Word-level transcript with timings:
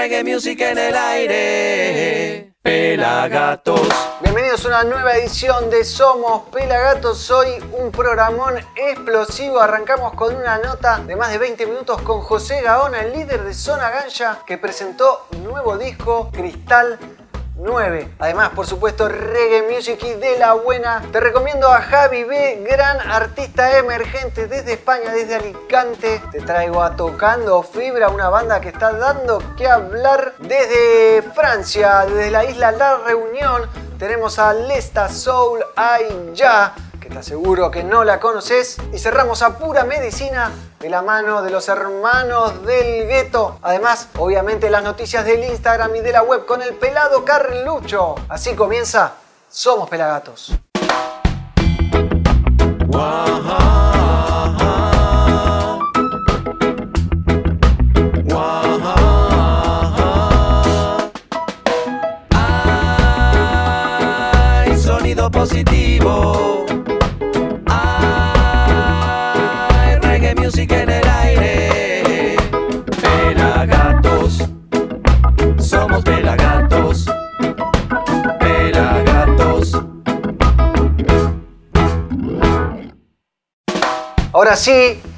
reggae 0.00 0.24
music 0.24 0.58
en 0.62 0.78
el 0.78 0.96
aire. 0.96 2.54
Pelagatos. 2.62 3.86
Bienvenidos 4.22 4.64
a 4.64 4.68
una 4.68 4.84
nueva 4.84 5.12
edición 5.12 5.68
de 5.68 5.84
Somos 5.84 6.48
Pelagatos. 6.48 7.30
Hoy 7.30 7.48
un 7.78 7.90
programón 7.90 8.54
explosivo. 8.76 9.60
Arrancamos 9.60 10.14
con 10.14 10.34
una 10.34 10.56
nota 10.56 11.00
de 11.00 11.16
más 11.16 11.30
de 11.32 11.36
20 11.36 11.66
minutos 11.66 12.00
con 12.00 12.22
José 12.22 12.62
Gaona, 12.62 13.00
el 13.02 13.12
líder 13.12 13.44
de 13.44 13.52
Zona 13.52 13.90
Ganja, 13.90 14.42
que 14.46 14.56
presentó 14.56 15.26
un 15.34 15.44
nuevo 15.44 15.76
disco, 15.76 16.30
Cristal 16.32 16.98
9. 17.60 18.14
Además, 18.18 18.50
por 18.50 18.66
supuesto, 18.66 19.08
reggae 19.08 19.70
music 19.70 20.02
y 20.02 20.14
de 20.14 20.38
la 20.38 20.54
buena. 20.54 21.02
Te 21.12 21.20
recomiendo 21.20 21.68
a 21.68 21.80
Javi 21.82 22.24
B, 22.24 22.66
gran 22.68 23.00
artista 23.00 23.78
emergente 23.78 24.46
desde 24.46 24.72
España, 24.72 25.12
desde 25.12 25.36
Alicante. 25.36 26.22
Te 26.32 26.40
traigo 26.40 26.82
a 26.82 26.96
Tocando 26.96 27.62
Fibra, 27.62 28.08
una 28.08 28.28
banda 28.28 28.60
que 28.60 28.70
está 28.70 28.92
dando 28.92 29.42
que 29.56 29.68
hablar 29.68 30.34
desde 30.38 31.22
Francia, 31.34 32.06
desde 32.06 32.30
la 32.30 32.44
isla 32.44 32.72
La 32.72 32.98
Reunión. 32.98 33.68
Tenemos 33.98 34.38
a 34.38 34.54
Lesta 34.54 35.08
Soul 35.08 35.60
Ay 35.76 36.32
Ya 36.34 36.74
te 37.10 37.18
aseguro 37.18 37.70
que 37.70 37.84
no 37.84 38.04
la 38.04 38.20
conoces. 38.20 38.78
Y 38.92 38.98
cerramos 38.98 39.42
a 39.42 39.58
pura 39.58 39.84
medicina 39.84 40.50
de 40.78 40.88
la 40.88 41.02
mano 41.02 41.42
de 41.42 41.50
los 41.50 41.68
hermanos 41.68 42.64
del 42.64 43.06
gueto. 43.06 43.58
Además, 43.62 44.08
obviamente 44.18 44.70
las 44.70 44.82
noticias 44.82 45.24
del 45.24 45.44
Instagram 45.44 45.96
y 45.96 46.00
de 46.00 46.12
la 46.12 46.22
web 46.22 46.46
con 46.46 46.62
el 46.62 46.74
pelado 46.74 47.24
Carlucho. 47.24 48.14
Así 48.28 48.54
comienza 48.54 49.14
Somos 49.48 49.88
Pelagatos. 49.88 50.52
sonido 52.90 53.69
Ahora 84.60 84.72
sí, 84.72 85.00
un 85.06 85.09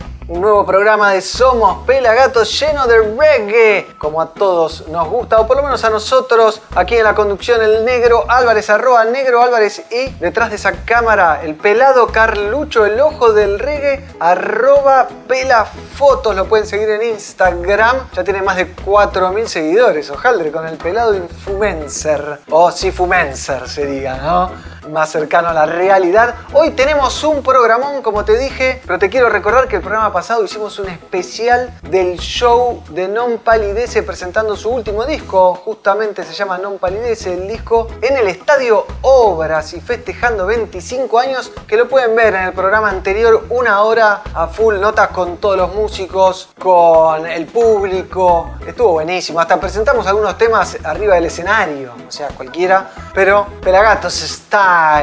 nuevo 0.42 0.66
programa 0.66 1.12
de 1.12 1.20
Somos 1.20 1.86
Pelagatos 1.86 2.58
lleno 2.58 2.88
de 2.88 2.98
reggae, 3.16 3.94
como 3.96 4.20
a 4.20 4.26
todos 4.26 4.88
nos 4.88 5.08
gusta, 5.08 5.38
o 5.38 5.46
por 5.46 5.56
lo 5.56 5.62
menos 5.62 5.84
a 5.84 5.90
nosotros, 5.90 6.60
aquí 6.74 6.96
en 6.96 7.04
la 7.04 7.14
conducción 7.14 7.62
el 7.62 7.84
negro 7.84 8.24
Álvarez, 8.28 8.68
arroba 8.68 9.04
negro 9.04 9.40
Álvarez, 9.40 9.84
y 9.92 10.08
detrás 10.18 10.50
de 10.50 10.56
esa 10.56 10.72
cámara 10.84 11.42
el 11.44 11.54
pelado 11.54 12.08
Carlucho, 12.08 12.84
el 12.84 12.98
ojo 13.00 13.32
del 13.32 13.60
reggae, 13.60 14.04
arroba 14.18 15.06
pelafotos, 15.28 16.34
lo 16.34 16.46
pueden 16.46 16.66
seguir 16.66 16.90
en 16.90 17.04
Instagram, 17.04 18.10
ya 18.12 18.24
tiene 18.24 18.42
más 18.42 18.56
de 18.56 18.74
4.000 18.74 19.46
seguidores, 19.46 20.10
ojaldre, 20.10 20.50
con 20.50 20.66
el 20.66 20.76
pelado 20.76 21.14
influencer, 21.14 22.40
o 22.50 22.72
si 22.72 22.90
fumencer 22.90 23.68
sería, 23.68 24.16
¿no? 24.16 24.72
más 24.88 25.10
cercano 25.10 25.48
a 25.48 25.52
la 25.52 25.66
realidad. 25.66 26.34
Hoy 26.52 26.70
tenemos 26.70 27.22
un 27.24 27.42
programón, 27.42 28.02
como 28.02 28.24
te 28.24 28.36
dije, 28.36 28.80
pero 28.86 28.98
te 28.98 29.08
quiero 29.08 29.28
recordar 29.28 29.68
que 29.68 29.76
el 29.76 29.82
programa 29.82 30.12
pasado 30.12 30.31
hicimos 30.40 30.78
un 30.78 30.88
especial 30.88 31.78
del 31.82 32.18
show 32.18 32.82
de 32.90 33.08
Non 33.08 33.38
Palidece 33.38 34.02
presentando 34.02 34.56
su 34.56 34.70
último 34.70 35.04
disco, 35.04 35.54
justamente 35.54 36.24
se 36.24 36.32
llama 36.32 36.58
Non 36.58 36.78
Palidece, 36.78 37.34
el 37.34 37.46
disco 37.46 37.88
en 38.00 38.16
el 38.16 38.28
Estadio 38.28 38.86
Obras 39.02 39.74
y 39.74 39.80
festejando 39.80 40.46
25 40.46 41.18
años, 41.18 41.52
que 41.66 41.76
lo 41.76 41.88
pueden 41.88 42.16
ver 42.16 42.34
en 42.34 42.42
el 42.44 42.52
programa 42.52 42.88
anterior, 42.88 43.44
una 43.50 43.82
hora 43.82 44.22
a 44.34 44.46
full, 44.46 44.76
notas 44.80 45.08
con 45.08 45.36
todos 45.36 45.56
los 45.56 45.74
músicos, 45.74 46.48
con 46.58 47.26
el 47.26 47.46
público, 47.46 48.50
estuvo 48.66 48.92
buenísimo, 48.92 49.40
hasta 49.40 49.60
presentamos 49.60 50.06
algunos 50.06 50.38
temas 50.38 50.78
arriba 50.84 51.14
del 51.16 51.26
escenario, 51.26 51.92
o 52.08 52.10
sea, 52.10 52.28
cualquiera, 52.28 52.90
pero 53.14 53.46
Pelagatos 53.60 54.22
está 54.22 55.02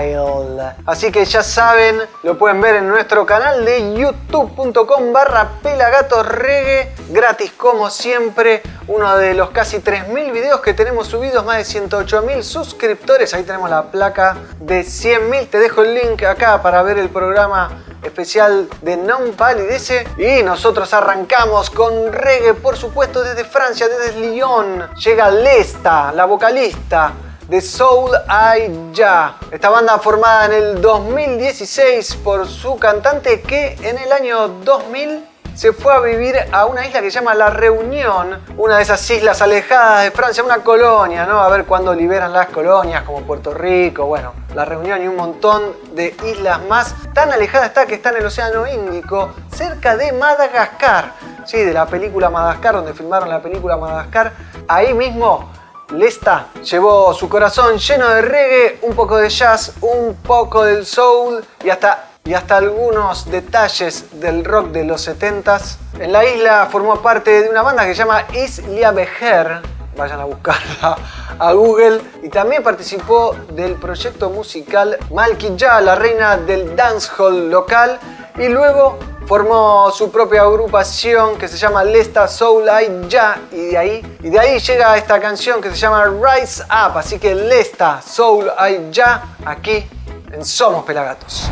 Así 0.86 1.12
que 1.12 1.26
ya 1.26 1.44
saben, 1.44 2.02
lo 2.24 2.38
pueden 2.38 2.62
ver 2.62 2.76
en 2.78 2.88
nuestro 2.88 3.26
canal 3.26 3.66
de 3.66 3.94
youtube.com 3.94 5.12
barra 5.20 5.50
pelagatorregue, 5.62 6.94
gratis 7.10 7.52
como 7.52 7.90
siempre, 7.90 8.64
uno 8.88 9.18
de 9.18 9.34
los 9.34 9.50
casi 9.50 9.80
3.000 9.80 10.32
videos 10.32 10.62
que 10.62 10.74
tenemos 10.74 11.08
subidos, 11.08 11.44
más 11.44 11.58
de 11.58 11.82
108.000 11.82 12.42
suscriptores, 12.42 13.34
ahí 13.34 13.44
tenemos 13.44 13.70
la 13.70 13.92
placa 13.92 14.38
de 14.62 14.80
100.000, 14.80 15.50
te 15.50 15.60
dejo 15.60 15.82
el 15.82 15.94
link 15.94 16.24
acá 16.24 16.62
para 16.62 16.82
ver 16.84 16.98
el 16.98 17.10
programa 17.10 17.84
especial 18.02 18.70
de 18.82 18.96
Non 18.96 19.34
Palidece 19.34 20.08
y 20.18 20.42
nosotros 20.42 20.94
arrancamos 20.94 21.70
con 21.70 22.14
reggae 22.14 22.54
por 22.54 22.78
supuesto 22.78 23.22
desde 23.22 23.44
Francia, 23.44 23.90
desde 23.90 24.22
Lyon, 24.22 24.90
llega 24.96 25.30
Lesta, 25.30 26.14
la 26.14 26.24
vocalista 26.24 27.12
de 27.50 27.62
Soul 27.62 28.12
I 28.30 28.94
Ya. 28.94 29.38
Esta 29.52 29.70
banda 29.70 29.98
formada 29.98 30.46
en 30.46 30.54
el 30.54 30.82
2016 30.82 32.18
por 32.24 32.48
su 32.48 32.78
cantante 32.78 33.42
que 33.42 33.76
en 33.82 33.98
el 33.98 34.12
año 34.12 34.48
2000 34.64 35.26
se 35.56 35.74
fue 35.74 35.94
a 35.94 36.00
vivir 36.00 36.36
a 36.52 36.68
una 36.68 36.86
isla 36.86 37.02
que 37.02 37.10
se 37.10 37.16
llama 37.16 37.34
La 37.34 37.50
Reunión, 37.50 38.40
una 38.56 38.78
de 38.78 38.84
esas 38.84 39.10
islas 39.10 39.42
alejadas 39.42 40.04
de 40.04 40.12
Francia, 40.12 40.44
una 40.44 40.60
colonia, 40.60 41.26
¿no? 41.26 41.42
A 41.42 41.50
ver 41.50 41.66
cuándo 41.66 41.94
liberan 41.94 42.32
las 42.32 42.48
colonias, 42.48 43.04
como 43.04 43.24
Puerto 43.24 43.54
Rico, 43.54 44.06
bueno, 44.06 44.34
La 44.54 44.64
Reunión 44.64 45.02
y 45.04 45.08
un 45.08 45.18
montón 45.18 45.74
de 45.96 46.16
islas 46.24 46.62
más. 46.70 46.96
Tan 47.14 47.34
alejada 47.34 47.66
está 47.66 47.86
que 47.88 47.96
está 47.96 48.12
en 48.12 48.18
el 48.18 48.26
Océano 48.28 48.68
Índico, 48.68 49.34
cerca 49.54 49.98
de 49.98 50.14
Madagascar. 50.14 51.14
Sí, 51.46 51.58
de 51.58 51.74
la 51.74 51.88
película 51.88 52.30
Madagascar, 52.30 52.76
donde 52.76 52.94
filmaron 52.94 53.28
la 53.28 53.42
película 53.42 53.76
Madagascar. 53.76 54.32
Ahí 54.68 54.94
mismo 54.94 55.52
Lesta 55.92 56.50
llevó 56.64 57.14
su 57.16 57.28
corazón 57.28 57.80
lleno 57.80 58.08
de 58.10 58.22
reggae, 58.22 58.80
un 58.84 58.96
poco 58.96 59.18
de 59.18 59.28
jazz, 59.28 59.74
un 59.82 60.16
poco 60.16 60.64
del 60.64 60.86
soul 60.86 61.44
y 61.64 61.70
hasta, 61.72 62.10
y 62.24 62.36
hasta 62.36 62.58
algunos 62.58 63.30
detalles 63.32 64.20
del 64.20 64.46
rock 64.46 64.68
de 64.68 64.84
los 64.84 65.08
70s. 65.08 65.78
En 66.00 66.12
la 66.12 66.24
isla 66.26 66.68
formó 66.72 67.02
parte 67.02 67.42
de 67.42 67.50
una 67.50 67.64
banda 67.64 67.86
que 67.86 67.96
se 67.96 68.00
llama 68.04 68.24
Islia 68.34 68.92
Bejer, 68.92 69.62
vayan 69.98 70.20
a 70.20 70.26
buscarla 70.26 70.98
a 71.40 71.54
Google, 71.54 72.02
y 72.22 72.30
también 72.30 72.62
participó 72.62 73.36
del 73.52 73.74
proyecto 73.74 74.30
musical 74.30 74.96
Malky 75.12 75.56
Ya, 75.56 75.82
la 75.82 75.96
reina 75.96 76.38
del 76.38 76.76
dancehall 76.76 77.50
local, 77.50 78.00
y 78.38 78.48
luego 78.48 79.00
formó 79.30 79.92
su 79.92 80.10
propia 80.10 80.42
agrupación 80.42 81.38
que 81.38 81.48
se 81.48 81.56
llama 81.56 81.84
Lesta 81.84 82.28
Soul 82.28 82.64
I 82.64 83.08
Ya 83.08 83.40
y 83.52 83.68
de 83.68 83.78
ahí 83.78 84.18
y 84.24 84.30
de 84.32 84.40
ahí 84.40 84.60
llega 84.60 84.98
esta 84.98 85.20
canción 85.20 85.62
que 85.62 85.70
se 85.70 85.76
llama 85.76 86.06
Rise 86.06 86.64
Up, 86.64 86.98
así 86.98 87.20
que 87.20 87.36
Lesta 87.36 88.02
Soul 88.02 88.48
I 88.48 88.92
Ya 88.92 89.36
aquí 89.46 89.88
en 90.32 90.44
Somos 90.44 90.84
Pelagatos. 90.84 91.48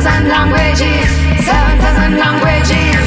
7,000 0.00 0.28
languages, 0.30 1.08
7,000 1.44 2.16
languages. 2.16 3.04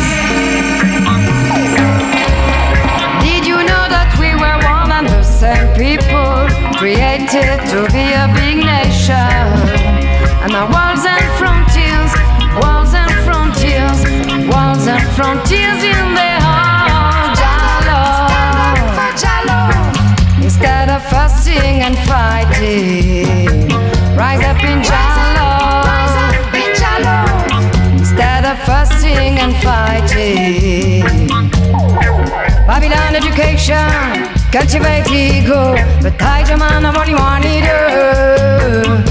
Did 3.26 3.48
you 3.50 3.58
know 3.66 3.86
that 3.90 4.14
we 4.22 4.38
were 4.38 4.58
one 4.62 4.94
and 4.94 5.10
the 5.10 5.24
same 5.26 5.74
people, 5.74 6.46
created 6.78 7.66
to 7.74 7.90
be 7.90 8.14
a 8.14 8.30
big 8.38 8.62
nation? 8.62 9.18
And 10.46 10.54
our 10.54 10.70
walls 10.70 11.02
and 11.02 11.26
frontiers, 11.42 12.14
walls 12.62 12.94
and 12.94 13.10
frontiers, 13.26 13.98
walls 14.54 14.86
and 14.86 15.02
frontiers 15.18 15.82
in 15.82 16.06
the 16.14 16.32
heart. 16.46 17.34
Jalo, 17.42 18.06
Jalo. 19.18 19.66
Instead 20.46 20.94
of 20.94 21.02
fussing 21.10 21.82
and 21.82 21.98
fighting, 22.06 23.66
rise 24.14 24.46
up 24.46 24.62
in 24.62 24.78
Jalo. 24.86 25.13
fasting 28.66 29.40
and 29.40 29.54
fighting. 29.64 31.28
Babylon 32.68 33.16
education, 33.16 34.32
cultivate 34.52 35.08
ego, 35.12 35.76
but 36.02 36.22
I 36.22 36.44
demand 36.44 36.86
a 36.86 36.92
want 37.14 37.44
to 37.44 37.62
do. 38.98 39.03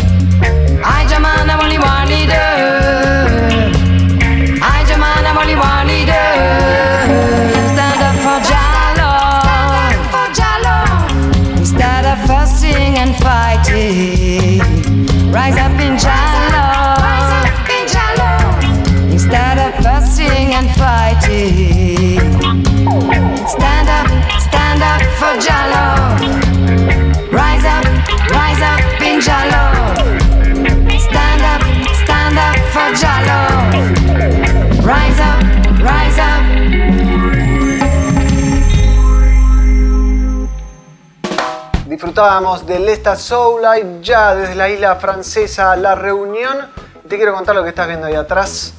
Disfrutábamos 42.13 42.67
del 42.67 42.91
Esta 42.91 43.17
Soul 43.17 43.63
Live 43.63 44.01
ya 44.03 44.35
desde 44.35 44.55
la 44.55 44.69
isla 44.69 44.97
francesa 44.97 45.75
La 45.77 45.95
Reunión. 45.95 46.71
Te 47.09 47.17
quiero 47.17 47.33
contar 47.33 47.55
lo 47.55 47.63
que 47.63 47.71
estás 47.71 47.89
viendo 47.89 48.07
ahí 48.07 48.15
atrás. 48.15 48.75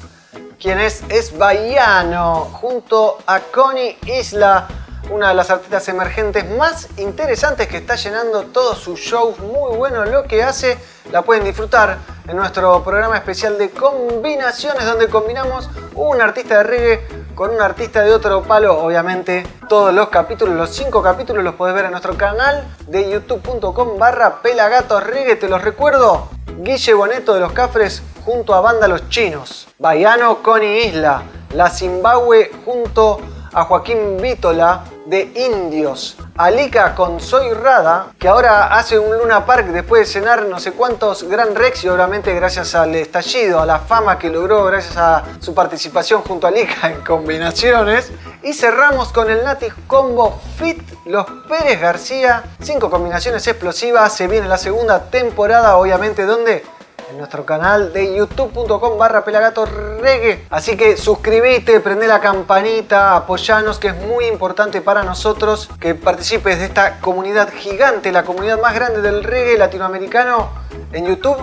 Quien 0.60 0.78
es 0.78 1.02
es 1.08 1.36
Baiano 1.36 2.44
junto 2.52 3.18
a 3.26 3.40
Connie 3.40 3.98
Isla, 4.06 4.68
una 5.10 5.28
de 5.28 5.34
las 5.34 5.50
artistas 5.50 5.88
emergentes 5.88 6.48
más 6.50 6.88
interesantes 6.96 7.68
que 7.68 7.78
está 7.78 7.96
llenando 7.96 8.44
todos 8.44 8.78
sus 8.78 9.00
shows. 9.00 9.38
Muy 9.38 9.76
bueno 9.76 10.04
lo 10.04 10.24
que 10.24 10.42
hace. 10.42 10.78
La 11.12 11.22
pueden 11.22 11.44
disfrutar 11.44 11.98
en 12.26 12.36
nuestro 12.36 12.82
programa 12.82 13.16
especial 13.16 13.58
de 13.58 13.70
combinaciones 13.70 14.84
donde 14.84 15.08
combinamos 15.08 15.68
un 15.94 16.20
artista 16.20 16.58
de 16.58 16.62
reggae 16.64 17.08
con 17.34 17.50
un 17.50 17.60
artista 17.60 18.02
de 18.02 18.12
otro 18.12 18.42
palo. 18.42 18.78
Obviamente 18.78 19.46
todos 19.68 19.92
los 19.92 20.08
capítulos, 20.08 20.54
los 20.54 20.70
cinco 20.70 21.02
capítulos 21.02 21.44
los 21.44 21.54
podés 21.54 21.74
ver 21.74 21.86
en 21.86 21.90
nuestro 21.90 22.16
canal 22.16 22.64
de 22.86 23.10
youtube.com 23.10 23.98
barra 23.98 24.42
pelagatos. 24.42 25.02
Te 25.40 25.48
los 25.48 25.62
recuerdo. 25.62 26.28
Guille 26.58 26.94
Boneto 26.94 27.34
de 27.34 27.40
los 27.40 27.52
Cafres 27.52 28.02
junto 28.24 28.54
a 28.54 28.60
Banda 28.60 28.88
Los 28.88 29.08
Chinos. 29.08 29.68
Baiano 29.78 30.42
Connie 30.42 30.86
Isla. 30.86 31.22
La 31.52 31.68
Zimbabue 31.68 32.50
junto 32.64 33.20
a 33.52 33.64
Joaquín 33.64 34.16
Vítola 34.20 34.84
de 35.06 35.30
Indios. 35.34 36.16
Alika 36.36 36.94
con 36.94 37.20
Soy 37.20 37.52
Rada, 37.52 38.08
que 38.18 38.28
ahora 38.28 38.74
hace 38.74 38.98
un 38.98 39.16
Luna 39.16 39.46
Park 39.46 39.66
después 39.66 40.00
de 40.00 40.12
cenar 40.20 40.46
no 40.46 40.58
sé 40.58 40.72
cuántos 40.72 41.24
Gran 41.24 41.54
Rex 41.54 41.84
y 41.84 41.88
obviamente 41.88 42.34
gracias 42.34 42.74
al 42.74 42.94
estallido, 42.94 43.60
a 43.60 43.66
la 43.66 43.78
fama 43.78 44.18
que 44.18 44.30
logró 44.30 44.64
gracias 44.64 44.96
a 44.96 45.24
su 45.38 45.54
participación 45.54 46.22
junto 46.22 46.46
a 46.46 46.50
Alika 46.50 46.90
en 46.90 47.02
combinaciones. 47.02 48.10
Y 48.42 48.52
cerramos 48.52 49.12
con 49.12 49.30
el 49.30 49.42
Nati 49.42 49.68
Combo 49.86 50.38
Fit 50.58 50.82
Los 51.06 51.24
Pérez 51.48 51.80
García. 51.80 52.42
Cinco 52.60 52.90
combinaciones 52.90 53.46
explosivas. 53.46 54.14
Se 54.14 54.28
viene 54.28 54.48
la 54.48 54.58
segunda 54.58 55.04
temporada, 55.04 55.76
obviamente, 55.78 56.26
donde 56.26 56.62
en 57.10 57.18
nuestro 57.18 57.44
canal 57.44 57.92
de 57.92 58.16
youtube.com 58.16 58.98
barra 58.98 59.24
pelagato 59.24 59.66
reggae. 59.66 60.46
Así 60.50 60.76
que 60.76 60.96
suscríbete, 60.96 61.80
prende 61.80 62.06
la 62.06 62.20
campanita, 62.20 63.16
apoyanos 63.16 63.78
que 63.78 63.88
es 63.88 63.96
muy 63.96 64.26
importante 64.26 64.80
para 64.80 65.02
nosotros 65.02 65.68
que 65.80 65.94
participes 65.94 66.58
de 66.58 66.66
esta 66.66 67.00
comunidad 67.00 67.52
gigante, 67.52 68.12
la 68.12 68.24
comunidad 68.24 68.60
más 68.60 68.74
grande 68.74 69.02
del 69.02 69.24
reggae 69.24 69.58
latinoamericano 69.58 70.50
en 70.92 71.06
YouTube. 71.06 71.36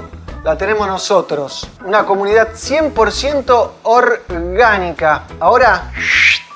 La 0.43 0.57
tenemos 0.57 0.87
nosotros, 0.87 1.69
una 1.85 2.03
comunidad 2.03 2.53
100% 2.55 3.71
orgánica. 3.83 5.25
Ahora 5.39 5.91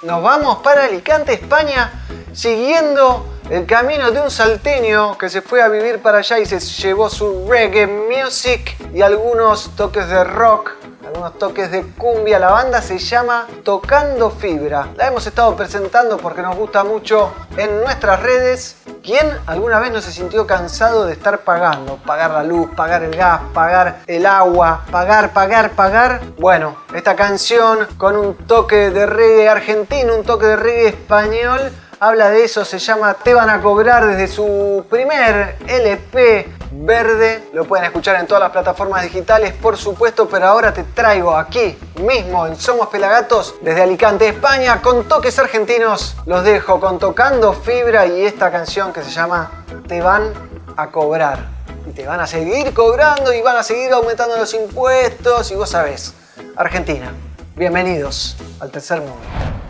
nos 0.02 0.24
vamos 0.24 0.58
para 0.64 0.86
Alicante, 0.86 1.34
España, 1.34 1.92
siguiendo 2.34 3.35
el 3.50 3.68
camino 3.68 4.10
de 4.12 4.22
un 4.22 4.32
salteño 4.32 5.18
que 5.18 5.30
se 5.30 5.42
fue 5.42 5.62
a 5.62 5.68
vivir 5.68 6.02
para 6.02 6.20
allá 6.20 6.40
y 6.40 6.46
se 6.46 6.60
llevó 6.60 7.10
su 7.10 7.48
reggae 7.48 7.86
music 7.86 8.76
y 8.92 9.02
algunos 9.02 9.76
toques 9.76 10.10
de 10.10 10.24
rock, 10.24 10.72
algunos 11.06 11.38
toques 11.38 11.70
de 11.70 11.84
cumbia. 11.84 12.40
La 12.40 12.50
banda 12.50 12.82
se 12.82 12.98
llama 12.98 13.46
Tocando 13.64 14.32
Fibra. 14.32 14.88
La 14.96 15.08
hemos 15.08 15.28
estado 15.28 15.56
presentando 15.56 16.18
porque 16.18 16.42
nos 16.42 16.56
gusta 16.56 16.84
mucho 16.84 17.34
en 17.56 17.82
nuestras 17.82 18.20
redes. 18.24 18.78
¿Quién 19.04 19.32
alguna 19.46 19.80
vez 19.80 19.92
no 19.92 20.02
se 20.02 20.12
sintió 20.12 20.48
cansado 20.48 21.06
de 21.06 21.14
estar 21.14 21.42
pagando? 21.42 21.98
Pagar 21.98 22.32
la 22.32 22.44
luz, 22.44 22.72
pagar 22.76 23.04
el 23.04 23.16
gas, 23.16 23.42
pagar 23.54 24.00
el 24.08 24.26
agua, 24.26 24.86
pagar, 24.90 25.34
pagar, 25.34 25.72
pagar. 25.72 26.22
Bueno, 26.40 26.78
esta 26.96 27.16
canción 27.16 27.88
con 27.98 28.18
un 28.18 28.36
toque 28.36 28.90
de 28.90 29.06
reggae 29.06 29.48
argentino, 29.48 30.16
un 30.16 30.24
toque 30.24 30.48
de 30.48 30.56
reggae 30.56 30.88
español 30.88 31.72
habla 32.00 32.30
de 32.30 32.44
eso, 32.44 32.66
se 32.66 32.80
llama 32.80 33.14
Te 33.14 33.34
van 33.34 33.50
a 33.50 33.62
cobrar 33.62 34.06
desde 34.06 34.28
su 34.28 34.86
primer 34.90 35.58
LP 35.68 36.48
verde. 36.72 37.50
Lo 37.54 37.66
pueden 37.66 37.86
escuchar 37.86 38.16
en 38.18 38.28
todas 38.28 38.42
las 38.42 38.52
plataformas 38.52 39.04
digitales, 39.04 39.54
por 39.54 39.78
supuesto, 39.78 40.28
pero 40.28 40.48
ahora 40.48 40.74
te 40.74 40.84
traigo 40.84 41.36
aquí 41.36 41.78
mismo 42.02 42.48
en 42.48 42.56
Somos 42.56 42.88
Pelagatos 42.88 43.56
desde 43.62 43.82
Alicante, 43.82 44.28
España, 44.28 44.82
con 44.82 45.08
toques 45.08 45.38
argentinos. 45.40 46.16
Los 46.26 46.44
dejo 46.44 46.80
con 46.80 47.00
Tocando 47.00 47.54
Fibra 47.54 48.06
y 48.06 48.26
esta 48.26 48.52
canción 48.52 48.92
que 48.94 49.04
se 49.04 49.12
llama 49.12 49.66
Te 49.88 50.02
van 50.02 50.34
a 50.76 50.92
cobrar. 50.92 51.56
Y 51.88 51.92
te 51.92 52.06
van 52.06 52.20
a 52.20 52.28
seguir 52.28 52.74
cobrando 52.74 53.32
y 53.32 53.42
van 53.42 53.58
a 53.58 53.64
seguir 53.64 53.94
aumentando 53.94 54.36
los 54.38 54.54
impuestos 54.54 55.52
y 55.52 55.56
vos 55.56 55.70
sabés. 55.70 56.14
Argentina, 56.56 57.14
bienvenidos 57.56 58.36
al 58.60 58.72
tercer 58.72 59.02
mundo. 59.02 59.65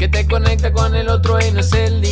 que 0.00 0.08
te 0.08 0.26
conecta 0.26 0.72
con 0.72 0.96
el 0.96 1.10
otro 1.10 1.38
y 1.46 1.50
no 1.50 1.60
es 1.60 1.74
el 1.74 2.00
día 2.00 2.09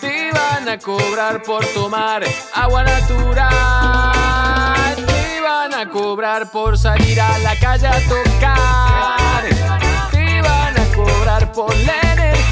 Te 0.00 0.30
van 0.32 0.68
a 0.68 0.78
cobrar 0.78 1.42
por 1.42 1.64
tomar 1.66 2.24
agua 2.52 2.82
natural. 2.82 3.46
Te 5.06 5.40
van 5.40 5.72
a 5.74 5.88
cobrar 5.88 6.50
por 6.50 6.76
salir 6.76 7.20
a 7.20 7.38
la 7.38 7.56
calle 7.58 7.86
a 7.86 8.00
tocar. 8.08 9.44
Te 10.10 10.42
van 10.42 10.76
a 10.76 10.84
cobrar 10.94 11.52
por 11.52 11.72
la 11.86 12.00
energía 12.00 12.51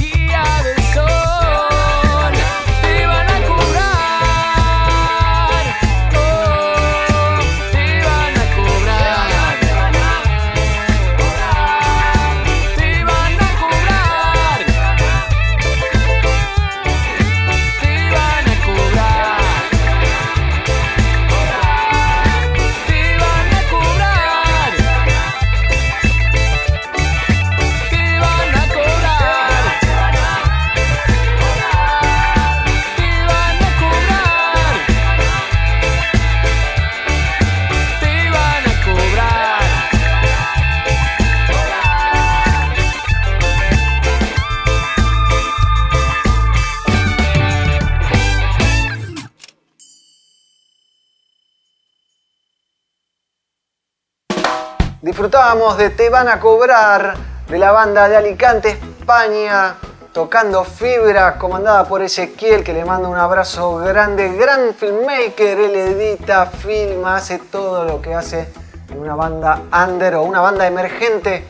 disfrutábamos 55.20 55.76
de 55.76 55.90
Te 55.90 56.08
van 56.08 56.28
a 56.28 56.40
cobrar 56.40 57.14
de 57.46 57.58
la 57.58 57.72
banda 57.72 58.08
de 58.08 58.16
Alicante, 58.16 58.70
España, 58.70 59.74
tocando 60.14 60.64
fibra, 60.64 61.36
comandada 61.36 61.84
por 61.84 62.00
Ezequiel, 62.00 62.64
que 62.64 62.72
le 62.72 62.86
manda 62.86 63.06
un 63.06 63.18
abrazo 63.18 63.76
grande, 63.76 64.34
gran 64.34 64.72
filmmaker, 64.72 65.60
él 65.60 65.74
edita, 65.74 66.46
filma, 66.46 67.16
hace 67.16 67.38
todo 67.38 67.84
lo 67.84 68.00
que 68.00 68.14
hace 68.14 68.50
en 68.88 68.98
una 68.98 69.14
banda 69.14 69.60
under 69.70 70.14
o 70.14 70.22
una 70.22 70.40
banda 70.40 70.66
emergente, 70.66 71.44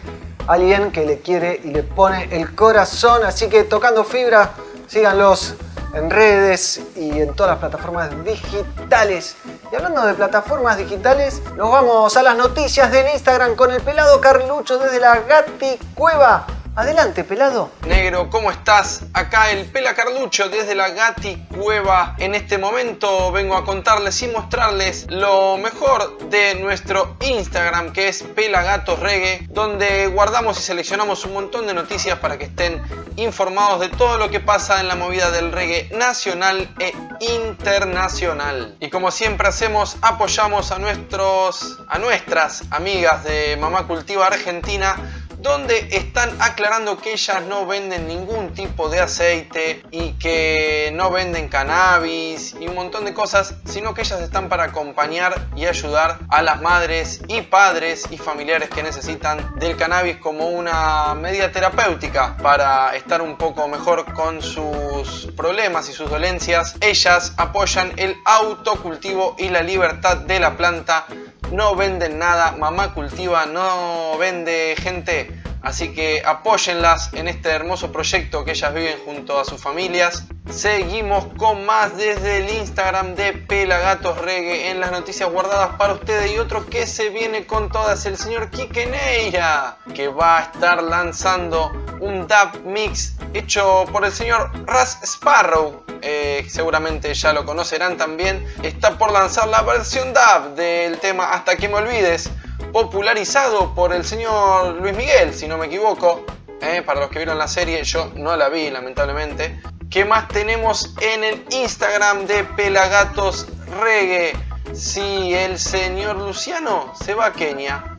alguien 0.49 0.91
que 0.91 1.07
le 1.07 1.21
quiere 1.21 1.61
y 1.62 1.69
le 1.69 1.85
pone 1.85 2.27
el 2.33 2.57
corazón, 2.57 3.23
así 3.25 3.49
que 3.49 3.62
tocando 3.62 4.03
fibra, 4.03 4.50
síganlos 4.89 5.55
en 5.95 6.11
redes 6.11 6.81
y 6.97 7.21
en 7.21 7.35
todas 7.35 7.53
las 7.53 7.59
plataformas 7.59 8.11
digitales. 8.25 9.37
Y 9.73 9.77
hablando 9.77 10.07
de 10.07 10.15
plataformas 10.15 10.79
digitales, 10.79 11.43
nos 11.57 11.71
vamos 11.71 12.17
a 12.17 12.23
las 12.23 12.37
noticias 12.37 12.91
del 12.91 13.07
Instagram 13.13 13.57
con 13.57 13.71
el 13.71 13.81
pelado 13.81 14.21
Carlucho 14.21 14.79
desde 14.79 15.01
la 15.01 15.21
Gati 15.21 15.79
Cueva. 15.95 16.47
Adelante, 16.81 17.25
pelado. 17.25 17.71
Negro, 17.87 18.31
¿cómo 18.31 18.51
estás? 18.51 19.03
Acá 19.13 19.51
el 19.51 19.67
Pela 19.67 19.95
Carlucho 19.95 20.49
desde 20.49 20.75
la 20.75 20.89
Gati 20.89 21.37
Cueva. 21.55 22.15
En 22.17 22.35
este 22.35 22.57
momento 22.57 23.31
vengo 23.33 23.55
a 23.55 23.67
contarles 23.67 24.23
y 24.23 24.29
mostrarles 24.29 25.05
lo 25.11 25.59
mejor 25.59 26.17
de 26.31 26.55
nuestro 26.55 27.19
Instagram 27.21 27.93
que 27.93 28.09
es 28.09 28.23
Pelagatos 28.23 28.99
Reggae, 28.99 29.47
donde 29.51 30.07
guardamos 30.07 30.59
y 30.59 30.63
seleccionamos 30.63 31.27
un 31.27 31.35
montón 31.35 31.67
de 31.67 31.75
noticias 31.75 32.19
para 32.19 32.39
que 32.39 32.45
estén 32.45 32.83
informados 33.17 33.81
de 33.81 33.91
todo 33.91 34.17
lo 34.17 34.31
que 34.31 34.41
pasa 34.41 34.81
en 34.81 34.89
la 34.89 34.95
movida 34.95 35.31
del 35.31 35.53
reggae 35.53 35.91
nacional 35.95 36.75
e 36.79 36.95
internacional. 37.21 38.75
Y 38.81 38.89
como 38.89 39.11
siempre 39.11 39.49
hacemos, 39.49 39.99
apoyamos 40.01 40.73
a 40.73 40.79
nuestros 40.79 41.79
a 41.89 41.99
nuestras 41.99 42.63
amigas 42.71 43.23
de 43.25 43.59
Mamá 43.61 43.87
Cultiva 43.87 44.29
Argentina 44.29 44.97
donde 45.43 45.89
están 45.93 46.31
aclarando 46.41 46.99
que 46.99 47.13
ellas 47.13 47.43
no 47.47 47.67
venden 47.67 48.07
ningún 48.07 48.53
tipo 48.53 48.89
de 48.89 49.01
aceite 49.01 49.83
y 49.91 50.13
que 50.13 50.91
no 50.95 51.11
venden 51.11 51.49
cannabis 51.49 52.55
y 52.61 52.69
un 52.69 52.75
montón 52.75 53.05
de 53.05 53.15
cosas, 53.15 53.55
sino 53.65 53.95
que 53.95 54.03
ellas 54.03 54.21
están 54.21 54.49
para 54.49 54.65
acompañar 54.65 55.49
y 55.57 55.65
ayudar 55.67 56.19
a 56.29 56.43
las 56.43 56.61
madres 56.61 57.23
y 57.29 57.43
padres 57.43 58.05
y 58.11 58.19
familiares 58.19 58.69
que 58.69 58.83
necesitan 58.83 59.59
del 59.59 59.77
cannabis 59.77 60.17
como 60.19 60.49
una 60.49 61.15
medida 61.15 61.51
terapéutica 61.51 62.37
para 62.43 62.95
estar 62.95 63.23
un 63.23 63.37
poco 63.37 63.67
mejor 63.69 64.13
con 64.13 64.43
sus 64.43 65.29
problemas 65.37 65.89
y 65.89 65.93
sus 65.93 66.11
dolencias. 66.11 66.77
Ellas 66.81 67.33
apoyan 67.37 67.93
el 67.97 68.17
autocultivo 68.25 69.37
y 69.39 69.49
la 69.49 69.63
libertad 69.63 70.19
de 70.19 70.39
la 70.39 70.57
planta 70.57 71.07
no 71.53 71.75
venden 71.75 72.19
nada, 72.19 72.53
mamá 72.53 72.95
cultiva 72.95 73.47
no 73.47 74.17
vende 74.19 74.77
gente, 74.79 75.29
así 75.62 75.93
que 75.93 76.23
apóyenlas 76.25 77.12
en 77.14 77.29
este 77.29 77.50
hermoso 77.50 77.93
proyecto 77.93 78.45
que 78.45 78.52
ellas 78.52 78.75
viven 78.75 78.99
junto 79.05 79.38
a 79.38 79.45
sus 79.45 79.61
familias. 79.61 80.25
Seguimos 80.50 81.26
con 81.37 81.64
más 81.64 81.97
desde 81.97 82.38
el 82.38 82.50
Instagram 82.50 83.14
de 83.14 83.33
Pelagatos 83.33 84.19
Reggae 84.19 84.71
en 84.71 84.81
las 84.81 84.90
noticias 84.90 85.31
guardadas 85.31 85.76
para 85.76 85.95
ustedes 85.95 86.33
y 86.33 86.38
otro 86.38 86.67
que 86.67 86.87
se 86.87 87.11
viene 87.11 87.47
con 87.47 87.71
todas, 87.71 88.05
el 88.07 88.17
señor 88.17 88.50
Kike 88.50 88.87
Neira, 88.87 89.79
que 89.95 90.09
va 90.09 90.38
a 90.38 90.43
estar 90.43 90.83
lanzando 90.83 91.73
un 92.00 92.26
dub 92.26 92.64
mix 92.64 93.14
hecho 93.35 93.85
por 93.93 94.05
el 94.05 94.12
señor 94.12 94.50
Raz 94.67 94.99
Sparrow. 95.02 95.85
Eh, 96.02 96.47
seguramente 96.49 97.12
ya 97.14 97.33
lo 97.33 97.45
conocerán 97.45 97.97
también. 97.97 98.45
Está 98.62 98.97
por 98.97 99.12
lanzar 99.12 99.49
la 99.49 99.62
versión 99.62 100.14
dub 100.14 100.55
del 100.55 100.99
tema 100.99 101.33
Hasta 101.33 101.57
que 101.57 101.69
me 101.69 101.75
olvides, 101.75 102.31
popularizado 102.73 103.75
por 103.75 103.93
el 103.93 104.05
señor 104.05 104.76
Luis 104.76 104.97
Miguel, 104.97 105.35
si 105.35 105.49
no 105.49 105.59
me 105.59 105.67
equivoco. 105.67 106.25
Eh, 106.62 106.83
para 106.83 107.00
los 107.00 107.11
que 107.11 107.19
vieron 107.19 107.38
la 107.38 107.49
serie, 107.49 107.83
yo 107.85 108.12
no 108.17 108.37
la 108.37 108.49
vi 108.49 108.71
lamentablemente. 108.71 109.61
¿Qué 109.90 110.05
más 110.05 110.29
tenemos 110.29 110.95
en 111.00 111.25
el 111.25 111.45
Instagram 111.50 112.26
de 112.26 112.45
Pelagatos 112.45 113.49
Reggae? 113.81 114.33
Si 114.73 115.35
el 115.35 115.59
señor 115.59 116.17
Luciano 116.17 116.93
se 117.02 117.14
va 117.14 117.26
a 117.26 117.33
Kenia, 117.33 117.99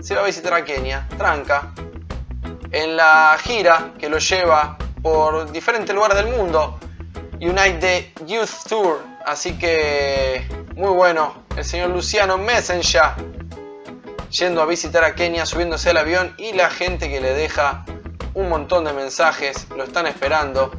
se 0.00 0.14
va 0.14 0.22
a 0.22 0.26
visitar 0.26 0.52
a 0.52 0.64
Kenia, 0.64 1.08
tranca, 1.16 1.72
en 2.70 2.96
la 2.96 3.36
gira 3.42 3.92
que 3.98 4.08
lo 4.08 4.18
lleva 4.18 4.76
por 5.02 5.50
diferentes 5.52 5.94
lugares 5.94 6.16
del 6.18 6.36
mundo, 6.36 6.78
United 7.40 8.06
Youth 8.26 8.68
Tour. 8.68 9.00
Así 9.24 9.56
que 9.58 10.46
muy 10.74 10.90
bueno, 10.90 11.44
el 11.56 11.64
señor 11.64 11.90
Luciano 11.90 12.36
Messenger 12.36 13.29
yendo 14.30 14.62
a 14.62 14.66
visitar 14.66 15.04
a 15.04 15.14
Kenia, 15.14 15.44
subiéndose 15.44 15.90
al 15.90 15.96
avión 15.96 16.34
y 16.38 16.52
la 16.52 16.70
gente 16.70 17.10
que 17.10 17.20
le 17.20 17.34
deja 17.34 17.84
un 18.34 18.48
montón 18.48 18.84
de 18.84 18.92
mensajes, 18.92 19.66
lo 19.76 19.84
están 19.84 20.06
esperando. 20.06 20.70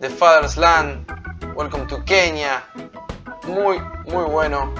The 0.00 0.10
Father's 0.10 0.56
Land, 0.56 1.06
Welcome 1.54 1.86
to 1.86 2.04
Kenya. 2.04 2.64
Muy, 3.46 3.80
muy 4.06 4.24
bueno. 4.24 4.72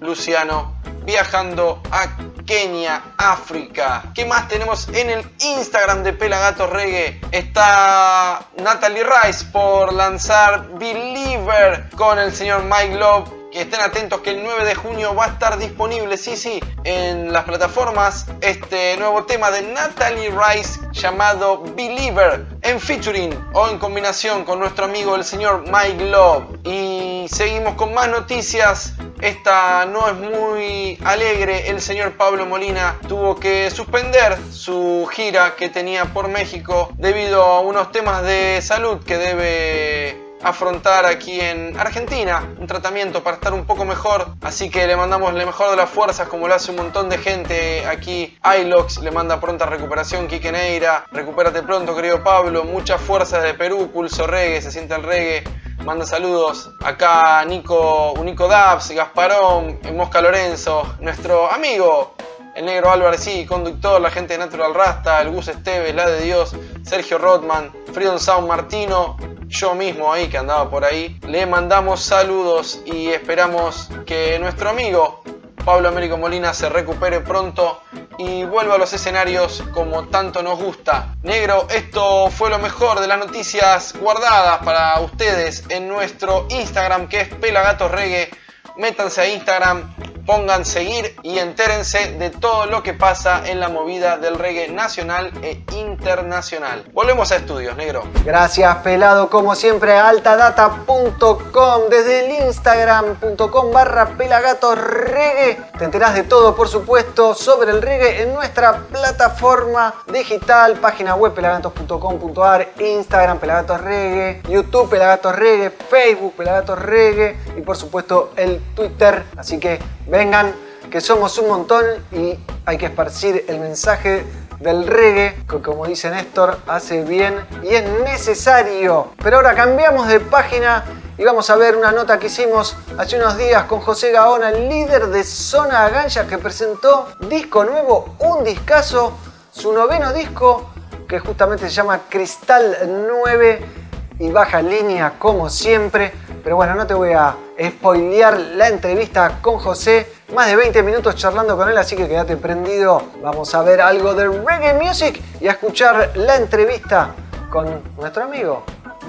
Luciano 0.00 0.74
viajando 1.04 1.80
a 1.90 2.08
Kenia, 2.44 3.14
África. 3.16 4.02
¿Qué 4.14 4.26
más 4.26 4.48
tenemos 4.48 4.88
en 4.88 5.10
el 5.10 5.24
Instagram 5.40 6.02
de 6.02 6.12
Pelagato 6.12 6.66
Reggae? 6.66 7.20
Está 7.30 8.46
Natalie 8.58 9.04
Rice 9.04 9.46
por 9.52 9.92
lanzar 9.92 10.68
Believer 10.78 11.88
con 11.96 12.18
el 12.18 12.32
señor 12.32 12.64
Mike 12.64 12.96
Love 12.96 13.43
que 13.54 13.60
estén 13.60 13.80
atentos 13.80 14.20
que 14.20 14.30
el 14.30 14.42
9 14.42 14.64
de 14.64 14.74
junio 14.74 15.14
va 15.14 15.26
a 15.26 15.28
estar 15.28 15.56
disponible, 15.58 16.18
sí, 16.18 16.36
sí, 16.36 16.60
en 16.82 17.32
las 17.32 17.44
plataformas 17.44 18.26
este 18.40 18.96
nuevo 18.96 19.26
tema 19.26 19.52
de 19.52 19.62
Natalie 19.62 20.30
Rice 20.30 20.80
llamado 20.90 21.62
Believer 21.76 22.46
en 22.62 22.80
featuring 22.80 23.32
o 23.52 23.68
en 23.68 23.78
combinación 23.78 24.44
con 24.44 24.58
nuestro 24.58 24.86
amigo 24.86 25.14
el 25.14 25.22
señor 25.22 25.66
Mike 25.70 26.04
Love. 26.06 26.44
Y 26.64 27.26
seguimos 27.30 27.74
con 27.74 27.94
más 27.94 28.08
noticias. 28.08 28.94
Esta 29.20 29.86
no 29.86 30.08
es 30.08 30.14
muy 30.14 30.98
alegre. 31.04 31.70
El 31.70 31.80
señor 31.80 32.16
Pablo 32.16 32.46
Molina 32.46 32.98
tuvo 33.06 33.36
que 33.36 33.70
suspender 33.70 34.36
su 34.50 35.08
gira 35.12 35.54
que 35.54 35.68
tenía 35.68 36.06
por 36.06 36.26
México 36.26 36.92
debido 36.98 37.44
a 37.44 37.60
unos 37.60 37.92
temas 37.92 38.24
de 38.24 38.60
salud 38.62 38.98
que 39.04 39.16
debe 39.16 40.23
afrontar 40.44 41.06
aquí 41.06 41.40
en 41.40 41.78
Argentina 41.78 42.54
un 42.58 42.66
tratamiento 42.66 43.22
para 43.22 43.36
estar 43.36 43.52
un 43.52 43.64
poco 43.64 43.84
mejor. 43.84 44.26
Así 44.42 44.70
que 44.70 44.86
le 44.86 44.96
mandamos 44.96 45.32
le 45.34 45.44
mejor 45.46 45.70
de 45.70 45.76
las 45.76 45.90
fuerzas, 45.90 46.28
como 46.28 46.46
lo 46.46 46.54
hace 46.54 46.70
un 46.70 46.76
montón 46.76 47.08
de 47.08 47.18
gente 47.18 47.86
aquí. 47.86 48.38
iLox 48.60 48.98
le 48.98 49.10
manda 49.10 49.40
pronta 49.40 49.66
recuperación. 49.66 50.28
Quique 50.28 50.52
Neira, 50.52 51.06
recupérate 51.10 51.62
pronto, 51.62 51.96
querido 51.96 52.22
Pablo. 52.22 52.64
Mucha 52.64 52.98
fuerza 52.98 53.40
desde 53.40 53.54
Perú, 53.54 53.90
pulso 53.92 54.26
reggae, 54.26 54.60
se 54.60 54.70
siente 54.70 54.94
el 54.94 55.02
reggae. 55.02 55.44
Manda 55.84 56.06
saludos 56.06 56.70
acá 56.82 57.44
Nico, 57.44 58.14
Nico 58.22 58.48
Dabs, 58.48 58.90
Gasparón, 58.90 59.80
Mosca 59.94 60.20
Lorenzo, 60.20 60.94
nuestro 61.00 61.50
amigo 61.50 62.14
el 62.54 62.66
negro 62.66 62.90
Álvarez, 62.90 63.20
sí, 63.20 63.46
conductor, 63.46 64.00
la 64.00 64.10
gente 64.10 64.34
de 64.34 64.38
Natural 64.38 64.74
Rasta, 64.74 65.20
el 65.20 65.30
Gus 65.30 65.48
Esteves, 65.48 65.94
la 65.94 66.08
de 66.08 66.22
Dios, 66.22 66.54
Sergio 66.84 67.18
Rodman, 67.18 67.72
Freedom 67.92 68.18
Sound 68.18 68.46
Martino, 68.46 69.16
yo 69.48 69.74
mismo 69.74 70.12
ahí 70.12 70.28
que 70.28 70.38
andaba 70.38 70.70
por 70.70 70.84
ahí. 70.84 71.18
Le 71.26 71.46
mandamos 71.46 72.00
saludos 72.00 72.80
y 72.84 73.08
esperamos 73.08 73.90
que 74.06 74.38
nuestro 74.38 74.70
amigo 74.70 75.22
Pablo 75.64 75.88
Américo 75.88 76.16
Molina 76.16 76.52
se 76.52 76.68
recupere 76.68 77.20
pronto 77.20 77.80
y 78.18 78.44
vuelva 78.44 78.74
a 78.74 78.78
los 78.78 78.92
escenarios 78.92 79.64
como 79.72 80.08
tanto 80.08 80.42
nos 80.42 80.58
gusta. 80.58 81.16
Negro, 81.22 81.66
esto 81.70 82.30
fue 82.30 82.50
lo 82.50 82.58
mejor 82.58 83.00
de 83.00 83.08
las 83.08 83.18
noticias 83.18 83.94
guardadas 83.98 84.58
para 84.64 85.00
ustedes 85.00 85.64
en 85.70 85.88
nuestro 85.88 86.46
Instagram 86.50 87.08
que 87.08 87.22
es 87.22 87.28
Pelagatos 87.28 87.90
Reggae. 87.90 88.30
Métanse 88.76 89.20
a 89.20 89.28
Instagram, 89.28 89.94
pongan 90.26 90.64
seguir 90.64 91.14
y 91.22 91.38
entérense 91.38 92.12
de 92.18 92.30
todo 92.30 92.66
lo 92.66 92.82
que 92.82 92.94
pasa 92.94 93.42
en 93.46 93.60
la 93.60 93.68
movida 93.68 94.16
del 94.16 94.38
reggae 94.38 94.68
nacional 94.68 95.30
e 95.42 95.62
internacional. 95.76 96.84
Volvemos 96.92 97.30
a 97.32 97.36
estudios, 97.36 97.76
negro. 97.76 98.04
Gracias, 98.24 98.76
pelado, 98.76 99.28
como 99.28 99.54
siempre, 99.54 99.92
altadata.com, 99.92 101.82
desde 101.90 102.24
el 102.24 102.46
instagram.com 102.46 103.72
barra 103.72 104.16
pelagatorreggae. 104.16 105.58
Te 105.78 105.84
enterás 105.84 106.14
de 106.14 106.22
todo, 106.22 106.56
por 106.56 106.68
supuesto, 106.68 107.34
sobre 107.34 107.70
el 107.70 107.82
reggae 107.82 108.22
en 108.22 108.32
nuestra 108.32 108.78
plataforma 108.90 109.94
digital, 110.10 110.74
página 110.80 111.14
web 111.14 111.34
pelagatos.com.ar, 111.34 112.72
Instagram 112.78 113.38
pelagatos 113.38 113.80
reggae, 113.80 114.42
YouTube 114.48 114.88
pelagatos 114.88 115.36
reggae, 115.36 115.70
Facebook 115.70 116.34
pelagatos 116.34 116.78
reggae 116.78 117.36
y 117.56 117.60
por 117.60 117.76
supuesto 117.76 118.32
el 118.36 118.60
Twitter. 118.74 119.24
Así 119.36 119.58
que 119.58 119.78
vengan, 120.06 120.52
que 120.90 121.00
somos 121.00 121.38
un 121.38 121.48
montón 121.48 121.84
y 122.12 122.38
hay 122.66 122.78
que 122.78 122.86
esparcir 122.86 123.44
el 123.48 123.60
mensaje 123.60 124.24
del 124.60 124.86
reggae, 124.86 125.36
que 125.48 125.60
como 125.60 125.86
dice 125.86 126.10
Néstor, 126.10 126.58
hace 126.66 127.04
bien 127.04 127.34
y 127.62 127.74
es 127.74 127.84
necesario. 128.04 129.08
Pero 129.22 129.36
ahora 129.36 129.54
cambiamos 129.54 130.08
de 130.08 130.20
página 130.20 130.84
y 131.16 131.24
vamos 131.24 131.48
a 131.50 131.56
ver 131.56 131.76
una 131.76 131.92
nota 131.92 132.18
que 132.18 132.26
hicimos 132.26 132.76
hace 132.98 133.16
unos 133.16 133.36
días 133.36 133.64
con 133.64 133.80
José 133.80 134.10
Gaona, 134.12 134.50
el 134.50 134.68
líder 134.68 135.08
de 135.08 135.22
Zona 135.22 135.88
Ganja, 135.88 136.26
que 136.26 136.38
presentó 136.38 137.08
disco 137.20 137.64
nuevo, 137.64 138.16
un 138.20 138.42
discazo, 138.42 139.16
su 139.52 139.72
noveno 139.72 140.12
disco, 140.12 140.70
que 141.06 141.20
justamente 141.20 141.68
se 141.68 141.74
llama 141.74 142.00
Cristal 142.08 142.78
9 143.08 143.83
y 144.18 144.30
baja 144.30 144.62
línea 144.62 145.14
como 145.18 145.48
siempre. 145.50 146.12
Pero 146.42 146.56
bueno, 146.56 146.74
no 146.74 146.86
te 146.86 146.94
voy 146.94 147.12
a 147.12 147.36
spoilear 147.60 148.38
la 148.38 148.68
entrevista 148.68 149.38
con 149.40 149.58
José. 149.58 150.12
Más 150.34 150.46
de 150.46 150.56
20 150.56 150.82
minutos 150.82 151.14
charlando 151.16 151.56
con 151.56 151.68
él, 151.68 151.78
así 151.78 151.96
que 151.96 152.08
quédate 152.08 152.36
prendido. 152.36 153.02
Vamos 153.22 153.54
a 153.54 153.62
ver 153.62 153.80
algo 153.80 154.14
de 154.14 154.28
reggae 154.28 154.74
music 154.74 155.20
y 155.40 155.48
a 155.48 155.52
escuchar 155.52 156.12
la 156.16 156.36
entrevista 156.36 157.14
con 157.50 157.82
nuestro 157.96 158.24
amigo 158.24 158.64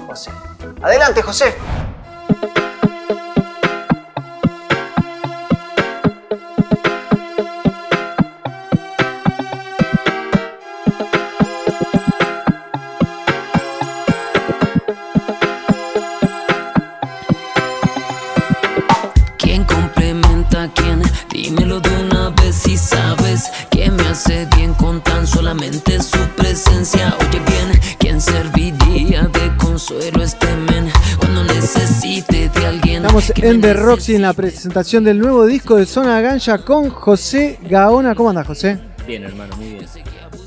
José. 0.06 0.30
Adelante, 0.82 1.22
José. 1.22 1.54
Estamos 33.16 33.44
en 33.50 33.60
The 33.62 33.72
Roxy 33.72 34.14
en 34.14 34.22
la 34.22 34.34
presentación 34.34 35.02
del 35.02 35.18
nuevo 35.18 35.46
disco 35.46 35.76
de 35.76 35.86
Zona 35.86 36.20
Ganja 36.20 36.58
con 36.58 36.90
José 36.90 37.58
Gaona. 37.62 38.14
¿Cómo 38.14 38.28
andas, 38.28 38.46
José? 38.46 38.78
Bien, 39.06 39.24
hermano, 39.24 39.56
muy 39.56 39.70
bien. 39.70 39.86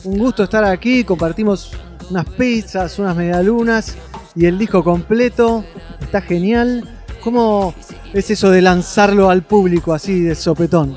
Un 0.03 0.19
gusto 0.19 0.43
estar 0.43 0.63
aquí. 0.63 1.03
Compartimos 1.03 1.71
unas 2.12 2.27
pizzas, 2.29 2.99
unas 2.99 3.15
medialunas 3.15 3.97
y 4.36 4.45
el 4.45 4.60
disco 4.60 4.84
completo. 4.84 5.65
Está 5.99 6.21
genial. 6.21 6.88
¿Cómo 7.23 7.73
es 8.13 8.29
eso 8.29 8.51
de 8.51 8.62
lanzarlo 8.62 9.32
al 9.32 9.41
público 9.41 9.91
así 9.91 10.19
de 10.19 10.36
sopetón? 10.36 10.95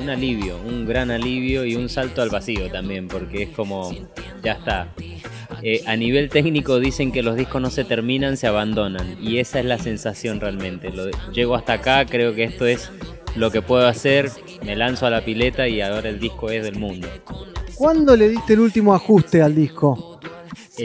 Un 0.00 0.08
alivio, 0.08 0.56
un 0.66 0.86
gran 0.86 1.10
alivio 1.10 1.66
y 1.66 1.76
un 1.76 1.90
salto 1.90 2.22
al 2.22 2.30
vacío 2.30 2.70
también, 2.70 3.08
porque 3.08 3.42
es 3.42 3.50
como, 3.50 3.92
ya 4.42 4.52
está, 4.52 4.88
eh, 5.62 5.82
a 5.86 5.96
nivel 5.96 6.28
técnico 6.28 6.80
dicen 6.80 7.12
que 7.12 7.22
los 7.22 7.36
discos 7.36 7.60
no 7.60 7.70
se 7.70 7.84
terminan, 7.84 8.36
se 8.36 8.46
abandonan. 8.46 9.16
Y 9.20 9.38
esa 9.38 9.60
es 9.60 9.66
la 9.66 9.78
sensación 9.78 10.40
realmente. 10.40 10.90
Llego 11.32 11.54
hasta 11.54 11.74
acá, 11.74 12.04
creo 12.06 12.34
que 12.34 12.44
esto 12.44 12.66
es 12.66 12.90
lo 13.36 13.50
que 13.50 13.62
puedo 13.62 13.86
hacer, 13.86 14.30
me 14.64 14.76
lanzo 14.76 15.06
a 15.06 15.10
la 15.10 15.24
pileta 15.24 15.68
y 15.68 15.80
ahora 15.80 16.08
el 16.08 16.18
disco 16.18 16.50
es 16.50 16.64
del 16.64 16.76
mundo. 16.76 17.08
¿Cuándo 17.74 18.16
le 18.16 18.28
diste 18.28 18.54
el 18.54 18.60
último 18.60 18.94
ajuste 18.94 19.42
al 19.42 19.54
disco? 19.54 20.20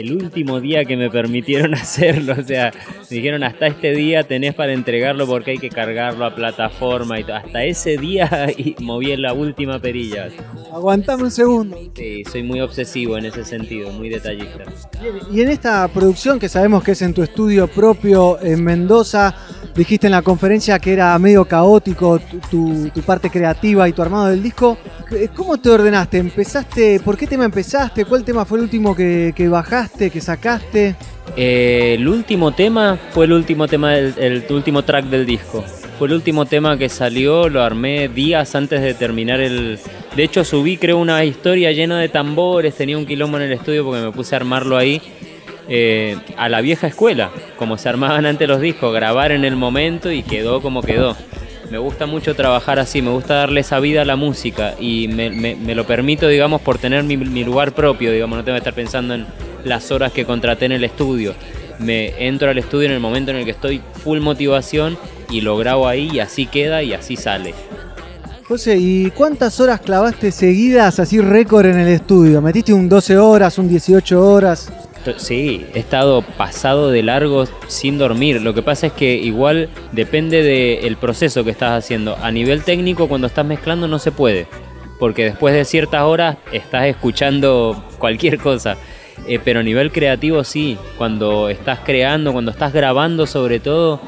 El 0.00 0.12
último 0.12 0.60
día 0.60 0.84
que 0.84 0.96
me 0.96 1.10
permitieron 1.10 1.74
hacerlo. 1.74 2.34
O 2.38 2.42
sea, 2.42 2.72
me 3.10 3.16
dijeron 3.16 3.42
hasta 3.42 3.66
este 3.66 3.92
día 3.92 4.24
tenés 4.24 4.54
para 4.54 4.72
entregarlo 4.72 5.26
porque 5.26 5.52
hay 5.52 5.58
que 5.58 5.70
cargarlo 5.70 6.24
a 6.24 6.34
plataforma 6.34 7.18
y 7.20 7.22
Hasta 7.22 7.64
ese 7.64 7.96
día 7.96 8.48
y 8.56 8.76
moví 8.80 9.16
la 9.16 9.32
última 9.32 9.78
perilla. 9.78 10.28
Aguantame 10.72 11.24
un 11.24 11.30
segundo. 11.30 11.78
Sí, 11.94 12.24
soy 12.30 12.42
muy 12.42 12.60
obsesivo 12.60 13.16
en 13.16 13.26
ese 13.26 13.44
sentido, 13.44 13.90
muy 13.92 14.08
detallista. 14.08 14.64
Y 15.32 15.40
en 15.40 15.48
esta 15.48 15.86
producción 15.88 16.38
que 16.38 16.48
sabemos 16.48 16.82
que 16.82 16.92
es 16.92 17.02
en 17.02 17.14
tu 17.14 17.22
estudio 17.22 17.68
propio 17.68 18.40
en 18.42 18.62
Mendoza, 18.62 19.34
dijiste 19.74 20.06
en 20.06 20.12
la 20.12 20.22
conferencia 20.22 20.78
que 20.78 20.92
era 20.92 21.18
medio 21.18 21.44
caótico 21.44 22.18
tu, 22.50 22.90
parte 23.04 23.30
creativa 23.30 23.88
y 23.88 23.92
tu 23.92 24.02
armado 24.02 24.26
del 24.26 24.42
disco. 24.42 24.76
¿Cómo 25.36 25.58
te 25.58 25.70
ordenaste? 25.70 26.18
¿Empezaste? 26.18 27.00
¿Por 27.00 27.16
qué 27.16 27.26
tema 27.26 27.44
empezaste? 27.44 28.04
¿Cuál 28.04 28.24
tema 28.24 28.44
fue 28.44 28.58
el 28.58 28.64
último 28.64 28.94
que, 28.94 29.32
que 29.36 29.48
bajaste, 29.48 29.85
que 29.90 30.20
sacaste? 30.20 30.94
Eh, 31.36 31.94
el 31.98 32.08
último 32.08 32.52
tema 32.52 32.98
fue 33.10 33.26
el 33.26 33.32
último 33.32 33.68
tema 33.68 33.92
del 33.92 34.14
el, 34.18 34.44
último 34.50 34.82
track 34.82 35.06
del 35.06 35.26
disco. 35.26 35.64
Fue 35.98 36.08
el 36.08 36.14
último 36.14 36.44
tema 36.44 36.76
que 36.76 36.88
salió, 36.88 37.48
lo 37.48 37.62
armé 37.62 38.08
días 38.08 38.54
antes 38.54 38.82
de 38.82 38.94
terminar 38.94 39.40
el. 39.40 39.78
De 40.14 40.22
hecho, 40.22 40.44
subí, 40.44 40.76
creo, 40.76 40.98
una 40.98 41.24
historia 41.24 41.72
llena 41.72 41.98
de 41.98 42.08
tambores. 42.08 42.74
Tenía 42.74 42.98
un 42.98 43.06
quilombo 43.06 43.38
en 43.38 43.44
el 43.44 43.52
estudio 43.52 43.84
porque 43.84 44.02
me 44.02 44.12
puse 44.12 44.34
a 44.34 44.38
armarlo 44.38 44.76
ahí 44.76 45.00
eh, 45.68 46.16
a 46.36 46.48
la 46.48 46.60
vieja 46.60 46.86
escuela, 46.86 47.30
como 47.58 47.78
se 47.78 47.88
armaban 47.88 48.26
antes 48.26 48.46
los 48.46 48.60
discos, 48.60 48.92
grabar 48.92 49.32
en 49.32 49.44
el 49.44 49.56
momento 49.56 50.10
y 50.12 50.22
quedó 50.22 50.60
como 50.60 50.82
quedó. 50.82 51.16
Me 51.70 51.78
gusta 51.78 52.06
mucho 52.06 52.34
trabajar 52.36 52.78
así, 52.78 53.02
me 53.02 53.10
gusta 53.10 53.34
darle 53.34 53.60
esa 53.60 53.80
vida 53.80 54.02
a 54.02 54.04
la 54.04 54.16
música 54.16 54.74
y 54.78 55.08
me, 55.08 55.74
lo 55.74 55.86
permito, 55.86 56.28
digamos, 56.28 56.60
por 56.60 56.78
tener 56.78 57.02
mi, 57.02 57.16
lugar 57.44 57.72
propio, 57.72 58.12
digamos, 58.12 58.38
no 58.38 58.44
tengo 58.44 58.54
que 58.54 58.60
estar 58.60 58.74
pensando 58.74 59.14
en 59.14 59.26
las 59.64 59.90
horas 59.90 60.12
que 60.12 60.24
contraté 60.24 60.66
en 60.66 60.72
el 60.72 60.84
estudio. 60.84 61.34
Me 61.78 62.26
entro 62.26 62.50
al 62.50 62.58
estudio 62.58 62.86
en 62.86 62.92
el 62.92 63.00
momento 63.00 63.32
en 63.32 63.38
el 63.38 63.44
que 63.44 63.50
estoy 63.50 63.82
full 64.04 64.20
motivación 64.20 64.96
y 65.30 65.40
lo 65.40 65.56
grabo 65.56 65.88
ahí 65.88 66.08
y 66.12 66.20
así 66.20 66.46
queda 66.46 66.82
y 66.82 66.94
así 66.94 67.16
sale. 67.16 67.52
José, 68.46 68.76
¿y 68.78 69.10
cuántas 69.10 69.58
horas 69.58 69.80
clavaste 69.80 70.30
seguidas 70.30 71.00
así 71.00 71.20
récord 71.20 71.66
en 71.66 71.80
el 71.80 71.88
estudio? 71.88 72.40
¿Metiste 72.40 72.72
un 72.72 72.88
12 72.88 73.18
horas, 73.18 73.58
un 73.58 73.68
18 73.68 74.24
horas? 74.24 74.70
Sí, 75.16 75.66
he 75.74 75.78
estado 75.78 76.22
pasado 76.22 76.90
de 76.90 77.02
largo 77.02 77.44
sin 77.66 77.98
dormir. 77.98 78.42
Lo 78.42 78.54
que 78.54 78.62
pasa 78.62 78.88
es 78.88 78.92
que 78.92 79.14
igual 79.14 79.68
depende 79.92 80.42
del 80.42 80.96
proceso 80.96 81.44
que 81.44 81.50
estás 81.50 81.72
haciendo. 81.72 82.16
A 82.22 82.30
nivel 82.30 82.62
técnico, 82.62 83.08
cuando 83.08 83.26
estás 83.26 83.46
mezclando 83.46 83.88
no 83.88 83.98
se 83.98 84.12
puede. 84.12 84.46
Porque 84.98 85.24
después 85.24 85.54
de 85.54 85.64
ciertas 85.64 86.02
horas 86.02 86.36
estás 86.52 86.86
escuchando 86.86 87.84
cualquier 87.98 88.38
cosa. 88.38 88.76
Eh, 89.26 89.38
pero 89.42 89.60
a 89.60 89.62
nivel 89.62 89.92
creativo 89.92 90.44
sí. 90.44 90.78
Cuando 90.98 91.48
estás 91.48 91.80
creando, 91.84 92.32
cuando 92.32 92.50
estás 92.50 92.72
grabando 92.72 93.26
sobre 93.26 93.60
todo, 93.60 94.00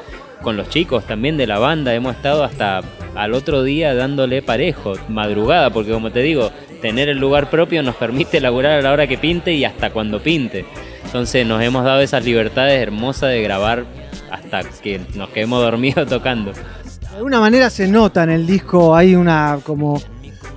con 0.42 0.56
los 0.56 0.68
chicos 0.68 1.04
también 1.04 1.36
de 1.36 1.46
la 1.46 1.58
banda, 1.58 1.94
hemos 1.94 2.16
estado 2.16 2.44
hasta 2.44 2.82
al 3.14 3.34
otro 3.34 3.62
día 3.64 3.94
dándole 3.94 4.42
parejo, 4.42 4.94
madrugada, 5.08 5.70
porque 5.70 5.90
como 5.90 6.10
te 6.10 6.20
digo, 6.20 6.52
tener 6.80 7.08
el 7.08 7.18
lugar 7.18 7.50
propio 7.50 7.82
nos 7.82 7.96
permite 7.96 8.38
elaborar 8.38 8.78
a 8.78 8.82
la 8.82 8.92
hora 8.92 9.06
que 9.06 9.18
pinte 9.18 9.52
y 9.52 9.64
hasta 9.64 9.90
cuando 9.90 10.20
pinte. 10.20 10.64
Entonces 11.08 11.46
nos 11.46 11.62
hemos 11.62 11.84
dado 11.84 12.02
esas 12.02 12.22
libertades 12.22 12.82
hermosas 12.82 13.30
de 13.30 13.42
grabar 13.42 13.86
hasta 14.30 14.62
que 14.82 15.00
nos 15.14 15.30
quedemos 15.30 15.62
dormidos 15.62 16.06
tocando. 16.08 16.52
De 16.52 17.16
alguna 17.16 17.40
manera 17.40 17.70
se 17.70 17.88
nota 17.88 18.24
en 18.24 18.30
el 18.30 18.46
disco, 18.46 18.94
hay 18.94 19.14
una 19.14 19.58
como 19.64 20.02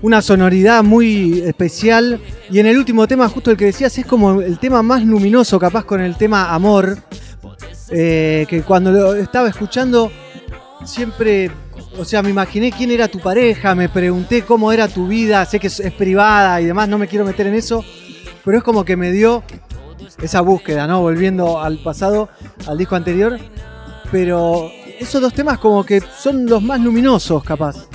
una 0.02 0.22
sonoridad 0.22 0.84
muy 0.84 1.40
especial 1.40 2.20
y 2.50 2.60
en 2.60 2.66
el 2.66 2.78
último 2.78 3.08
tema, 3.08 3.30
justo 3.30 3.50
el 3.50 3.56
que 3.56 3.66
decías, 3.66 3.98
es 3.98 4.06
como 4.06 4.42
el 4.42 4.60
tema 4.60 4.84
más 4.84 5.06
luminoso, 5.06 5.58
capaz 5.58 5.86
con 5.86 6.02
el 6.02 6.18
tema 6.18 6.54
Amor, 6.54 6.98
eh, 7.90 8.46
que 8.50 8.62
cuando 8.64 8.92
lo 8.92 9.16
estaba 9.16 9.48
escuchando 9.48 10.12
siempre, 10.84 11.50
o 11.98 12.04
sea, 12.04 12.22
me 12.22 12.30
imaginé 12.30 12.74
quién 12.74 12.92
era 12.92 13.08
tu 13.08 13.20
pareja, 13.20 13.74
me 13.74 13.88
pregunté 13.88 14.42
cómo 14.42 14.74
era 14.74 14.90
tu 14.90 15.08
vida, 15.08 15.46
sé 15.46 15.62
que 15.62 15.68
es 15.68 15.94
privada 15.98 16.60
y 16.60 16.66
demás, 16.66 16.90
no 16.90 16.98
me 16.98 17.08
quiero 17.08 17.24
meter 17.24 17.48
en 17.48 17.54
eso, 17.54 17.86
pero 18.44 18.58
es 18.58 18.64
como 18.66 18.84
que 18.84 18.98
me 18.98 19.14
dio 19.14 19.44
esa 20.22 20.42
búsqueda, 20.42 20.88
¿no? 20.88 21.02
Volviendo 21.02 21.62
al 21.62 21.78
pasado, 21.78 22.30
al 22.68 22.78
disco 22.78 22.96
anterior. 22.96 23.40
Pero 24.12 24.70
esos 25.00 25.22
dos 25.22 25.34
temas 25.34 25.58
como 25.58 25.86
que 25.86 26.02
son 26.02 26.46
los 26.46 26.62
más 26.62 26.80
luminosos, 26.80 27.44
capaz. 27.44 27.88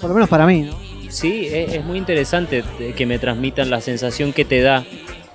Por 0.00 0.10
lo 0.10 0.14
menos 0.14 0.28
para 0.28 0.46
mí, 0.46 0.70
Sí, 1.14 1.46
es, 1.48 1.84
muy 1.84 1.98
interesante 1.98 2.64
que 2.96 3.06
me 3.06 3.20
transmitan 3.20 3.70
la 3.70 3.80
sensación 3.80 4.32
que 4.32 4.44
te 4.44 4.62
da, 4.62 4.84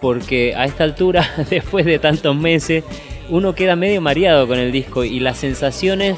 porque 0.02 0.54
a 0.54 0.66
esta 0.66 0.84
altura, 0.84 1.26
después 1.50 1.86
de 1.86 2.00
tantos 2.00 2.36
meses, 2.36 2.84
uno 3.30 3.56
queda 3.56 3.78
medio 3.78 4.02
mareado 4.02 4.46
con 4.46 4.60
el 4.60 4.74
disco 4.74 5.06
y 5.06 5.22
las 5.22 5.38
sensaciones 5.38 6.18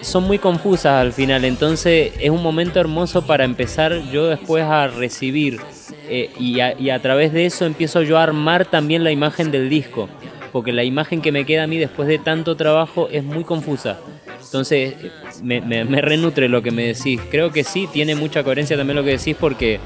son 0.00 0.24
muy 0.24 0.40
confusas 0.40 1.00
al 1.00 1.12
final, 1.12 1.44
entonces 1.44 2.14
es 2.18 2.30
un 2.30 2.42
momento 2.42 2.80
hermoso 2.80 3.24
para 3.24 3.44
empezar 3.44 4.02
yo 4.10 4.26
después 4.26 4.64
a 4.64 4.88
recibir 4.88 5.60
eh, 6.08 6.30
y, 6.38 6.60
a, 6.60 6.98
través 7.00 7.32
de 7.32 7.46
eso 7.46 7.64
empiezo 7.66 8.02
yo 8.02 8.18
a 8.18 8.22
armar 8.22 8.66
también 8.66 9.04
la 9.04 9.10
imagen 9.10 9.50
del 9.50 9.68
disco, 9.68 10.08
porque 10.52 10.72
la 10.72 10.84
imagen 10.84 11.20
que 11.20 11.32
me 11.32 11.44
queda 11.44 11.64
a 11.64 11.66
mí 11.66 11.78
después 11.78 12.08
de 12.08 12.18
tanto 12.18 12.56
trabajo 12.56 13.08
es 13.10 13.24
muy 13.24 13.44
confusa. 13.44 13.98
Entonces 14.42 14.94
me, 15.42 15.60
me 15.60 16.00
renutre 16.00 16.48
lo 16.48 16.62
que 16.62 16.70
me 16.70 16.86
decís. 16.86 17.20
Creo 17.30 17.50
que 17.50 17.64
sí, 17.64 17.88
tiene 17.92 18.14
mucha 18.14 18.44
coherencia 18.44 18.76
también 18.76 18.96
lo 18.96 19.04
que 19.04 19.18
decís 19.18 19.36
porque, 19.38 19.80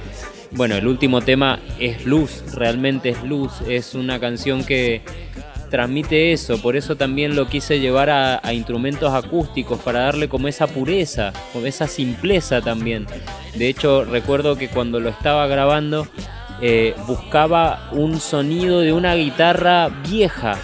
bueno, 0.52 0.76
el 0.76 0.86
último 0.86 1.22
tema 1.22 1.58
es 1.78 2.04
luz, 2.04 2.44
realmente 2.54 3.08
es 3.08 3.22
luz, 3.24 3.62
es 3.66 3.94
una 3.94 4.20
canción 4.20 4.64
que 4.64 5.00
transmite 5.70 6.32
eso, 6.32 6.60
por 6.60 6.76
eso 6.76 6.96
también 6.96 7.36
lo 7.36 7.46
quise 7.48 7.80
llevar 7.80 8.10
a, 8.10 8.40
instrumentos 8.52 9.14
acústicos 9.14 9.78
para 9.80 10.00
darle 10.00 10.28
como 10.28 10.48
esa 10.48 10.66
pureza, 10.66 11.32
como 11.52 11.66
esa 11.66 11.86
simpleza 11.86 12.60
también. 12.60 13.06
De 13.54 13.68
hecho, 13.68 14.04
recuerdo 14.04 14.56
que 14.56 14.68
cuando 14.68 15.00
lo 15.00 15.08
estaba 15.08 15.46
grabando 15.46 16.06
eh, 16.60 16.94
buscaba 17.06 17.88
un 17.92 18.20
sonido 18.20 18.80
de 18.80 18.92
una 18.92 19.14
guitarra 19.14 19.88
vieja. 19.88 20.58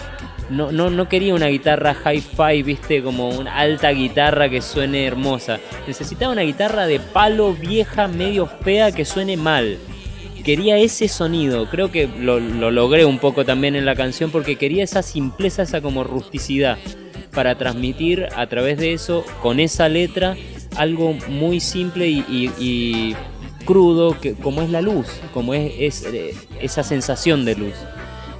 No, 0.49 0.71
no, 0.71 0.89
no 0.89 1.09
quería 1.09 1.35
una 1.35 1.47
guitarra 1.47 1.93
hi-fi, 1.93 2.63
viste, 2.63 3.01
como 3.01 3.29
una 3.29 3.57
alta 3.57 3.89
guitarra 3.91 4.49
que 4.49 4.61
suene 4.61 5.05
hermosa. 5.05 5.59
Necesitaba 5.87 6.31
una 6.31 6.43
guitarra 6.43 6.85
de 6.87 6.99
palo 6.99 7.53
vieja, 7.53 8.07
medio 8.07 8.45
fea, 8.45 8.91
que 8.91 9.03
suene 9.03 9.35
mal 9.35 9.77
quería 10.47 10.77
ese 10.77 11.09
sonido. 11.09 11.69
Creo 11.69 11.91
que 11.91 12.07
lo, 12.07 12.39
logré 12.39 13.03
un 13.03 13.19
poco 13.19 13.43
también 13.43 13.75
en 13.75 13.85
la 13.85 13.95
canción 13.95 14.31
porque 14.31 14.55
quería 14.55 14.81
esa 14.81 15.01
simpleza, 15.01 15.63
esa 15.63 15.81
como 15.81 16.05
rusticidad 16.05 16.77
para 17.33 17.57
transmitir 17.57 18.29
a 18.33 18.47
través 18.47 18.77
de 18.77 18.93
eso, 18.93 19.25
con 19.41 19.59
esa 19.59 19.89
letra, 19.89 20.37
algo 20.77 21.17
muy 21.27 21.59
simple 21.59 22.07
y, 22.07 23.13
crudo, 23.65 24.17
que, 24.21 24.35
como 24.35 24.61
es 24.61 24.69
la 24.69 24.79
luz, 24.79 25.07
como 25.33 25.53
es, 25.53 26.05
eh, 26.05 26.33
esa 26.61 26.81
sensación 26.81 27.43
de 27.43 27.55
luz. 27.55 27.75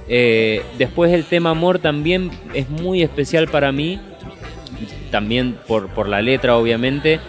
Eh, 0.08 0.62
después 0.78 1.12
el 1.12 1.24
tema 1.24 1.50
amor 1.50 1.78
también 1.78 2.30
es 2.54 2.70
muy 2.70 3.02
especial 3.02 3.48
para 3.48 3.70
mí, 3.70 4.00
también 5.10 5.58
por, 5.66 6.08
la 6.08 6.22
letra 6.22 6.56
obviamente, 6.56 7.20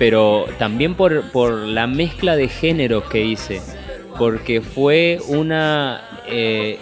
pero 0.00 0.46
también 0.58 0.96
por, 0.96 1.30
por 1.30 1.52
la 1.52 1.86
mezcla 1.86 2.34
de 2.34 2.48
géneros 2.48 3.04
que 3.04 3.24
hice 3.24 3.60
porque 4.18 4.60
fue 4.60 5.18
una 5.28 6.22
eh, 6.26 6.78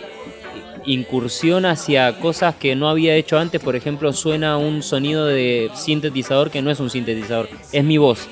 incursión 0.86 1.66
hacia 1.66 2.18
cosas 2.18 2.54
que 2.54 2.76
no 2.76 2.88
había 2.88 3.14
hecho 3.16 3.38
antes. 3.38 3.60
Por 3.60 3.76
ejemplo, 3.76 4.12
suena 4.12 4.56
un 4.56 4.82
sonido 4.82 5.26
de 5.26 5.70
sintetizador 5.74 6.50
que 6.50 6.62
no 6.62 6.70
es 6.70 6.80
un 6.80 6.90
sintetizador, 6.90 7.48
es 7.72 7.84
mi 7.84 7.98
voz. 7.98 8.28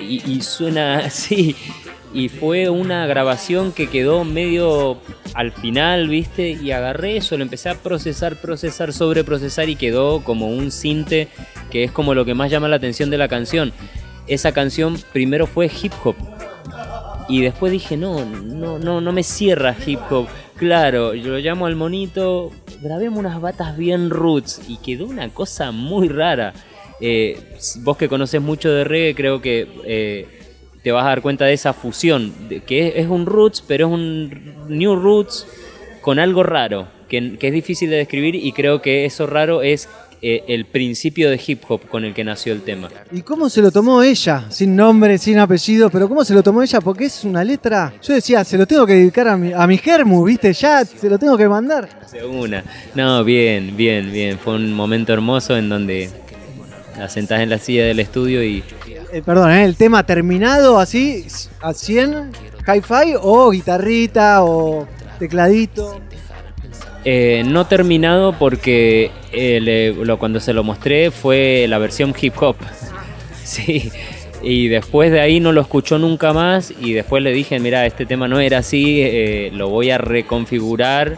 Y, 0.00 0.40
suena 0.42 0.98
así. 1.06 1.56
Y 2.12 2.28
fue 2.28 2.68
una 2.68 3.06
grabación 3.06 3.72
que 3.72 3.88
quedó 3.88 4.22
medio 4.24 4.98
al 5.34 5.50
final, 5.50 6.08
¿viste? 6.08 6.50
Y 6.50 6.70
agarré 6.70 7.16
eso, 7.16 7.36
lo 7.36 7.42
empecé 7.42 7.70
a 7.70 7.74
procesar, 7.74 8.40
procesar, 8.40 8.92
sobreprocesar 8.92 9.68
y 9.68 9.74
quedó 9.74 10.22
como 10.22 10.48
un 10.48 10.70
sinte 10.70 11.26
que 11.70 11.82
es 11.82 11.90
como 11.90 12.14
lo 12.14 12.24
que 12.24 12.34
más 12.34 12.52
llama 12.52 12.68
la 12.68 12.76
atención 12.76 13.10
de 13.10 13.18
la 13.18 13.26
canción. 13.26 13.72
Esa 14.28 14.52
canción 14.52 14.96
primero 15.12 15.48
fue 15.48 15.68
hip 15.82 15.92
hop. 16.04 16.14
Y 17.28 17.40
después 17.40 17.72
dije, 17.72 17.96
no, 17.96 18.24
no, 18.24 18.78
no, 18.78 19.00
no 19.00 19.12
me 19.12 19.22
cierra 19.22 19.74
hip 19.86 20.00
hop. 20.10 20.26
Claro, 20.56 21.14
yo 21.14 21.32
lo 21.32 21.38
llamo 21.38 21.66
al 21.66 21.74
monito, 21.74 22.52
grabemos 22.80 23.18
unas 23.18 23.40
batas 23.40 23.76
bien 23.76 24.10
roots 24.10 24.60
y 24.68 24.76
quedó 24.76 25.06
una 25.06 25.28
cosa 25.30 25.72
muy 25.72 26.08
rara. 26.08 26.52
Eh, 27.00 27.38
vos 27.80 27.96
que 27.96 28.08
conoces 28.08 28.40
mucho 28.40 28.70
de 28.70 28.84
reggae, 28.84 29.14
creo 29.14 29.40
que 29.40 29.68
eh, 29.84 30.28
te 30.82 30.92
vas 30.92 31.04
a 31.04 31.08
dar 31.08 31.22
cuenta 31.22 31.46
de 31.46 31.54
esa 31.54 31.72
fusión, 31.72 32.32
que 32.66 32.94
es, 32.96 33.08
un 33.08 33.26
roots, 33.26 33.64
pero 33.66 33.86
es 33.86 33.92
un 33.92 34.54
new 34.68 34.94
roots 34.94 35.46
con 36.02 36.18
algo 36.18 36.42
raro, 36.42 36.86
que, 37.08 37.38
es 37.40 37.52
difícil 37.52 37.88
de 37.90 37.96
describir 37.96 38.34
y 38.34 38.52
creo 38.52 38.82
que 38.82 39.06
eso 39.06 39.26
raro 39.26 39.62
es 39.62 39.88
eh, 40.26 40.42
el 40.48 40.64
principio 40.64 41.28
de 41.28 41.38
hip 41.46 41.64
hop 41.68 41.86
con 41.86 42.02
el 42.02 42.14
que 42.14 42.24
nació 42.24 42.54
el 42.54 42.62
tema. 42.62 42.88
¿Y 43.12 43.20
cómo 43.20 43.50
se 43.50 43.60
lo 43.60 43.70
tomó 43.70 44.02
ella? 44.02 44.46
Sin 44.48 44.74
nombre, 44.74 45.18
sin 45.18 45.38
apellido, 45.38 45.90
pero 45.90 46.08
¿cómo 46.08 46.24
se 46.24 46.32
lo 46.32 46.42
tomó 46.42 46.62
ella? 46.62 46.80
Porque 46.80 47.04
es 47.04 47.24
una 47.24 47.44
letra. 47.44 47.92
Yo 48.02 48.14
decía, 48.14 48.42
se 48.42 48.56
lo 48.56 48.66
tengo 48.66 48.86
que 48.86 48.94
dedicar 48.94 49.28
a 49.28 49.36
mi, 49.36 49.52
a 49.52 49.66
mi 49.66 49.76
germu, 49.76 50.24
¿viste? 50.24 50.54
Ya 50.54 50.82
se 50.82 51.10
lo 51.10 51.18
tengo 51.18 51.36
que 51.36 51.46
mandar. 51.46 51.90
una. 52.26 52.64
No, 52.94 53.22
bien, 53.22 53.76
bien, 53.76 54.10
bien. 54.10 54.38
Fue 54.38 54.54
un 54.54 54.72
momento 54.72 55.12
hermoso 55.12 55.58
en 55.58 55.68
donde 55.68 56.08
la 56.98 57.10
sentás 57.10 57.40
en 57.40 57.50
la 57.50 57.58
silla 57.58 57.84
del 57.84 58.00
estudio 58.00 58.42
y 58.42 58.64
eh, 59.12 59.20
perdón, 59.20 59.50
¿eh? 59.50 59.64
el 59.64 59.76
tema 59.76 60.06
terminado 60.06 60.78
así, 60.78 61.26
a 61.60 61.74
100, 61.74 62.32
hi-fi 62.66 63.14
o 63.20 63.50
guitarrita 63.50 64.42
o 64.42 64.88
tecladito. 65.18 66.00
Eh, 67.04 67.42
no 67.46 67.66
terminado 67.66 68.32
porque 68.38 69.10
lo, 70.02 70.18
cuando 70.18 70.40
se 70.40 70.52
lo 70.52 70.64
mostré 70.64 71.10
fue 71.10 71.66
la 71.68 71.78
versión 71.78 72.14
hip 72.20 72.34
hop. 72.40 72.56
sí. 73.44 73.90
Y 74.42 74.68
después 74.68 75.10
de 75.10 75.20
ahí 75.20 75.40
no 75.40 75.52
lo 75.52 75.62
escuchó 75.62 75.98
nunca 75.98 76.32
más 76.32 76.72
y 76.78 76.92
después 76.92 77.22
le 77.22 77.32
dije, 77.32 77.58
mira, 77.60 77.86
este 77.86 78.04
tema 78.04 78.28
no 78.28 78.40
era 78.40 78.58
así, 78.58 79.50
lo 79.52 79.70
voy 79.70 79.90
a 79.90 79.96
reconfigurar 79.96 81.16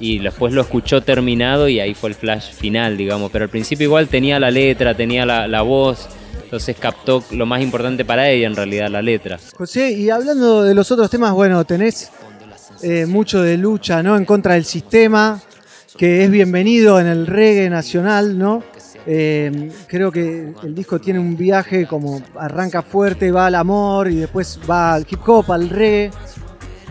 y 0.00 0.20
después 0.20 0.54
lo 0.54 0.62
escuchó 0.62 1.02
terminado 1.02 1.68
y 1.68 1.80
ahí 1.80 1.92
fue 1.92 2.08
el 2.08 2.16
flash 2.16 2.50
final, 2.52 2.96
digamos. 2.96 3.30
Pero 3.30 3.44
al 3.44 3.50
principio 3.50 3.84
igual 3.84 4.08
tenía 4.08 4.40
la 4.40 4.50
letra, 4.50 4.94
tenía 4.94 5.26
la, 5.26 5.46
la 5.48 5.60
voz 5.60 6.08
entonces 6.52 6.76
captó 6.78 7.24
lo 7.30 7.46
más 7.46 7.62
importante 7.62 8.04
para 8.04 8.28
ella, 8.28 8.46
en 8.46 8.54
realidad, 8.54 8.90
la 8.90 9.00
letra. 9.00 9.40
José, 9.56 9.92
y 9.92 10.10
hablando 10.10 10.62
de 10.62 10.74
los 10.74 10.92
otros 10.92 11.08
temas, 11.08 11.32
bueno, 11.32 11.64
tenés 11.64 12.10
eh, 12.82 13.06
mucho 13.06 13.42
de 13.42 13.56
lucha, 13.56 14.02
¿no? 14.02 14.16
En 14.16 14.24
contra 14.24 14.54
del 14.54 14.64
sistema, 14.64 15.40
que 15.96 16.24
es 16.24 16.30
bienvenido 16.30 16.98
en 17.00 17.06
el 17.06 17.26
reggae 17.26 17.70
nacional, 17.70 18.36
¿no? 18.36 18.62
Eh, 19.06 19.70
creo 19.86 20.12
que 20.12 20.52
el 20.62 20.74
disco 20.74 21.00
tiene 21.00 21.18
un 21.18 21.36
viaje 21.36 21.86
como 21.86 22.22
arranca 22.38 22.82
fuerte, 22.82 23.30
va 23.30 23.46
al 23.46 23.54
amor 23.56 24.10
y 24.10 24.16
después 24.16 24.60
va 24.68 24.94
al 24.94 25.06
hip 25.08 25.20
hop, 25.26 25.52
al 25.52 25.68
reggae. 25.68 26.10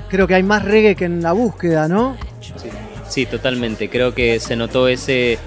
Creo 0.10 0.28
que 0.28 0.36
hay 0.36 0.44
más 0.44 0.64
reggae 0.66 0.96
que 0.96 1.06
en 1.06 1.22
la 1.22 1.32
búsqueda, 1.32 1.88
¿no? 1.88 2.18
Sí, 3.08 3.26
totalmente. 3.26 3.90
Creo 3.90 4.14
que 4.14 4.40
se 4.40 4.56
notó 4.56 4.88
ese 4.88 5.40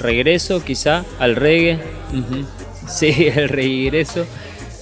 regreso 0.00 0.62
quizá 0.62 1.04
al 1.18 1.36
reggae. 1.36 1.78
Sí, 2.88 3.28
el 3.32 3.48
regreso. 3.48 4.26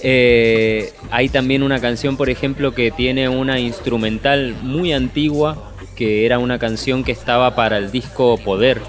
Eh, 0.01 0.93
hay 1.11 1.29
también 1.29 1.63
una 1.63 1.79
canción, 1.79 2.17
por 2.17 2.29
ejemplo, 2.29 2.73
que 2.73 2.91
tiene 2.91 3.29
una 3.29 3.59
instrumental 3.59 4.55
muy 4.61 4.93
antigua, 4.93 5.73
que 5.95 6.25
era 6.25 6.39
una 6.39 6.59
canción 6.59 7.03
que 7.03 7.11
estaba 7.11 7.55
para 7.55 7.77
el 7.77 7.91
disco 7.91 8.37
Poder 8.37 8.79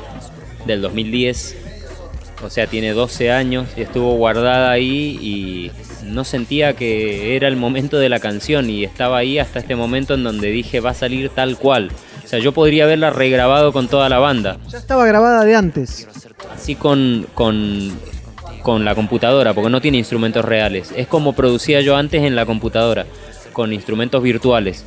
del 0.67 0.83
2010. 0.83 1.57
O 2.43 2.49
sea, 2.49 2.67
tiene 2.67 2.93
12 2.93 3.31
años 3.33 3.69
y 3.77 3.83
estuvo 3.83 4.15
guardada 4.15 4.71
ahí 4.71 5.19
y 5.21 5.71
no 6.05 6.25
sentía 6.25 6.75
que 6.75 7.37
era 7.37 7.49
el 7.49 7.57
momento 7.57 7.99
de 7.99 8.09
la 8.09 8.19
canción 8.19 8.71
y 8.71 8.85
estaba 8.85 9.19
ahí 9.19 9.39
hasta 9.39 9.59
este 9.59 9.77
momento 9.77 10.15
en 10.15 10.25
donde 10.25 10.51
dije 10.51 10.81
va 10.81 10.91
a 10.91 10.95
salir 10.95 11.29
tal 11.31 11.59
cual. 11.59 11.91
O 12.25 12.29
sea, 12.29 12.39
yo 12.39 12.53
podría 12.53 12.85
haberla 12.85 13.11
regrabado 13.11 13.73
con 13.73 13.89
toda 13.89 14.09
la 14.09 14.19
banda. 14.19 14.59
Ya 14.69 14.79
estaba 14.79 15.05
grabada 15.05 15.45
de 15.45 15.55
antes. 15.55 16.09
Así 16.55 16.77
con, 16.77 17.27
con 17.35 17.91
con 18.61 18.85
la 18.85 18.95
computadora, 18.95 19.55
porque 19.55 19.71
no 19.71 19.81
tiene 19.81 19.99
instrumentos 19.99 20.45
reales. 20.45 20.93
Es 20.97 21.07
como 21.07 21.33
producía 21.33 21.81
yo 21.81 21.97
antes 21.97 22.23
en 22.23 22.37
la 22.37 22.47
computadora, 22.47 23.07
con 23.53 23.73
instrumentos 23.73 24.23
virtuales. 24.23 24.85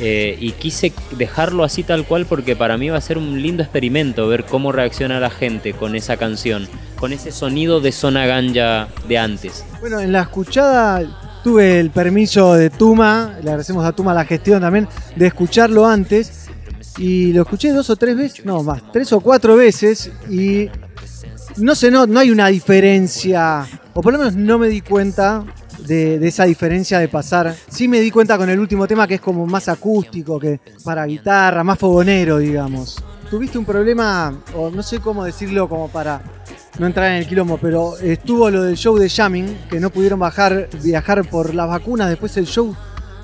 Eh, 0.00 0.36
y 0.38 0.52
quise 0.52 0.92
dejarlo 1.16 1.64
así 1.64 1.82
tal 1.82 2.04
cual 2.04 2.24
porque 2.24 2.54
para 2.54 2.76
mí 2.78 2.88
va 2.88 2.98
a 2.98 3.00
ser 3.00 3.18
un 3.18 3.42
lindo 3.42 3.64
experimento 3.64 4.28
ver 4.28 4.44
cómo 4.44 4.70
reacciona 4.70 5.18
la 5.18 5.28
gente 5.28 5.72
con 5.72 5.96
esa 5.96 6.16
canción, 6.16 6.68
con 7.00 7.12
ese 7.12 7.32
sonido 7.32 7.80
de 7.80 7.90
zona 7.90 8.24
ganja 8.26 8.86
de 9.08 9.18
antes. 9.18 9.64
Bueno, 9.80 9.98
en 9.98 10.12
la 10.12 10.20
escuchada 10.20 11.40
tuve 11.42 11.80
el 11.80 11.90
permiso 11.90 12.54
de 12.54 12.70
Tuma, 12.70 13.38
le 13.42 13.50
agradecemos 13.50 13.84
a 13.84 13.92
Tuma 13.92 14.14
la 14.14 14.24
gestión 14.24 14.60
también, 14.60 14.86
de 15.16 15.26
escucharlo 15.26 15.84
antes. 15.84 16.46
Y 16.96 17.32
lo 17.32 17.42
escuché 17.42 17.72
dos 17.72 17.90
o 17.90 17.96
tres 17.96 18.16
veces, 18.16 18.44
no 18.44 18.62
más, 18.62 18.82
tres 18.92 19.12
o 19.12 19.20
cuatro 19.20 19.56
veces. 19.56 20.10
Y 20.28 20.68
no 21.58 21.74
sé, 21.74 21.90
no, 21.90 22.06
no 22.06 22.20
hay 22.20 22.30
una 22.30 22.48
diferencia, 22.48 23.66
o 23.94 24.00
por 24.00 24.12
lo 24.12 24.18
menos 24.18 24.34
no 24.36 24.58
me 24.58 24.68
di 24.68 24.80
cuenta 24.80 25.44
de, 25.86 26.26
esa 26.26 26.44
diferencia 26.44 26.98
de 26.98 27.08
pasar. 27.08 27.54
Sí 27.68 27.88
me 27.88 28.00
di 28.00 28.10
cuenta 28.10 28.36
con 28.36 28.48
el 28.48 28.58
último 28.58 28.86
tema 28.86 29.06
que 29.06 29.14
es 29.14 29.20
como 29.20 29.46
más 29.46 29.68
acústico, 29.68 30.38
que 30.38 30.60
para 30.84 31.04
guitarra, 31.06 31.64
más 31.64 31.78
fogonero, 31.78 32.38
digamos. 32.38 32.96
Tuviste 33.30 33.58
un 33.58 33.64
problema, 33.64 34.40
o 34.54 34.70
no 34.70 34.82
sé 34.82 35.00
cómo 35.00 35.24
decirlo 35.24 35.68
como 35.68 35.88
para 35.88 36.22
no 36.78 36.86
entrar 36.86 37.10
en 37.10 37.18
el 37.18 37.26
quilombo, 37.26 37.58
pero 37.58 37.98
estuvo 37.98 38.50
lo 38.50 38.62
del 38.62 38.76
show 38.76 38.96
de 38.96 39.08
Jamming, 39.08 39.58
que 39.70 39.80
no 39.80 39.90
pudieron 39.90 40.18
bajar, 40.18 40.68
viajar 40.82 41.28
por 41.28 41.54
las 41.54 41.68
vacunas, 41.68 42.08
después 42.08 42.36
el 42.36 42.46
show 42.46 42.74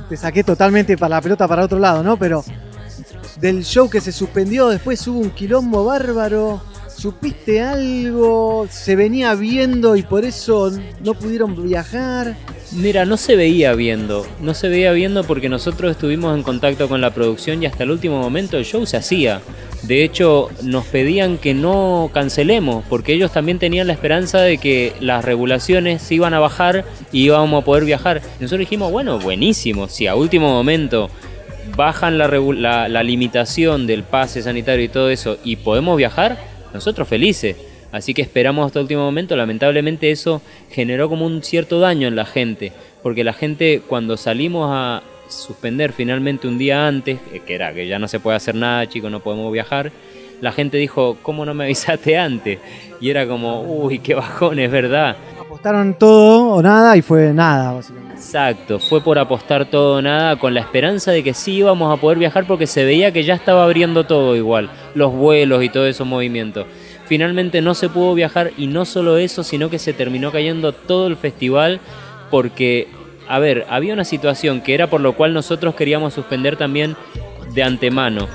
te 0.09 0.16
saqué 0.16 0.44
totalmente 0.44 0.99
para 0.99 1.16
la 1.16 1.23
pelota 1.23 1.49
para 1.49 1.64
otro 1.64 1.79
lado, 1.79 2.03
¿no? 2.03 2.18
Pero 2.18 2.44
del 3.40 3.64
show 3.64 3.88
que 3.88 4.01
se 4.01 4.12
suspendió, 4.12 4.68
después 4.68 5.07
hubo 5.07 5.20
un 5.20 5.31
quilombo 5.31 5.85
bárbaro 5.85 6.61
¿Supiste 7.05 7.61
algo? 7.61 8.67
¿Se 8.71 8.97
venía 8.97 9.35
viendo 9.35 9.95
y 9.95 10.03
por 10.03 10.25
eso 10.25 10.73
no 11.03 11.12
pudieron 11.12 11.55
viajar? 11.69 12.35
Mira, 12.73 13.05
no 13.05 13.19
se 13.19 13.37
veía 13.37 13.75
viendo, 13.75 14.27
no 14.40 14.55
se 14.55 14.71
veía 14.71 14.90
viendo 14.93 15.23
porque 15.23 15.51
nosotros 15.51 15.90
estuvimos 15.90 16.35
en 16.35 16.43
contacto 16.43 16.88
con 16.88 17.03
la 17.03 17.12
producción 17.12 17.62
y 17.62 17.67
hasta 17.67 17.83
el 17.83 17.90
último 17.90 18.19
momento 18.19 18.57
el 18.57 18.64
show 18.64 18.87
se 18.87 18.97
hacía. 18.97 19.43
De 19.83 20.03
hecho, 20.03 20.49
nos 20.62 20.87
pedían 20.87 21.37
que 21.37 21.53
no 21.53 22.11
cancelemos 22.14 22.83
porque 22.88 23.12
ellos 23.12 23.33
también 23.33 23.59
tenían 23.59 23.87
la 23.87 23.93
esperanza 23.93 24.40
de 24.40 24.57
que 24.57 24.95
las 25.01 25.27
regulaciones 25.27 26.01
se 26.01 26.14
iban 26.14 26.33
a 26.33 26.40
bajar 26.40 26.87
y 27.12 27.25
íbamos 27.25 27.61
a 27.61 27.67
poder 27.67 27.85
viajar. 27.85 28.23
Nosotros 28.40 28.61
dijimos, 28.61 28.90
bueno, 28.90 29.19
buenísimo, 29.19 29.88
si 29.88 30.07
a 30.07 30.14
último 30.14 30.49
momento 30.49 31.11
bajan 31.77 32.17
la, 32.17 32.29
la, 32.29 32.88
la 32.88 33.03
limitación 33.03 33.87
del 33.87 34.05
pase 34.05 34.40
sanitario 34.40 34.87
y 34.87 34.88
todo 34.88 35.11
eso 35.11 35.37
y 35.45 35.57
podemos 35.57 35.99
viajar, 35.99 36.54
nosotros 36.74 37.08
felices. 37.08 37.56
Así 37.92 38.12
que 38.12 38.22
esperamos 38.22 38.66
hasta 38.66 38.80
el 38.80 38.84
último 38.84 39.02
momento. 39.02 39.37
Lamentablemente 39.37 40.10
eso 40.10 40.42
generó 40.70 41.08
como 41.08 41.24
un 41.24 41.42
cierto 41.42 41.78
daño 41.78 42.08
en 42.08 42.16
la 42.16 42.26
gente, 42.26 42.72
porque 43.02 43.24
la 43.24 43.32
gente 43.32 43.80
cuando 43.87 44.16
salimos 44.16 44.68
a 44.70 45.02
suspender 45.28 45.92
finalmente 45.92 46.48
un 46.48 46.58
día 46.58 46.87
antes, 46.87 47.18
eh, 47.32 47.40
que 47.46 47.54
era 47.54 47.72
que 47.72 47.87
ya 47.87 47.98
no 47.98 48.08
se 48.08 48.20
puede 48.20 48.37
hacer 48.37 48.54
nada, 48.54 48.88
chicos, 48.88 49.10
no 49.10 49.20
podemos 49.20 49.52
viajar, 49.52 49.92
la 50.40 50.52
gente 50.52 50.76
dijo, 50.76 51.16
¿cómo 51.22 51.46
no 51.46 51.54
me 51.54 51.64
avisaste 51.64 52.16
antes? 52.18 52.58
Y 53.00 53.10
era 53.10 53.26
como, 53.26 53.62
uy, 53.62 54.00
qué 54.00 54.14
bajón, 54.14 54.58
es 54.58 54.70
verdad. 54.70 55.16
Apostaron 55.55 55.95
todo 55.95 56.55
o 56.55 56.62
nada 56.62 56.97
y 56.97 57.01
fue 57.01 57.33
nada, 57.33 57.71
básicamente. 57.71 58.14
Exacto, 58.14 58.81
fue 58.81 59.01
por 59.01 59.21
apostar 59.21 59.71
todo 59.71 59.99
o 59.99 60.03
nada 60.03 60.37
con 60.37 60.53
la 60.53 60.59
esperanza 60.59 61.12
de 61.12 61.23
que 61.23 61.33
sí 61.33 61.53
íbamos 61.53 61.97
a 61.97 62.01
poder 62.01 62.19
viajar 62.19 62.45
porque 62.45 62.67
se 62.67 62.85
veía 62.85 63.12
que 63.12 63.23
ya 63.23 63.35
estaba 63.35 63.62
abriendo 63.62 64.05
todo 64.05 64.35
igual, 64.35 64.69
los 64.97 65.12
vuelos 65.12 65.62
y 65.62 65.69
todo 65.69 65.87
esos 65.87 66.09
movimientos. 66.09 66.67
Finalmente 67.07 67.62
no 67.62 67.75
se 67.75 67.88
pudo 67.88 68.14
viajar 68.14 68.51
y 68.59 68.67
no 68.67 68.85
solo 68.85 69.17
eso, 69.17 69.45
sino 69.45 69.71
que 69.71 69.79
se 69.79 69.93
terminó 69.93 70.33
cayendo 70.33 70.73
todo 70.73 71.07
el 71.07 71.17
festival 71.17 71.79
porque, 72.33 72.88
a 73.29 73.38
ver, 73.38 73.64
había 73.71 73.95
una 73.95 74.05
situación 74.05 74.61
que 74.61 74.75
era 74.75 74.88
por 74.88 75.03
lo 75.03 75.12
cual 75.12 75.35
nosotros 75.35 75.77
queríamos 75.77 76.14
suspender 76.14 76.57
también 76.57 76.97
de 77.53 77.62
antemano, 77.62 78.27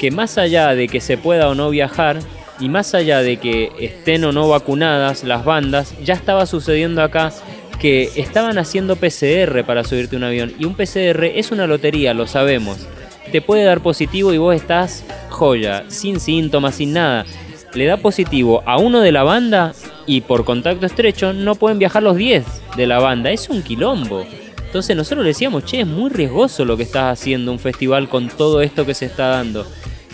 que 0.00 0.10
más 0.10 0.36
allá 0.36 0.74
de 0.74 0.88
que 0.88 1.00
se 1.00 1.16
pueda 1.16 1.48
o 1.48 1.54
no 1.54 1.70
viajar, 1.70 2.18
y 2.60 2.68
más 2.68 2.94
allá 2.94 3.20
de 3.20 3.36
que 3.38 3.70
estén 3.78 4.24
o 4.24 4.32
no 4.32 4.48
vacunadas 4.48 5.24
las 5.24 5.44
bandas, 5.44 5.94
ya 6.02 6.14
estaba 6.14 6.46
sucediendo 6.46 7.02
acá 7.02 7.32
que 7.78 8.10
estaban 8.16 8.58
haciendo 8.58 8.96
PCR 8.96 9.64
para 9.64 9.84
subirte 9.84 10.16
un 10.16 10.24
avión. 10.24 10.52
Y 10.58 10.64
un 10.64 10.74
PCR 10.74 11.24
es 11.24 11.50
una 11.50 11.66
lotería, 11.66 12.14
lo 12.14 12.26
sabemos. 12.26 12.86
Te 13.32 13.42
puede 13.42 13.64
dar 13.64 13.80
positivo 13.80 14.32
y 14.32 14.38
vos 14.38 14.54
estás 14.54 15.04
joya, 15.28 15.84
sin 15.88 16.20
síntomas, 16.20 16.76
sin 16.76 16.92
nada. 16.92 17.26
Le 17.74 17.84
da 17.84 17.98
positivo 17.98 18.62
a 18.64 18.78
uno 18.78 19.00
de 19.00 19.12
la 19.12 19.22
banda 19.22 19.74
y 20.06 20.22
por 20.22 20.44
contacto 20.44 20.86
estrecho 20.86 21.32
no 21.32 21.56
pueden 21.56 21.78
viajar 21.78 22.02
los 22.02 22.16
10 22.16 22.44
de 22.76 22.86
la 22.86 22.98
banda. 22.98 23.30
Es 23.30 23.50
un 23.50 23.62
quilombo. 23.62 24.24
Entonces 24.64 24.96
nosotros 24.96 25.24
le 25.24 25.30
decíamos, 25.30 25.64
che, 25.64 25.80
es 25.80 25.86
muy 25.86 26.10
riesgoso 26.10 26.64
lo 26.64 26.76
que 26.76 26.84
estás 26.84 27.18
haciendo 27.18 27.52
un 27.52 27.58
festival 27.58 28.08
con 28.08 28.28
todo 28.28 28.62
esto 28.62 28.86
que 28.86 28.94
se 28.94 29.06
está 29.06 29.28
dando. 29.28 29.66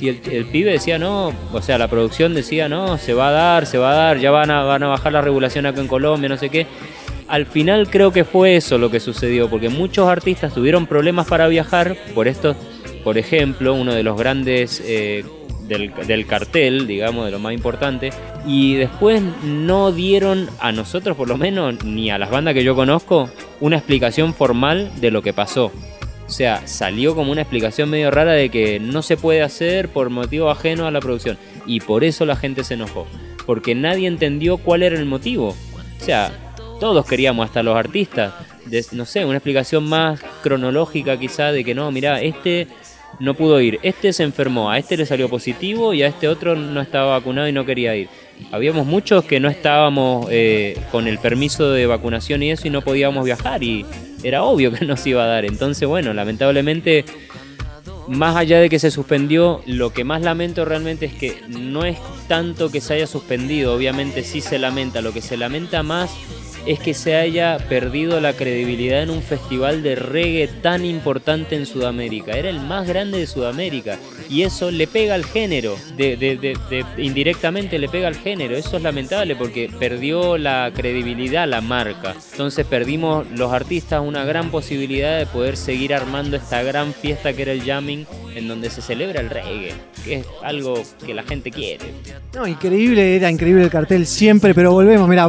Y 0.02 0.08
el, 0.08 0.20
el 0.32 0.46
pibe 0.46 0.72
decía, 0.72 0.98
no, 0.98 1.32
o 1.52 1.62
sea, 1.62 1.78
la 1.78 1.86
producción 1.86 2.34
decía, 2.34 2.68
no, 2.68 2.98
se 2.98 3.14
va 3.14 3.28
a 3.28 3.30
dar, 3.30 3.66
se 3.66 3.78
va 3.78 3.92
a 3.92 3.94
dar, 3.94 4.18
ya 4.18 4.32
van 4.32 4.50
a, 4.50 4.64
van 4.64 4.82
a 4.82 4.88
bajar 4.88 5.12
la 5.12 5.20
regulación 5.20 5.64
acá 5.64 5.80
en 5.80 5.86
Colombia, 5.86 6.28
no 6.28 6.36
sé 6.36 6.50
qué. 6.50 6.66
Al 7.28 7.46
final 7.46 7.88
creo 7.88 8.12
que 8.12 8.24
fue 8.24 8.56
eso 8.56 8.78
lo 8.78 8.90
que 8.90 8.98
sucedió, 8.98 9.48
porque 9.48 9.68
muchos 9.68 10.08
artistas 10.08 10.52
tuvieron 10.52 10.88
problemas 10.88 11.28
para 11.28 11.46
viajar 11.46 11.96
por 12.16 12.26
esto, 12.26 12.56
por 13.04 13.16
ejemplo, 13.16 13.74
uno 13.74 13.94
de 13.94 14.02
los 14.02 14.18
grandes 14.18 14.82
eh, 14.84 15.24
del, 15.68 15.94
del 15.94 16.26
cartel, 16.26 16.88
digamos, 16.88 17.26
de 17.26 17.30
lo 17.30 17.38
más 17.38 17.54
importante, 17.54 18.10
y 18.44 18.74
después 18.74 19.22
no 19.44 19.92
dieron 19.92 20.48
a 20.58 20.72
nosotros, 20.72 21.16
por 21.16 21.28
lo 21.28 21.36
menos, 21.36 21.84
ni 21.84 22.10
a 22.10 22.18
las 22.18 22.30
bandas 22.30 22.54
que 22.54 22.64
yo 22.64 22.74
conozco, 22.74 23.30
una 23.60 23.76
explicación 23.76 24.34
formal 24.34 24.90
de 25.00 25.12
lo 25.12 25.22
que 25.22 25.32
pasó. 25.32 25.70
O 26.32 26.34
sea, 26.34 26.66
salió 26.66 27.14
como 27.14 27.30
una 27.30 27.42
explicación 27.42 27.90
medio 27.90 28.10
rara 28.10 28.32
de 28.32 28.48
que 28.48 28.80
no 28.80 29.02
se 29.02 29.18
puede 29.18 29.42
hacer 29.42 29.90
por 29.90 30.08
motivo 30.08 30.48
ajeno 30.48 30.86
a 30.86 30.90
la 30.90 30.98
producción. 30.98 31.36
Y 31.66 31.80
por 31.80 32.04
eso 32.04 32.24
la 32.24 32.36
gente 32.36 32.64
se 32.64 32.72
enojó. 32.72 33.06
Porque 33.44 33.74
nadie 33.74 34.08
entendió 34.08 34.56
cuál 34.56 34.82
era 34.82 34.96
el 34.96 35.04
motivo. 35.04 35.48
O 35.50 36.02
sea, 36.02 36.32
todos 36.80 37.04
queríamos, 37.04 37.44
hasta 37.44 37.62
los 37.62 37.76
artistas, 37.76 38.32
de- 38.64 38.82
no 38.92 39.04
sé, 39.04 39.26
una 39.26 39.36
explicación 39.36 39.84
más 39.86 40.22
cronológica 40.42 41.18
quizá 41.18 41.52
de 41.52 41.64
que 41.64 41.74
no, 41.74 41.90
mira, 41.92 42.22
este 42.22 42.66
no 43.20 43.34
pudo 43.34 43.60
ir, 43.60 43.78
este 43.82 44.12
se 44.12 44.22
enfermó, 44.22 44.70
a 44.70 44.78
este 44.78 44.96
le 44.96 45.06
salió 45.06 45.28
positivo 45.28 45.94
y 45.94 46.02
a 46.02 46.08
este 46.08 46.28
otro 46.28 46.56
no 46.56 46.80
estaba 46.80 47.18
vacunado 47.18 47.48
y 47.48 47.52
no 47.52 47.64
quería 47.64 47.94
ir. 47.96 48.08
Habíamos 48.50 48.86
muchos 48.86 49.24
que 49.24 49.38
no 49.40 49.48
estábamos 49.48 50.26
eh, 50.30 50.76
con 50.90 51.06
el 51.06 51.18
permiso 51.18 51.70
de 51.70 51.86
vacunación 51.86 52.42
y 52.42 52.50
eso 52.50 52.66
y 52.66 52.70
no 52.70 52.82
podíamos 52.82 53.24
viajar 53.24 53.62
y 53.62 53.86
era 54.22 54.42
obvio 54.42 54.72
que 54.72 54.84
nos 54.86 55.06
iba 55.06 55.24
a 55.24 55.26
dar. 55.26 55.44
Entonces, 55.44 55.88
bueno, 55.88 56.12
lamentablemente 56.12 57.04
más 58.08 58.36
allá 58.36 58.58
de 58.58 58.68
que 58.68 58.78
se 58.78 58.90
suspendió, 58.90 59.62
lo 59.66 59.92
que 59.92 60.04
más 60.04 60.22
lamento 60.22 60.64
realmente 60.64 61.06
es 61.06 61.14
que 61.14 61.40
no 61.48 61.84
es 61.84 61.98
tanto 62.28 62.70
que 62.70 62.80
se 62.80 62.94
haya 62.94 63.06
suspendido, 63.06 63.74
obviamente 63.74 64.24
sí 64.24 64.40
se 64.40 64.58
lamenta, 64.58 65.00
lo 65.00 65.12
que 65.12 65.20
se 65.20 65.36
lamenta 65.36 65.82
más 65.82 66.10
es 66.66 66.78
que 66.78 66.94
se 66.94 67.16
haya 67.16 67.58
perdido 67.68 68.20
la 68.20 68.34
credibilidad 68.34 69.02
en 69.02 69.10
un 69.10 69.22
festival 69.22 69.82
de 69.82 69.96
reggae 69.96 70.48
tan 70.48 70.84
importante 70.84 71.56
en 71.56 71.66
Sudamérica. 71.66 72.32
Era 72.32 72.50
el 72.50 72.60
más 72.60 72.86
grande 72.86 73.18
de 73.18 73.26
Sudamérica 73.26 73.98
y 74.28 74.42
eso 74.42 74.70
le 74.70 74.86
pega 74.86 75.14
al 75.14 75.24
género, 75.24 75.76
indirectamente 76.96 77.78
le 77.78 77.88
pega 77.88 78.08
al 78.08 78.14
género. 78.14 78.56
Eso 78.56 78.76
es 78.76 78.82
lamentable 78.82 79.36
porque 79.36 79.70
perdió 79.78 80.38
la 80.38 80.70
credibilidad 80.74 81.48
la 81.48 81.60
marca. 81.60 82.14
Entonces 82.32 82.66
perdimos 82.66 83.26
los 83.30 83.52
artistas 83.52 84.02
una 84.04 84.24
gran 84.24 84.50
posibilidad 84.50 85.18
de 85.18 85.26
poder 85.26 85.56
seguir 85.56 85.94
armando 85.94 86.36
esta 86.36 86.62
gran 86.62 86.92
fiesta 86.92 87.32
que 87.32 87.42
era 87.42 87.52
el 87.52 87.64
jamming 87.64 88.06
en 88.34 88.48
donde 88.48 88.70
se 88.70 88.82
celebra 88.82 89.20
el 89.20 89.30
reggae, 89.30 89.74
que 90.04 90.16
es 90.16 90.26
algo 90.42 90.82
que 91.04 91.14
la 91.14 91.22
gente 91.22 91.50
quiere. 91.50 91.86
No, 92.34 92.46
increíble, 92.46 93.16
era 93.16 93.30
increíble 93.30 93.64
el 93.64 93.70
cartel 93.70 94.06
siempre, 94.06 94.54
pero 94.54 94.72
volvemos, 94.72 95.08
mira, 95.08 95.26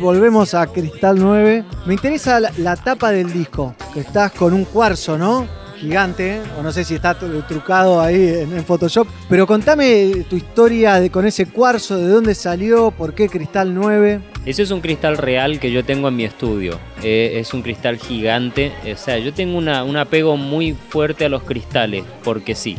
volvemos 0.00 0.54
a 0.54 0.63
Cristal 0.66 1.16
9. 1.18 1.64
Me 1.86 1.94
interesa 1.94 2.40
la, 2.40 2.76
tapa 2.76 3.10
del 3.10 3.32
disco, 3.32 3.74
que 3.92 4.00
estás 4.00 4.32
con 4.32 4.52
un 4.52 4.64
cuarzo, 4.64 5.16
¿no? 5.18 5.46
Gigante, 5.78 6.40
o 6.58 6.62
no 6.62 6.72
sé 6.72 6.84
si 6.84 6.94
está 6.94 7.18
tru- 7.18 7.46
trucado 7.46 8.00
ahí 8.00 8.28
en, 8.28 8.64
Photoshop, 8.64 9.06
pero 9.28 9.46
contame 9.46 10.24
tu 10.30 10.36
historia 10.36 10.98
de, 11.00 11.10
con 11.10 11.26
ese 11.26 11.46
cuarzo, 11.46 11.98
de 11.98 12.08
dónde 12.08 12.34
salió, 12.34 12.90
por 12.90 13.12
qué 13.12 13.28
Cristal 13.28 13.74
9. 13.74 14.20
Ese 14.46 14.62
es 14.62 14.70
un 14.70 14.80
cristal 14.80 15.16
real 15.18 15.58
que 15.58 15.72
yo 15.72 15.84
tengo 15.84 16.08
en 16.08 16.16
mi 16.16 16.24
estudio. 16.24 16.78
Eh, 17.02 17.38
es 17.40 17.52
un 17.54 17.62
cristal 17.62 17.96
gigante. 17.98 18.72
O 18.92 18.96
sea, 18.96 19.18
yo 19.18 19.32
tengo 19.32 19.56
un 19.58 19.96
apego 19.96 20.36
muy 20.36 20.74
fuerte 20.74 21.24
a 21.24 21.28
los 21.30 21.42
cristales, 21.42 22.04
porque 22.22 22.54
sí. 22.54 22.76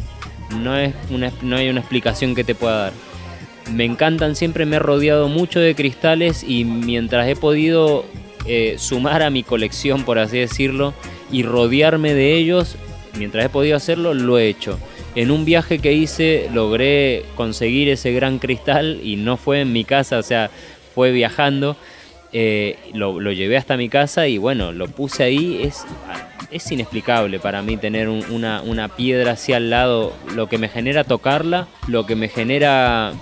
No, 0.61 0.77
es 0.77 0.93
una, 1.09 1.31
no 1.41 1.55
hay 1.57 1.69
una 1.69 1.79
explicación 1.79 2.35
que 2.35 2.43
te 2.43 2.53
pueda 2.55 2.77
dar. 2.83 2.93
Me 3.73 3.83
encantan, 3.85 4.35
siempre 4.35 4.65
me 4.65 4.75
he 4.77 4.79
rodeado 4.79 5.27
mucho 5.27 5.59
de 5.59 5.75
cristales 5.75 6.43
y 6.47 6.65
mientras 6.65 7.27
he 7.27 7.35
podido 7.35 8.05
eh, 8.45 8.75
sumar 8.77 9.23
a 9.23 9.29
mi 9.29 9.43
colección, 9.43 10.03
por 10.03 10.19
así 10.19 10.37
decirlo, 10.37 10.93
y 11.31 11.43
rodearme 11.43 12.13
de 12.13 12.35
ellos, 12.35 12.75
mientras 13.17 13.45
he 13.45 13.49
podido 13.49 13.75
hacerlo, 13.75 14.13
lo 14.13 14.37
he 14.37 14.47
hecho. 14.47 14.77
En 15.15 15.31
un 15.31 15.45
viaje 15.45 15.79
que 15.79 15.93
hice 15.93 16.49
logré 16.53 17.23
conseguir 17.35 17.89
ese 17.89 18.11
gran 18.11 18.37
cristal 18.37 18.99
y 19.03 19.15
no 19.15 19.35
fue 19.37 19.61
en 19.61 19.73
mi 19.73 19.83
casa, 19.83 20.19
o 20.19 20.23
sea, 20.23 20.51
fue 20.93 21.11
viajando. 21.11 21.75
eh, 22.37 22.77
lo, 22.93 23.19
lo 23.21 23.31
llevé 23.31 23.55
hasta 23.57 23.77
mi 23.77 23.87
casa 23.89 24.27
y 24.27 24.37
bueno, 24.37 24.73
lo 24.73 24.87
puse 24.87 25.23
ahí. 25.23 25.61
Es, 25.63 25.85
es 26.51 26.69
inexplicable 26.71 27.39
para 27.39 27.61
mí 27.61 27.77
tener 27.77 28.09
un- 28.09 28.25
una, 28.29 28.61
una 28.61 28.89
piedra 28.89 29.31
así 29.31 29.53
al 29.53 29.69
lado. 29.69 30.13
Lo 30.35 30.47
que 30.49 30.57
me 30.57 30.67
genera 30.67 31.05
tocarla, 31.05 31.67
lo 31.87 32.05
que 32.05 32.15
me 32.17 32.27
genera 32.27 33.13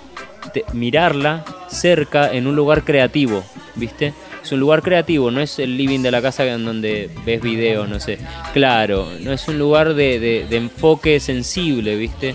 mirarla 0.72 1.44
cerca 1.68 2.32
en 2.32 2.46
un 2.46 2.56
lugar 2.56 2.84
creativo, 2.84 3.42
¿viste? 3.74 4.12
Es 4.42 4.52
un 4.52 4.60
lugar 4.60 4.82
creativo, 4.82 5.30
no 5.30 5.40
es 5.40 5.58
el 5.58 5.76
living 5.76 6.00
de 6.00 6.10
la 6.10 6.20
casa 6.20 6.44
en 6.46 6.64
donde 6.64 7.08
ves 7.24 7.40
videos, 7.40 7.88
no 7.88 7.98
sé. 7.98 8.18
Claro, 8.52 9.08
no 9.20 9.32
es 9.32 9.48
un 9.48 9.58
lugar 9.58 9.94
de, 9.94 10.18
de- 10.20 10.46
de 10.48 10.56
enfoque 10.56 11.18
sensible, 11.18 11.96
¿viste? 11.96 12.34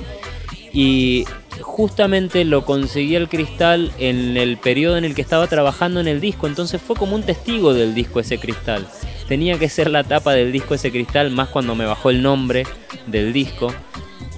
Y 0.73 1.25
justamente 1.61 2.45
lo 2.45 2.65
conseguí 2.65 3.15
el 3.15 3.27
cristal 3.29 3.91
en 3.99 4.37
el 4.37 4.57
periodo 4.57 4.97
en 4.97 5.05
el 5.05 5.13
que 5.13 5.21
estaba 5.21 5.45
trabajando 5.47 5.99
en 5.99 6.07
el 6.07 6.19
disco, 6.21 6.47
entonces 6.47 6.81
fue 6.81 6.95
como 6.95 7.15
un 7.15 7.23
testigo 7.23 7.73
del 7.73 7.93
disco 7.93 8.19
ese 8.19 8.39
cristal. 8.39 8.87
Tenía 9.27 9.59
que 9.59 9.69
ser 9.69 9.89
la 9.91 10.03
tapa 10.03 10.33
del 10.33 10.51
disco 10.51 10.73
ese 10.73 10.91
cristal, 10.91 11.29
más 11.31 11.49
cuando 11.49 11.75
me 11.75 11.85
bajó 11.85 12.09
el 12.09 12.21
nombre 12.23 12.65
del 13.05 13.33
disco, 13.33 13.71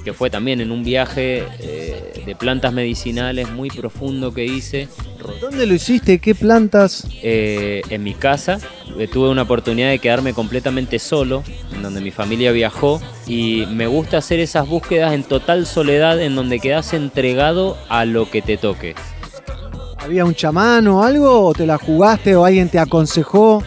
que 0.03 0.13
fue 0.13 0.29
también 0.29 0.61
en 0.61 0.71
un 0.71 0.83
viaje 0.83 1.43
eh, 1.59 2.23
de 2.25 2.35
plantas 2.35 2.73
medicinales 2.73 3.49
muy 3.49 3.69
profundo 3.69 4.33
que 4.33 4.45
hice. 4.45 4.87
¿Dónde 5.39 5.65
lo 5.65 5.73
hiciste? 5.73 6.19
¿Qué 6.19 6.33
plantas? 6.35 7.07
Eh, 7.21 7.81
en 7.89 8.03
mi 8.03 8.13
casa 8.13 8.59
eh, 8.97 9.07
tuve 9.07 9.29
una 9.29 9.43
oportunidad 9.43 9.89
de 9.89 9.99
quedarme 9.99 10.33
completamente 10.33 10.99
solo, 10.99 11.43
en 11.73 11.83
donde 11.83 12.01
mi 12.01 12.11
familia 12.11 12.51
viajó, 12.51 13.01
y 13.27 13.65
me 13.67 13.87
gusta 13.87 14.17
hacer 14.17 14.39
esas 14.39 14.67
búsquedas 14.67 15.13
en 15.13 15.23
total 15.23 15.65
soledad, 15.65 16.21
en 16.21 16.35
donde 16.35 16.59
quedas 16.59 16.93
entregado 16.93 17.77
a 17.89 18.05
lo 18.05 18.29
que 18.29 18.41
te 18.41 18.57
toque. 18.57 18.95
¿Había 19.97 20.25
un 20.25 20.33
chamán 20.33 20.87
o 20.87 21.03
algo? 21.03 21.45
¿O 21.45 21.53
te 21.53 21.67
la 21.67 21.77
jugaste 21.77 22.35
o 22.35 22.43
alguien 22.43 22.69
te 22.69 22.79
aconsejó? 22.79 23.63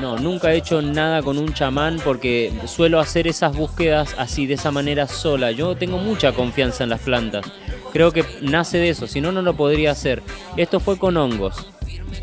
No, 0.00 0.16
nunca 0.16 0.52
he 0.52 0.56
hecho 0.56 0.80
nada 0.80 1.22
con 1.22 1.36
un 1.36 1.52
chamán 1.52 1.98
porque 2.02 2.50
suelo 2.66 3.00
hacer 3.00 3.28
esas 3.28 3.54
búsquedas 3.54 4.14
así, 4.16 4.46
de 4.46 4.54
esa 4.54 4.70
manera 4.70 5.06
sola. 5.06 5.50
Yo 5.50 5.76
tengo 5.76 5.98
mucha 5.98 6.32
confianza 6.32 6.84
en 6.84 6.90
las 6.90 7.00
plantas. 7.00 7.44
Creo 7.92 8.10
que 8.10 8.24
nace 8.40 8.78
de 8.78 8.88
eso, 8.88 9.06
si 9.06 9.20
no, 9.20 9.30
no 9.30 9.42
lo 9.42 9.54
podría 9.54 9.90
hacer. 9.90 10.22
Esto 10.56 10.80
fue 10.80 10.98
con 10.98 11.18
hongos. 11.18 11.66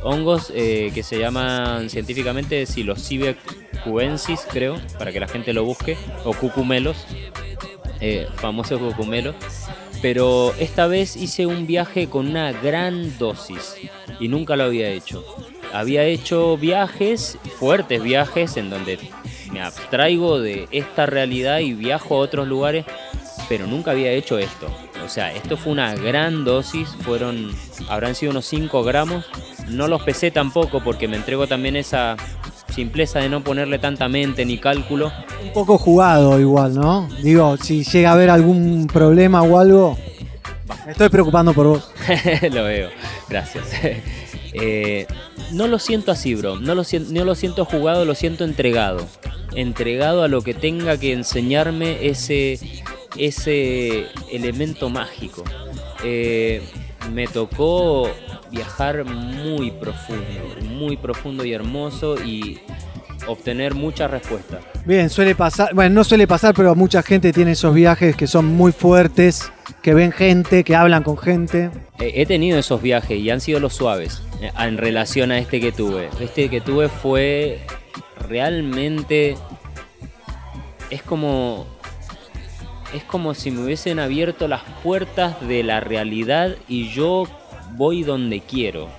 Hongos 0.01 0.51
eh, 0.55 0.91
que 0.95 1.03
se 1.03 1.19
llaman 1.19 1.89
científicamente 1.91 2.65
Psilocybe 2.65 3.37
cubensis, 3.83 4.47
creo, 4.49 4.81
para 4.97 5.11
que 5.11 5.19
la 5.19 5.27
gente 5.27 5.53
lo 5.53 5.63
busque, 5.63 5.97
o 6.23 6.33
cucumelos, 6.33 7.05
eh, 8.01 8.27
famosos 8.37 8.79
cucumelos. 8.79 9.35
Pero 10.01 10.53
esta 10.59 10.87
vez 10.87 11.15
hice 11.15 11.45
un 11.45 11.67
viaje 11.67 12.07
con 12.07 12.27
una 12.27 12.51
gran 12.53 13.17
dosis 13.19 13.75
y 14.19 14.27
nunca 14.29 14.55
lo 14.55 14.63
había 14.63 14.89
hecho. 14.89 15.23
Había 15.73 16.03
hecho 16.03 16.57
viajes, 16.57 17.37
fuertes 17.59 18.01
viajes, 18.01 18.57
en 18.57 18.69
donde 18.69 18.99
me 19.51 19.61
abstraigo 19.61 20.39
de 20.39 20.67
esta 20.71 21.05
realidad 21.05 21.59
y 21.59 21.73
viajo 21.73 22.15
a 22.15 22.19
otros 22.19 22.47
lugares, 22.47 22.85
pero 23.49 23.67
nunca 23.67 23.91
había 23.91 24.11
hecho 24.11 24.37
esto. 24.37 24.67
O 25.05 25.09
sea, 25.09 25.31
esto 25.33 25.55
fue 25.57 25.71
una 25.71 25.95
gran 25.95 26.43
dosis, 26.43 26.89
fueron, 27.01 27.51
habrán 27.89 28.15
sido 28.15 28.31
unos 28.31 28.45
5 28.45 28.83
gramos. 28.83 29.25
No 29.69 29.87
los 29.87 30.01
pesé 30.03 30.31
tampoco 30.31 30.81
porque 30.83 31.07
me 31.07 31.17
entrego 31.17 31.47
también 31.47 31.75
esa 31.75 32.17
simpleza 32.73 33.19
de 33.19 33.29
no 33.29 33.43
ponerle 33.43 33.79
tanta 33.79 34.07
mente 34.07 34.45
ni 34.45 34.57
cálculo. 34.57 35.11
Un 35.43 35.53
poco 35.53 35.77
jugado 35.77 36.39
igual, 36.39 36.75
¿no? 36.75 37.07
Digo, 37.21 37.57
si 37.57 37.83
llega 37.83 38.09
a 38.09 38.13
haber 38.13 38.29
algún 38.29 38.87
problema 38.87 39.41
o 39.41 39.57
algo, 39.57 39.97
me 40.85 40.91
estoy 40.91 41.09
preocupando 41.09 41.53
por 41.53 41.67
vos. 41.67 41.91
lo 42.51 42.63
veo, 42.63 42.89
gracias. 43.29 43.65
Eh, 44.59 45.05
no 45.51 45.67
lo 45.67 45.79
siento 45.79 46.11
así, 46.11 46.35
bro. 46.35 46.59
No 46.59 46.75
lo, 46.75 46.83
no 47.09 47.25
lo 47.25 47.35
siento 47.35 47.65
jugado, 47.65 48.05
lo 48.05 48.15
siento 48.15 48.43
entregado. 48.43 49.07
Entregado 49.55 50.23
a 50.23 50.27
lo 50.27 50.41
que 50.41 50.53
tenga 50.53 50.97
que 50.97 51.13
enseñarme 51.13 52.07
ese, 52.07 52.59
ese 53.17 54.07
elemento 54.31 54.89
mágico. 54.89 55.43
Eh, 56.03 56.61
me 57.11 57.27
tocó 57.27 58.09
viajar 58.51 59.05
muy 59.05 59.71
profundo, 59.71 60.23
muy 60.69 60.97
profundo 60.97 61.45
y 61.45 61.53
hermoso 61.53 62.15
y 62.23 62.59
obtener 63.27 63.73
muchas 63.73 64.09
respuestas. 64.09 64.59
Bien, 64.85 65.09
suele 65.09 65.35
pasar, 65.35 65.73
bueno, 65.73 65.95
no 65.95 66.03
suele 66.03 66.27
pasar, 66.27 66.53
pero 66.55 66.75
mucha 66.75 67.03
gente 67.03 67.33
tiene 67.33 67.51
esos 67.51 67.73
viajes 67.73 68.15
que 68.15 68.27
son 68.27 68.45
muy 68.45 68.71
fuertes, 68.71 69.51
que 69.87 69.93
ven 69.93 70.11
gente, 70.11 70.65
que 70.65 70.75
hablan 70.75 71.01
con 71.01 71.17
gente. 71.17 71.69
Eh, 71.97 72.11
He 72.15 72.25
tenido 72.25 72.59
esos 72.59 72.81
viajes 72.81 73.17
y 73.17 73.29
han 73.29 73.39
sido 73.39 73.61
los 73.61 73.73
suaves 73.73 74.21
eh, 74.41 74.51
en 74.59 74.77
relación 74.77 75.31
a 75.31 75.37
este 75.39 75.61
que 75.61 75.71
tuve. 75.71 76.09
Este 76.19 76.49
que 76.49 76.59
tuve 76.59 76.89
fue 76.89 77.61
realmente... 78.27 79.37
Es 80.89 81.01
como... 81.03 81.65
es 82.93 83.01
como 83.05 83.33
si 83.33 83.49
me 83.49 83.63
hubiesen 83.63 83.97
abierto 83.99 84.49
las 84.49 84.61
puertas 84.83 85.39
de 85.47 85.63
la 85.63 85.79
realidad 85.79 86.57
y 86.67 86.89
yo 86.89 87.23
voy 87.77 88.03
donde 88.03 88.41
quiero, 88.41 88.89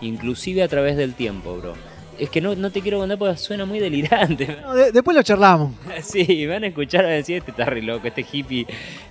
inclusive 0.00 0.62
a 0.62 0.68
través 0.68 0.96
del 0.96 1.14
tiempo, 1.14 1.56
bro. 1.56 1.74
Es 2.20 2.30
que 2.30 2.40
no, 2.40 2.54
no 2.54 2.70
te 2.70 2.82
quiero 2.82 2.98
contar 3.00 3.18
porque 3.18 3.36
suena 3.36 3.64
muy 3.64 3.80
delirante. 3.80 4.46
No, 4.62 4.74
de- 4.74 4.92
después 4.92 5.16
lo 5.16 5.24
charlamos. 5.24 5.72
Sí, 6.04 6.46
van 6.46 6.62
a 6.62 6.68
escuchar 6.68 7.04
a 7.04 7.08
decir, 7.08 7.38
este 7.38 7.50
está 7.50 7.64
re 7.64 7.82
loco, 7.82 8.06
este 8.06 8.24
hippie, 8.30 8.64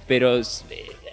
pero 0.08 0.38
eh, 0.40 0.44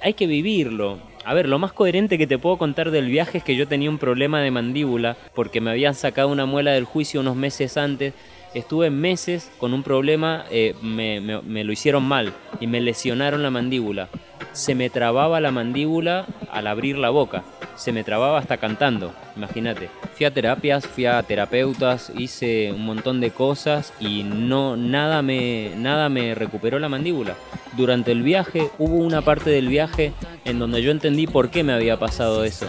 hay 0.03 0.14
que 0.14 0.26
vivirlo. 0.26 0.98
A 1.24 1.34
ver, 1.34 1.48
lo 1.48 1.59
más 1.59 1.72
coherente 1.72 2.18
que 2.18 2.26
te 2.26 2.38
puedo 2.38 2.59
contar 2.59 2.90
del 2.90 3.07
viaje 3.07 3.38
es 3.38 3.44
que 3.44 3.55
yo 3.57 3.68
tenía 3.68 3.88
un 3.90 3.98
problema 3.98 4.40
de 4.40 4.50
mandíbula 4.50 5.16
porque 5.34 5.61
me 5.61 5.70
habían 5.70 5.94
sacado 5.94 6.28
una 6.28 6.46
muela 6.46 6.72
del 6.72 6.84
juicio 6.84 7.20
unos 7.20 7.36
meses 7.36 7.76
antes. 7.76 8.12
Estuve 8.55 8.90
meses 8.90 9.50
con 9.59 9.72
un 9.72 9.82
problema, 9.82 10.44
eh, 10.50 10.74
me, 10.82 11.20
me- 11.20 11.40
me 11.42 11.64
lo 11.64 11.72
hicieron 11.72 12.03
mal 12.05 12.32
y 12.61 12.66
me 12.66 12.80
lesionaron 12.80 13.42
la 13.42 13.50
mandíbula. 13.50 14.09
Se 14.53 14.74
me 14.74 14.90
trababa 14.90 15.40
la 15.40 15.53
mandíbula 15.53 16.26
al 16.50 16.66
abrir 16.66 16.98
la 16.98 17.11
boca. 17.11 17.44
Se 17.76 17.92
me 17.92 18.05
trababa 18.05 18.38
hasta 18.38 18.59
cantando, 18.59 19.14
imagínate. 19.37 19.89
Fui 20.14 20.26
a 20.26 20.33
terapias, 20.33 20.87
fui 20.87 21.07
a 21.07 21.22
terapeutas, 21.22 22.12
hice 22.16 22.72
un 22.72 22.85
montón 22.85 23.20
de 23.20 23.30
cosas 23.30 23.93
y 24.01 24.22
no 24.22 24.76
nada 24.76 25.22
me 25.22 25.72
nada 25.76 26.09
me 26.09 26.35
recuperó 26.35 26.78
la 26.78 26.89
mandíbula. 26.89 27.35
Durante 27.76 28.12
el 28.12 28.22
viaje 28.22 28.70
hubo 28.78 28.97
una 28.97 29.22
parte 29.22 29.51
del 29.51 29.68
viaje 29.68 30.12
en 30.45 30.59
donde 30.59 30.83
yo 30.83 30.91
entendí 30.91 31.26
por 31.26 31.51
qué 31.51 31.62
me 31.62 31.72
había 31.72 31.99
pasado 31.99 32.45
eso. 32.45 32.66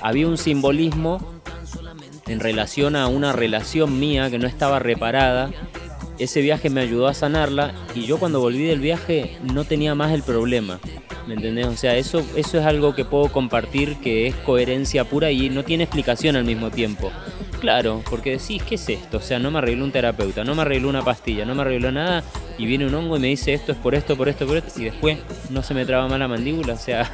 Había 0.00 0.26
un 0.26 0.38
simbolismo 0.38 1.40
en 2.26 2.40
relación 2.40 2.96
a 2.96 3.06
una 3.08 3.32
relación 3.32 3.98
mía 3.98 4.30
que 4.30 4.38
no 4.38 4.46
estaba 4.46 4.78
reparada. 4.78 5.50
Ese 6.22 6.40
viaje 6.40 6.70
me 6.70 6.82
ayudó 6.82 7.08
a 7.08 7.14
sanarla 7.14 7.74
y 7.96 8.06
yo 8.06 8.16
cuando 8.16 8.38
volví 8.38 8.62
del 8.62 8.78
viaje 8.78 9.36
no 9.42 9.64
tenía 9.64 9.96
más 9.96 10.12
el 10.12 10.22
problema. 10.22 10.78
¿Me 11.26 11.34
entendés? 11.34 11.66
O 11.66 11.76
sea, 11.76 11.96
eso, 11.96 12.24
eso 12.36 12.60
es 12.60 12.64
algo 12.64 12.94
que 12.94 13.04
puedo 13.04 13.32
compartir 13.32 13.96
que 13.96 14.28
es 14.28 14.34
coherencia 14.36 15.02
pura 15.02 15.32
y 15.32 15.50
no 15.50 15.64
tiene 15.64 15.82
explicación 15.82 16.36
al 16.36 16.44
mismo 16.44 16.70
tiempo. 16.70 17.10
Claro, 17.60 18.04
porque 18.08 18.38
decís, 18.38 18.62
¿qué 18.62 18.76
es 18.76 18.88
esto? 18.88 19.16
O 19.16 19.20
sea, 19.20 19.40
no 19.40 19.50
me 19.50 19.58
arregló 19.58 19.82
un 19.84 19.90
terapeuta, 19.90 20.44
no 20.44 20.54
me 20.54 20.62
arregló 20.62 20.88
una 20.88 21.02
pastilla, 21.02 21.44
no 21.44 21.56
me 21.56 21.62
arregló 21.62 21.90
nada 21.90 22.22
y 22.56 22.66
viene 22.66 22.86
un 22.86 22.94
hongo 22.94 23.16
y 23.16 23.20
me 23.20 23.26
dice 23.26 23.52
esto 23.52 23.72
es 23.72 23.78
por 23.78 23.96
esto, 23.96 24.16
por 24.16 24.28
esto, 24.28 24.46
por 24.46 24.56
esto 24.56 24.80
y 24.80 24.84
después 24.84 25.18
no 25.50 25.64
se 25.64 25.74
me 25.74 25.84
traba 25.84 26.06
más 26.06 26.20
la 26.20 26.28
mandíbula. 26.28 26.74
O 26.74 26.78
sea, 26.78 27.10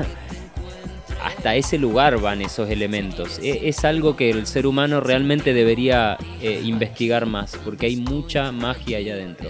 hasta 1.22 1.54
ese 1.56 1.78
lugar 1.78 2.20
van 2.20 2.42
esos 2.42 2.68
elementos. 2.70 3.38
E- 3.42 3.68
Es 3.68 3.84
algo 3.84 4.16
que 4.16 4.30
el 4.30 4.46
ser 4.46 4.66
humano 4.66 5.00
realmente 5.00 5.52
debería 5.54 6.16
eh, 6.40 6.60
investigar 6.64 7.26
más, 7.26 7.56
porque 7.64 7.86
hay 7.86 7.96
mucha 7.96 8.52
magia 8.52 8.98
allá 8.98 9.14
adentro. 9.14 9.48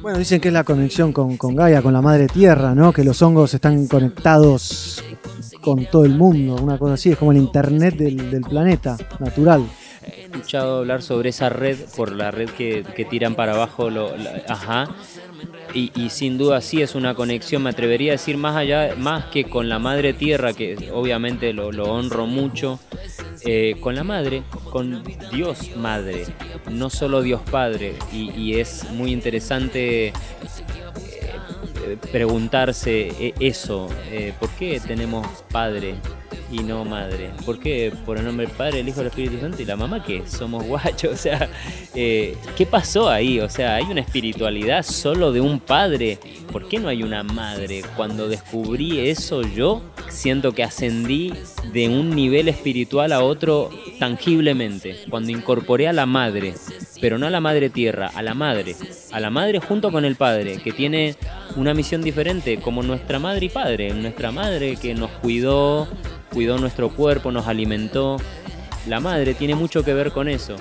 Bueno, 0.00 0.18
dicen 0.18 0.40
que 0.40 0.48
es 0.48 0.54
la 0.54 0.64
conexión 0.64 1.12
con, 1.12 1.36
Gaia, 1.54 1.80
con 1.82 1.92
la 1.92 2.02
madre 2.02 2.26
tierra, 2.26 2.74
¿no? 2.74 2.92
Que 2.92 3.04
los 3.04 3.20
hongos 3.22 3.54
están 3.54 3.86
conectados 3.86 5.04
con 5.60 5.86
todo 5.86 6.04
el 6.04 6.14
mundo, 6.16 6.56
una 6.60 6.76
cosa 6.76 6.94
así, 6.94 7.10
es 7.10 7.16
como 7.16 7.30
el 7.30 7.38
internet 7.38 7.94
del 7.96 8.40
planeta 8.40 8.96
natural. 9.20 9.64
He 10.04 10.22
escuchado 10.22 10.78
hablar 10.78 11.02
sobre 11.02 11.30
esa 11.30 11.48
red, 11.48 11.78
por 11.96 12.12
la 12.12 12.30
red 12.30 12.50
que, 12.50 12.84
tiran 13.08 13.34
para 13.34 13.52
abajo, 13.52 13.90
lo- 13.90 14.14
ajá. 14.48 14.88
Y, 15.74 16.10
sin 16.10 16.36
duda 16.36 16.60
sí 16.60 16.82
es 16.82 16.94
una 16.94 17.14
conexión, 17.14 17.62
me 17.62 17.70
atrevería 17.70 18.12
a 18.12 18.14
decir 18.14 18.36
más 18.36 18.56
allá, 18.56 18.94
más 18.96 19.26
que 19.26 19.44
con 19.44 19.68
la 19.70 19.78
madre 19.78 20.12
tierra, 20.12 20.52
que 20.52 20.90
obviamente 20.92 21.52
lo, 21.54 21.68
honro 21.68 22.26
mucho, 22.26 22.78
eh, 23.44 23.76
con 23.80 23.94
la 23.94 24.04
madre, 24.04 24.42
con 24.70 25.02
Dios 25.32 25.74
madre, 25.76 26.26
no 26.70 26.90
solo 26.90 27.22
Dios 27.22 27.40
padre. 27.50 27.94
Y, 28.12 28.54
es 28.54 28.90
muy 28.90 29.12
interesante 29.12 30.08
eh, 30.08 30.12
preguntarse 32.10 33.08
eh, 33.18 33.34
eso, 33.40 33.88
¿por 34.38 34.50
qué 34.50 34.78
tenemos 34.78 35.26
padre 35.50 35.94
y 36.50 36.60
no 36.60 36.84
madre? 36.84 37.30
¿Por 37.44 37.58
qué 37.58 37.92
por 38.04 38.18
el 38.18 38.24
nombre 38.24 38.46
del 38.46 38.56
Padre, 38.56 38.80
el 38.80 38.88
Hijo 38.88 38.98
y 38.98 39.00
el 39.02 39.06
Espíritu 39.08 39.40
Santo 39.40 39.62
y 39.62 39.64
la 39.64 39.76
mamá 39.76 40.02
que 40.02 40.22
somos 40.26 40.64
guachos? 40.64 41.12
O 41.12 41.16
sea, 41.16 41.48
eh, 41.94 42.36
¿qué 42.56 42.66
pasó 42.66 43.08
ahí? 43.08 43.38
O 43.38 43.48
sea, 43.48 43.76
¿hay 43.76 43.84
una 43.84 44.00
espiritualidad 44.00 44.82
solo 44.82 45.30
de 45.30 45.40
un 45.40 45.60
padre? 45.60 46.18
¿Por 46.50 46.68
qué 46.68 46.78
no 46.78 46.88
hay 46.88 47.02
una 47.02 47.22
madre? 47.22 47.82
Cuando 47.96 48.28
descubrí 48.28 48.98
eso 48.98 49.42
yo, 49.42 49.82
siento 50.08 50.52
que 50.52 50.62
ascendí 50.62 51.32
de 51.72 51.88
un 51.88 52.14
nivel 52.14 52.48
espiritual 52.48 53.12
a 53.12 53.22
otro 53.22 53.70
tangiblemente. 53.98 54.96
Cuando 55.10 55.30
incorporé 55.30 55.88
a 55.88 55.92
la 55.92 56.06
madre, 56.06 56.54
pero 57.00 57.18
no 57.18 57.26
a 57.26 57.30
la 57.30 57.40
madre 57.40 57.70
tierra, 57.70 58.10
a 58.14 58.22
la 58.22 58.34
madre. 58.34 58.74
A 59.12 59.20
la 59.20 59.30
madre 59.30 59.60
junto 59.60 59.90
con 59.92 60.04
el 60.04 60.16
padre, 60.16 60.58
que 60.62 60.72
tiene 60.72 61.16
una 61.56 61.74
misión 61.74 62.02
diferente, 62.02 62.58
como 62.58 62.82
nuestra 62.82 63.18
madre 63.18 63.46
y 63.46 63.48
padre. 63.48 63.92
Nuestra 63.94 64.32
madre 64.32 64.76
que 64.76 64.94
nos 64.94 65.10
cuidó, 65.10 65.88
cuidó 66.32 66.58
nuestro 66.58 66.90
cuerpo, 66.90 67.30
nos 67.30 67.46
alimentó. 67.46 68.16
La 68.86 69.00
madre 69.00 69.34
tiene 69.34 69.54
mucho 69.54 69.84
que 69.84 69.94
ver 69.94 70.12
con 70.12 70.28
eso. 70.28 70.56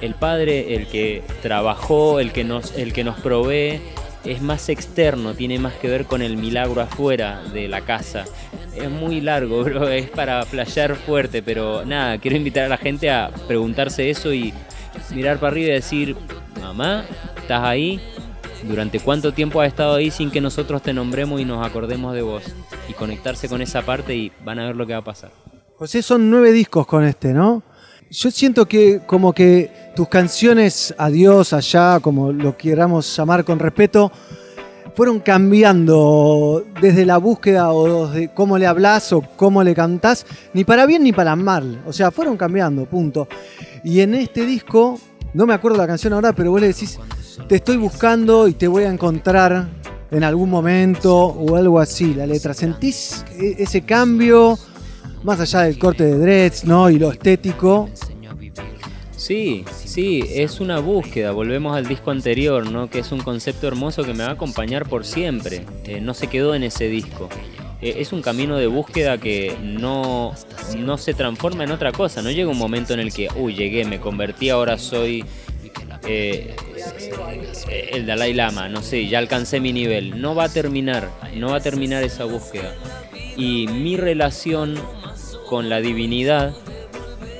El 0.00 0.14
padre, 0.14 0.74
el 0.74 0.86
que 0.86 1.22
trabajó, 1.42 2.20
el 2.20 2.32
que 2.32 2.44
nos, 2.44 2.76
el 2.76 2.92
que 2.92 3.04
nos 3.04 3.18
provee, 3.20 3.80
es 4.24 4.40
más 4.40 4.68
externo, 4.68 5.34
tiene 5.34 5.58
más 5.58 5.74
que 5.74 5.88
ver 5.88 6.06
con 6.06 6.22
el 6.22 6.36
milagro 6.36 6.80
afuera 6.80 7.42
de 7.52 7.68
la 7.68 7.82
casa. 7.82 8.24
Es 8.74 8.90
muy 8.90 9.20
largo, 9.20 9.62
bro, 9.64 9.88
es 9.88 10.10
para 10.10 10.44
flashear 10.44 10.96
fuerte, 10.96 11.42
pero 11.42 11.84
nada, 11.84 12.18
quiero 12.18 12.36
invitar 12.36 12.64
a 12.64 12.68
la 12.68 12.76
gente 12.78 13.10
a 13.10 13.30
preguntarse 13.46 14.10
eso 14.10 14.32
y 14.32 14.52
mirar 15.14 15.38
para 15.38 15.52
arriba 15.52 15.68
y 15.68 15.72
decir, 15.72 16.16
mamá, 16.60 17.04
¿estás 17.36 17.62
ahí? 17.62 18.00
¿Durante 18.62 18.98
cuánto 18.98 19.32
tiempo 19.32 19.60
has 19.60 19.68
estado 19.68 19.94
ahí 19.96 20.10
sin 20.10 20.30
que 20.30 20.40
nosotros 20.40 20.82
te 20.82 20.94
nombremos 20.94 21.40
y 21.40 21.44
nos 21.44 21.64
acordemos 21.64 22.14
de 22.14 22.22
vos? 22.22 22.42
Y 22.88 22.92
conectarse 22.92 23.48
con 23.48 23.62
esa 23.62 23.82
parte 23.82 24.14
y 24.14 24.32
van 24.44 24.58
a 24.58 24.66
ver 24.66 24.76
lo 24.76 24.86
que 24.86 24.92
va 24.92 25.00
a 25.00 25.04
pasar. 25.04 25.30
José, 25.76 26.02
son 26.02 26.30
nueve 26.30 26.52
discos 26.52 26.86
con 26.86 27.04
este, 27.04 27.32
¿no? 27.32 27.62
Yo 28.10 28.30
siento 28.30 28.66
que 28.66 29.00
como 29.06 29.32
que 29.32 29.92
tus 29.96 30.08
canciones 30.08 30.94
a 30.98 31.08
Dios, 31.08 31.52
allá, 31.52 31.98
como 32.00 32.32
lo 32.32 32.56
queramos 32.56 33.16
llamar 33.16 33.44
con 33.44 33.58
respeto, 33.58 34.12
fueron 34.94 35.18
cambiando 35.18 36.64
desde 36.80 37.04
la 37.04 37.18
búsqueda 37.18 37.72
o 37.72 38.06
de 38.08 38.32
cómo 38.32 38.56
le 38.58 38.66
hablas 38.66 39.12
o 39.12 39.22
cómo 39.36 39.64
le 39.64 39.74
cantás, 39.74 40.24
ni 40.52 40.64
para 40.64 40.86
bien 40.86 41.02
ni 41.02 41.12
para 41.12 41.34
mal. 41.34 41.82
O 41.86 41.92
sea, 41.92 42.10
fueron 42.10 42.36
cambiando, 42.36 42.86
punto. 42.86 43.26
Y 43.82 44.00
en 44.00 44.14
este 44.14 44.46
disco, 44.46 45.00
no 45.32 45.46
me 45.46 45.54
acuerdo 45.54 45.78
la 45.78 45.86
canción 45.86 46.12
ahora, 46.12 46.32
pero 46.32 46.52
vos 46.52 46.60
le 46.60 46.68
decís, 46.68 47.00
te 47.48 47.56
estoy 47.56 47.76
buscando 47.76 48.46
y 48.46 48.54
te 48.54 48.68
voy 48.68 48.84
a 48.84 48.90
encontrar 48.90 49.66
en 50.14 50.24
algún 50.24 50.48
momento 50.48 51.14
o 51.26 51.56
algo 51.56 51.80
así, 51.80 52.14
la 52.14 52.26
letra. 52.26 52.54
¿Sentís 52.54 53.24
e- 53.38 53.56
ese 53.58 53.82
cambio? 53.82 54.58
Más 55.24 55.40
allá 55.40 55.60
del 55.62 55.78
corte 55.78 56.04
de 56.04 56.18
dreads, 56.18 56.64
¿no? 56.64 56.88
Y 56.90 56.98
lo 56.98 57.10
estético. 57.10 57.88
Sí, 59.16 59.64
sí, 59.74 60.22
es 60.34 60.60
una 60.60 60.80
búsqueda. 60.80 61.30
Volvemos 61.32 61.74
al 61.74 61.86
disco 61.88 62.10
anterior, 62.10 62.70
¿no? 62.70 62.90
Que 62.90 62.98
es 62.98 63.10
un 63.10 63.20
concepto 63.20 63.66
hermoso 63.66 64.04
que 64.04 64.12
me 64.12 64.22
va 64.22 64.30
a 64.30 64.32
acompañar 64.34 64.86
por 64.86 65.04
siempre. 65.06 65.64
Eh, 65.84 66.00
no 66.00 66.12
se 66.14 66.26
quedó 66.26 66.54
en 66.54 66.62
ese 66.62 66.88
disco. 66.88 67.28
Eh, 67.80 67.96
es 67.98 68.12
un 68.12 68.20
camino 68.20 68.56
de 68.56 68.66
búsqueda 68.66 69.18
que 69.18 69.56
no, 69.62 70.34
no 70.78 70.98
se 70.98 71.14
transforma 71.14 71.64
en 71.64 71.70
otra 71.70 71.90
cosa. 71.92 72.20
No 72.20 72.30
llega 72.30 72.50
un 72.50 72.58
momento 72.58 72.92
en 72.92 73.00
el 73.00 73.14
que, 73.14 73.28
uy, 73.36 73.54
llegué, 73.54 73.84
me 73.86 73.98
convertí, 73.98 74.50
ahora 74.50 74.78
soy 74.78 75.24
eh, 76.06 76.54
el 77.92 78.06
Dalai 78.06 78.32
Lama, 78.34 78.68
no 78.68 78.82
sé, 78.82 79.06
ya 79.06 79.18
alcancé 79.18 79.60
mi 79.60 79.72
nivel. 79.72 80.20
No 80.20 80.34
va 80.34 80.44
a 80.44 80.48
terminar, 80.48 81.10
no 81.34 81.50
va 81.50 81.56
a 81.56 81.60
terminar 81.60 82.02
esa 82.02 82.24
búsqueda. 82.24 82.74
Y 83.36 83.66
mi 83.68 83.96
relación 83.96 84.74
con 85.48 85.68
la 85.68 85.80
divinidad 85.80 86.54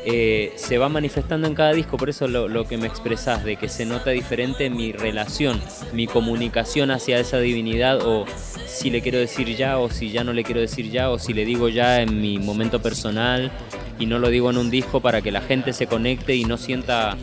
eh, 0.07 0.53
se 0.57 0.77
va 0.77 0.89
manifestando 0.89 1.47
en 1.47 1.55
cada 1.55 1.73
disco, 1.73 1.97
por 1.97 2.11
eso 2.11 2.29
lo, 2.29 2.49
lo 2.49 2.67
que 2.67 2.77
me 2.77 2.87
expresás, 2.87 3.43
de 3.45 3.57
que 3.57 3.69
se 3.69 3.87
nota 3.87 4.11
diferente 4.11 4.69
mi 4.69 4.93
relación, 4.93 5.61
mi 5.93 6.07
comunicación 6.07 6.91
hacia 6.91 7.19
esa 7.19 7.39
divinidad, 7.39 8.01
o 8.03 8.27
si 8.67 8.91
le 8.91 9.01
quiero 9.01 9.19
decir 9.19 9.57
ya, 9.57 9.79
o 9.79 9.89
si 9.89 10.11
ya 10.11 10.23
no 10.23 10.33
le 10.33 10.45
quiero 10.45 10.61
decir 10.61 10.91
ya, 10.91 11.11
o 11.11 11.19
si 11.19 11.33
le 11.33 11.47
digo 11.47 11.71
ya 11.71 12.03
en 12.03 12.21
mi 12.21 12.39
momento 12.39 12.83
personal 12.83 13.51
y 13.99 14.07
no 14.07 14.19
lo 14.19 14.29
digo 14.29 14.51
en 14.51 14.59
un 14.59 14.71
disco 14.71 15.01
para 15.01 15.23
que 15.23 15.31
la 15.31 15.41
gente 15.41 15.73
se 15.73 15.87
conecte 15.87 16.35
y 16.35 16.45
no 16.45 16.59
sienta, 16.59 17.17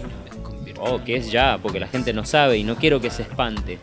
oh, 0.81 1.03
que 1.03 1.15
es 1.15 1.31
ya, 1.31 1.59
porque 1.61 1.79
la 1.79 1.87
gente 1.87 2.11
no 2.13 2.25
sabe 2.25 2.57
y 2.57 2.63
no 2.63 2.75
quiero 2.75 2.99
que 2.99 3.09
se 3.09 3.21
espante. 3.21 3.79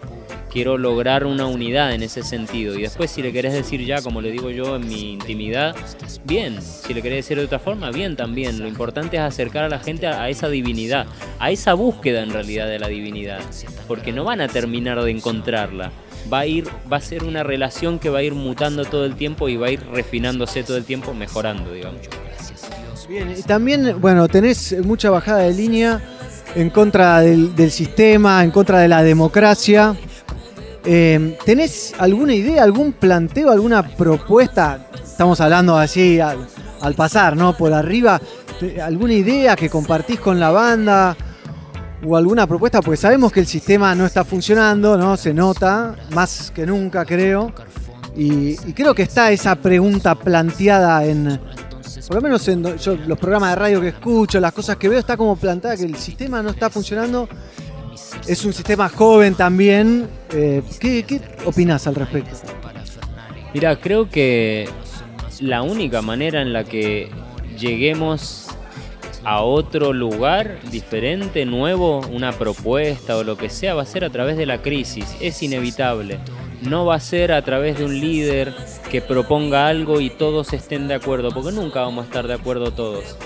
Quiero 0.51 0.79
lograr 0.79 1.27
una 1.27 1.47
unidad 1.47 1.95
en 1.95 2.03
ese 2.03 2.23
sentido. 2.23 2.77
Y 2.77 2.83
después 2.83 3.11
si 3.11 3.23
le 3.23 3.33
querés 3.33 3.53
decir 3.53 3.85
ya, 3.85 4.03
como 4.03 4.21
le 4.21 4.31
digo 4.31 4.51
yo 4.51 4.77
en 4.77 4.89
mi 4.89 5.13
intimidad, 5.13 5.77
bien. 6.25 6.61
Si 6.63 6.95
le 6.95 7.03
querés 7.03 7.25
decir 7.25 7.39
de 7.39 7.45
otra 7.45 7.59
forma, 7.59 7.91
bien 7.91 8.17
también. 8.17 8.59
Lo 8.59 8.67
importante 8.67 9.17
es 9.19 9.23
acercar 9.23 9.65
a 9.65 9.69
la 9.69 9.79
gente 9.79 10.07
a, 10.07 10.29
esa 10.29 10.49
divinidad, 10.49 11.07
a 11.39 11.51
esa 11.51 11.75
búsqueda 11.75 12.23
en 12.23 12.31
realidad 12.31 12.67
de 12.67 12.79
la 12.79 12.89
divinidad. 12.89 13.41
Porque 13.87 14.13
no 14.13 14.25
van 14.25 14.41
a 14.41 14.49
terminar 14.49 15.03
de 15.03 15.11
encontrarla. 15.11 15.93
Va 16.33 16.41
a 16.41 16.47
ir, 16.47 16.67
va 16.91 16.97
a 16.97 17.01
ser 17.01 17.25
una 17.25 17.43
relación 17.43 17.99
que 17.99 18.09
va 18.09 18.19
a 18.19 18.23
ir 18.23 18.35
mutando 18.35 18.85
todo 18.85 19.05
el 19.05 19.17
tiempo 19.17 19.49
y 19.49 19.57
va 19.57 19.69
a 19.69 19.71
ir 19.71 19.87
refinándose 19.87 20.63
todo 20.63 20.79
el 20.79 20.85
tiempo, 20.85 21.15
mejorando, 21.15 21.73
digamos. 21.73 22.01
Bien, 23.09 23.35
también, 23.47 24.01
bueno, 24.01 24.29
tenés 24.29 24.77
mucha 24.85 25.09
bajada 25.09 25.41
de 25.41 25.55
línea 25.55 26.03
en 26.55 26.71
contra 26.71 27.21
del, 27.21 27.71
sistema, 27.71 28.43
en 28.45 28.51
contra 28.51 28.81
de 28.81 28.89
la 28.89 29.03
democracia. 29.03 29.95
Eh, 30.85 31.37
¿Tenés 31.45 31.95
alguna 31.99 32.35
idea, 32.35 32.63
algún 32.63 32.93
planteo, 32.93 33.51
alguna 33.51 33.83
propuesta? 33.83 34.87
Estamos 35.03 35.41
hablando 35.41 35.77
así 35.77 36.21
al, 36.21 36.95
pasar, 36.97 37.37
¿no? 37.37 37.57
Por 37.57 37.73
arriba. 37.73 38.21
¿Te- 38.59 38.81
¿Alguna 38.81 39.13
idea 39.13 39.57
que 39.57 39.69
compartís 39.69 40.21
con 40.21 40.41
la 40.41 40.51
banda? 40.51 41.17
¿O 42.07 42.17
alguna 42.17 42.47
propuesta? 42.47 42.81
Porque 42.81 42.97
sabemos 42.97 43.33
que 43.33 43.41
el 43.41 43.47
sistema 43.47 43.95
no 43.95 44.07
está 44.07 44.25
funcionando, 44.25 44.97
¿no? 44.97 45.17
Se 45.17 45.35
nota, 45.35 45.95
más 46.13 46.53
que 46.55 46.65
nunca 46.65 47.05
creo. 47.05 47.53
Y, 48.17 48.51
y 48.69 48.73
creo 48.73 48.95
que 48.95 49.03
está 49.03 49.31
esa 49.31 49.55
pregunta 49.57 50.15
planteada 50.15 51.05
en, 51.05 51.39
por 52.09 52.17
lo 52.17 52.23
menos 52.23 52.49
en 52.49 52.63
los 52.63 53.19
programas 53.19 53.51
de 53.51 53.57
radio 53.57 53.81
que 53.83 53.89
escucho, 53.89 54.41
las 54.41 54.55
cosas 54.55 54.79
que 54.79 54.89
veo, 54.89 54.99
está 54.99 55.19
como 55.19 55.37
planteada 55.37 55.77
que 55.77 55.85
el 55.85 55.95
sistema 55.97 56.43
no 56.43 56.49
está 56.49 56.71
funcionando. 56.71 57.29
Es 58.27 58.47
un 58.47 58.55
sistema 58.55 58.89
joven 58.89 59.35
también. 59.35 60.09
Eh, 60.33 60.63
¿qué, 60.81 61.03
qué 61.03 61.21
opinás 61.45 61.87
al 61.87 61.97
respecto? 61.97 62.35
Mira, 63.53 63.79
creo 63.79 64.09
que 64.09 64.67
la 65.41 65.61
única 65.61 66.01
manera 66.01 66.41
en 66.41 66.55
la 66.55 66.65
que 66.65 67.11
lleguemos 67.59 68.47
a 69.23 69.43
otro 69.43 69.93
lugar 69.93 70.61
diferente, 70.71 71.45
nuevo, 71.45 72.01
una 72.11 72.33
propuesta 72.33 73.19
o 73.19 73.23
lo 73.23 73.37
que 73.37 73.51
sea, 73.51 73.75
va 73.75 73.83
a 73.83 73.87
ser 73.87 74.07
a 74.07 74.09
través 74.09 74.39
de 74.39 74.47
la 74.47 74.63
crisis. 74.63 75.15
Es 75.21 75.43
inevitable. 75.43 76.21
No 76.63 76.85
va 76.85 76.97
a 76.97 77.01
ser 77.01 77.33
a 77.33 77.43
través 77.43 77.79
de 77.79 77.85
un 77.85 78.01
líder 78.01 78.53
que 78.91 79.01
proponga 79.01 79.69
algo 79.69 80.01
y 80.01 80.11
todos 80.11 80.53
estén 80.53 80.89
de 80.89 80.95
acuerdo, 80.95 81.31
porque 81.31 81.53
nunca 81.53 81.83
vamos 81.83 82.05
a 82.05 82.07
estar 82.09 82.27
de 82.27 82.35
acuerdo 82.35 82.73
todos. 82.73 83.17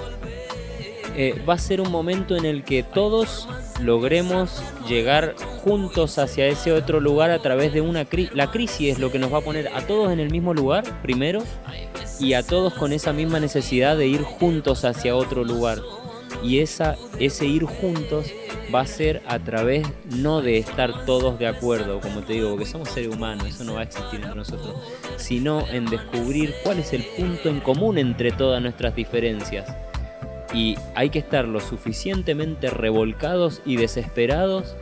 Eh, 1.15 1.43
va 1.47 1.55
a 1.55 1.59
ser 1.59 1.81
un 1.81 1.91
momento 1.91 2.37
en 2.37 2.47
el 2.47 2.65
que 2.65 2.83
todos 2.83 3.47
logremos 3.83 4.63
llegar 4.89 5.35
juntos 5.63 6.19
hacia 6.19 6.47
ese 6.47 6.73
otro 6.73 7.01
lugar 7.01 7.31
a 7.31 7.39
través 7.41 7.73
de 7.75 7.83
una 7.83 8.07
crisis. 8.07 8.35
La 8.35 8.51
crisis 8.51 8.93
es 8.93 8.99
lo 8.99 9.13
que 9.13 9.19
nos 9.19 9.33
va 9.33 9.39
a 9.39 9.43
poner 9.43 9.69
a 9.69 9.87
todos 9.87 10.11
en 10.11 10.21
el 10.21 10.31
mismo 10.31 10.55
lugar, 10.55 10.85
primero, 11.03 11.43
y 12.19 12.33
a 12.33 12.43
todos 12.43 12.73
con 12.75 12.93
esa 12.93 13.13
misma 13.13 13.41
necesidad 13.41 13.97
de 13.97 14.07
ir 14.07 14.23
juntos 14.23 14.85
hacia 14.85 15.15
otro 15.15 15.45
lugar. 15.45 15.81
Y 16.43 16.59
esa, 16.59 16.97
ese 17.19 17.47
ir 17.47 17.65
juntos 17.65 18.33
va 18.75 18.81
a 18.81 18.87
ser 18.87 19.23
a 19.27 19.39
través 19.39 19.87
no 20.07 20.41
de 20.41 20.59
estar 20.59 21.05
todos 21.05 21.39
de 21.39 21.47
acuerdo, 21.47 22.01
como 22.01 22.23
te 22.23 22.35
digo, 22.35 22.51
porque 22.51 22.67
somos 22.67 22.89
seres 22.89 23.15
humanos, 23.15 23.47
eso 23.47 23.65
no 23.65 23.75
va 23.75 23.81
a 23.81 23.85
existir 23.85 24.21
entre 24.21 24.35
nosotros, 24.35 24.75
sino 25.17 25.67
en 25.69 25.87
descubrir 25.87 26.55
cuál 26.65 26.79
es 26.79 26.93
el 26.93 27.05
punto 27.17 27.49
en 27.49 27.61
común 27.61 27.99
entre 27.99 28.33
todas 28.33 28.61
nuestras 28.63 28.95
diferencias. 28.97 29.73
Y 30.55 30.77
hay 30.95 31.11
que 31.11 31.19
estar 31.19 31.47
lo 31.47 31.61
suficientemente 31.61 32.71
revolcados 32.71 33.63
y 33.65 33.77
desesperados 33.77 34.77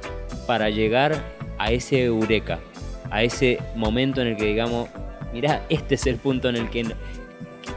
para 0.47 0.71
llegar 0.71 1.23
a 1.59 1.71
ese 1.73 2.05
eureka, 2.05 2.59
a 3.11 3.23
ese 3.23 3.59
momento 3.77 4.21
en 4.21 4.29
el 4.29 4.37
que 4.37 4.47
digamos, 4.47 4.89
mira, 5.33 5.65
este 5.69 5.97
es 5.97 6.07
el 6.07 6.17
punto 6.17 6.49
en 6.49 6.57
el 6.57 6.71
que, 6.71 6.87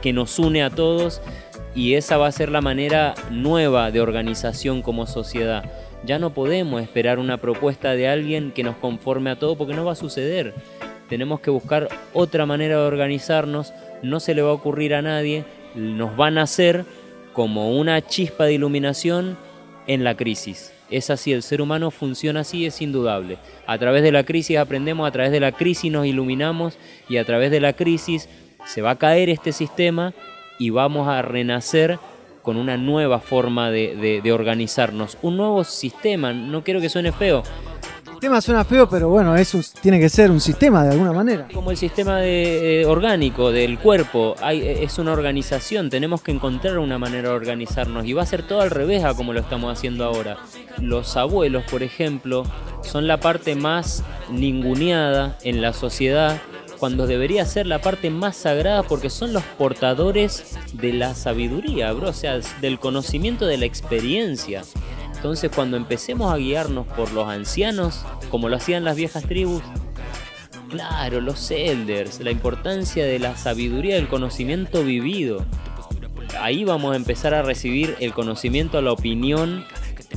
que 0.01 0.13
nos 0.13 0.39
une 0.39 0.63
a 0.63 0.69
todos 0.69 1.21
y 1.75 1.95
esa 1.95 2.17
va 2.17 2.27
a 2.27 2.31
ser 2.31 2.49
la 2.49 2.61
manera 2.61 3.15
nueva 3.31 3.91
de 3.91 4.01
organización 4.01 4.81
como 4.81 5.07
sociedad. 5.07 5.63
Ya 6.05 6.19
no 6.19 6.33
podemos 6.33 6.81
esperar 6.81 7.17
una 7.17 7.37
propuesta 7.37 7.95
de 7.95 8.07
alguien 8.07 8.51
que 8.51 8.63
nos 8.63 8.75
conforme 8.75 9.29
a 9.29 9.39
todo 9.39 9.57
porque 9.57 9.73
no 9.73 9.85
va 9.85 9.93
a 9.93 9.95
suceder. 9.95 10.53
Tenemos 11.09 11.39
que 11.39 11.49
buscar 11.49 11.89
otra 12.13 12.45
manera 12.45 12.77
de 12.77 12.87
organizarnos, 12.87 13.73
no 14.01 14.19
se 14.19 14.35
le 14.35 14.41
va 14.41 14.49
a 14.49 14.53
ocurrir 14.53 14.93
a 14.93 15.01
nadie, 15.01 15.45
nos 15.75 16.15
van 16.15 16.37
a 16.37 16.43
hacer 16.43 16.85
como 17.33 17.77
una 17.77 18.01
chispa 18.05 18.45
de 18.45 18.53
iluminación 18.53 19.37
en 19.87 20.03
la 20.03 20.15
crisis. 20.15 20.73
Es 20.91 21.09
así, 21.09 21.31
el 21.31 21.41
ser 21.41 21.61
humano 21.61 21.89
funciona 21.89 22.41
así, 22.41 22.65
es 22.65 22.81
indudable. 22.81 23.37
A 23.65 23.77
través 23.79 24.03
de 24.03 24.11
la 24.11 24.23
crisis 24.23 24.57
aprendemos, 24.57 25.07
a 25.07 25.11
través 25.11 25.31
de 25.31 25.39
la 25.39 25.51
crisis 25.51 25.91
nos 25.91 26.05
iluminamos 26.05 26.77
y 27.09 27.17
a 27.17 27.25
través 27.25 27.49
de 27.49 27.59
la 27.59 27.73
crisis 27.73 28.29
se 28.65 28.81
va 28.81 28.91
a 28.91 28.97
caer 28.97 29.29
este 29.29 29.51
sistema 29.51 30.13
y 30.59 30.69
vamos 30.69 31.07
a 31.07 31.21
renacer 31.21 31.99
con 32.41 32.57
una 32.57 32.75
nueva 32.77 33.19
forma 33.19 33.69
de, 33.71 33.95
de- 33.95 34.21
de 34.21 34.31
organizarnos. 34.33 35.17
Un 35.21 35.37
nuevo 35.37 35.63
sistema, 35.63 36.33
no 36.33 36.63
quiero 36.63 36.81
que 36.81 36.89
suene 36.89 37.11
feo, 37.11 37.41
El 38.13 38.19
tema 38.29 38.39
suena 38.41 38.63
feo, 38.63 38.87
pero 38.87 39.09
bueno, 39.09 39.35
es 39.35 39.53
un- 39.53 39.63
tiene 39.81 39.99
que 39.99 40.07
ser 40.07 40.31
un 40.31 40.39
sistema 40.39 40.83
de 40.85 40.91
alguna 40.91 41.11
manera. 41.11 41.47
como 41.53 41.71
el 41.71 41.77
sistema 41.77 42.19
de- 42.19 42.81
eh, 42.81 42.85
orgánico 42.85 43.51
del 43.51 43.77
cuerpo, 43.79 44.35
hay, 44.41 44.61
eh, 44.61 44.83
es 44.83 44.97
una 44.97 45.11
organización, 45.11 45.89
tenemos 45.89 46.21
que 46.21 46.31
encontrar 46.31 46.77
una 46.79 46.97
manera 46.97 47.29
de 47.29 47.35
organizarnos 47.35 48.05
y 48.05 48.13
va 48.13 48.23
a 48.23 48.25
ser 48.25 48.43
todo 48.43 48.61
al 48.61 48.69
revés 48.71 49.03
a 49.03 49.13
como 49.13 49.33
lo 49.33 49.39
estamos 49.41 49.71
haciendo 49.77 50.05
ahora. 50.05 50.37
Los 50.79 51.17
abuelos, 51.17 51.63
por 51.69 51.83
ejemplo, 51.83 52.43
son 52.81 53.07
la 53.07 53.19
parte 53.19 53.55
más 53.55 54.03
ninguneada 54.31 55.37
en 55.43 55.61
la 55.61 55.73
sociedad 55.73 56.37
cuando 56.83 57.07
debería 57.07 57.45
ser 57.45 57.65
la 57.65 57.79
parte 57.79 58.09
más 58.09 58.35
sagrada 58.35 58.83
porque 58.83 59.09
son 59.09 59.31
los 59.31 59.43
portadores 59.57 60.57
de 60.73 60.91
la 60.91 61.15
sabiduría, 61.15 61.93
bro, 61.93 62.09
o 62.09 62.13
sea, 62.13 62.41
del 62.59 62.77
conocimiento 62.77 63.45
de 63.45 63.57
la 63.57 63.63
experiencia. 63.63 64.63
Entonces 65.15 65.49
cuando 65.55 65.77
empecemos 65.77 66.33
a 66.33 66.35
guiarnos 66.35 66.85
por 66.87 67.13
los 67.13 67.25
ancianos, 67.29 68.03
como 68.29 68.49
lo 68.49 68.57
hacían 68.57 68.83
las 68.83 68.97
viejas 68.97 69.23
tribus, 69.23 69.63
Claro, 70.69 71.21
los 71.21 71.51
elders, 71.51 72.19
la 72.19 72.31
importancia 72.31 73.05
de 73.05 73.17
la 73.17 73.37
sabiduría 73.37 73.95
del 73.95 74.09
conocimiento 74.09 74.83
vivido. 74.83 75.45
Ahí 76.41 76.65
vamos 76.65 76.91
a 76.91 76.97
empezar 76.97 77.33
a 77.33 77.43
recibir 77.43 77.95
el 78.01 78.11
conocimiento, 78.11 78.81
la 78.81 78.91
opinión 78.91 79.63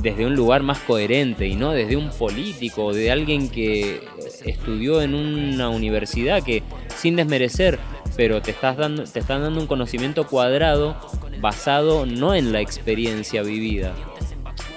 desde 0.01 0.25
un 0.25 0.35
lugar 0.35 0.63
más 0.63 0.79
coherente 0.79 1.47
y 1.47 1.55
no 1.55 1.71
desde 1.71 1.95
un 1.97 2.09
político 2.11 2.85
o 2.85 2.93
de 2.93 3.11
alguien 3.11 3.49
que 3.49 4.01
estudió 4.45 5.01
en 5.01 5.13
una 5.15 5.69
universidad 5.69 6.43
que 6.43 6.63
sin 6.95 7.15
desmerecer, 7.15 7.79
pero 8.15 8.41
te 8.41 8.51
estás 8.51 8.77
dando 8.77 9.03
te 9.03 9.19
están 9.19 9.41
dando 9.41 9.59
un 9.59 9.67
conocimiento 9.67 10.27
cuadrado 10.27 10.95
basado 11.39 12.05
no 12.05 12.33
en 12.35 12.51
la 12.51 12.61
experiencia 12.61 13.41
vivida 13.43 13.93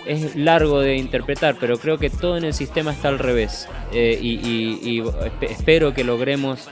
es 0.06 0.34
largo 0.34 0.80
de 0.80 0.96
interpretar, 0.96 1.56
pero 1.60 1.78
creo 1.78 1.98
que 1.98 2.08
todo 2.10 2.36
en 2.38 2.44
el 2.44 2.54
sistema 2.54 2.90
está 2.90 3.08
al 3.08 3.18
revés. 3.18 3.68
Eh, 3.92 4.18
y 4.20 4.30
y- 4.36 4.78
y 4.82 5.00
espe- 5.02 5.50
espero 5.50 5.92
que 5.94 6.04
logremos 6.04 6.68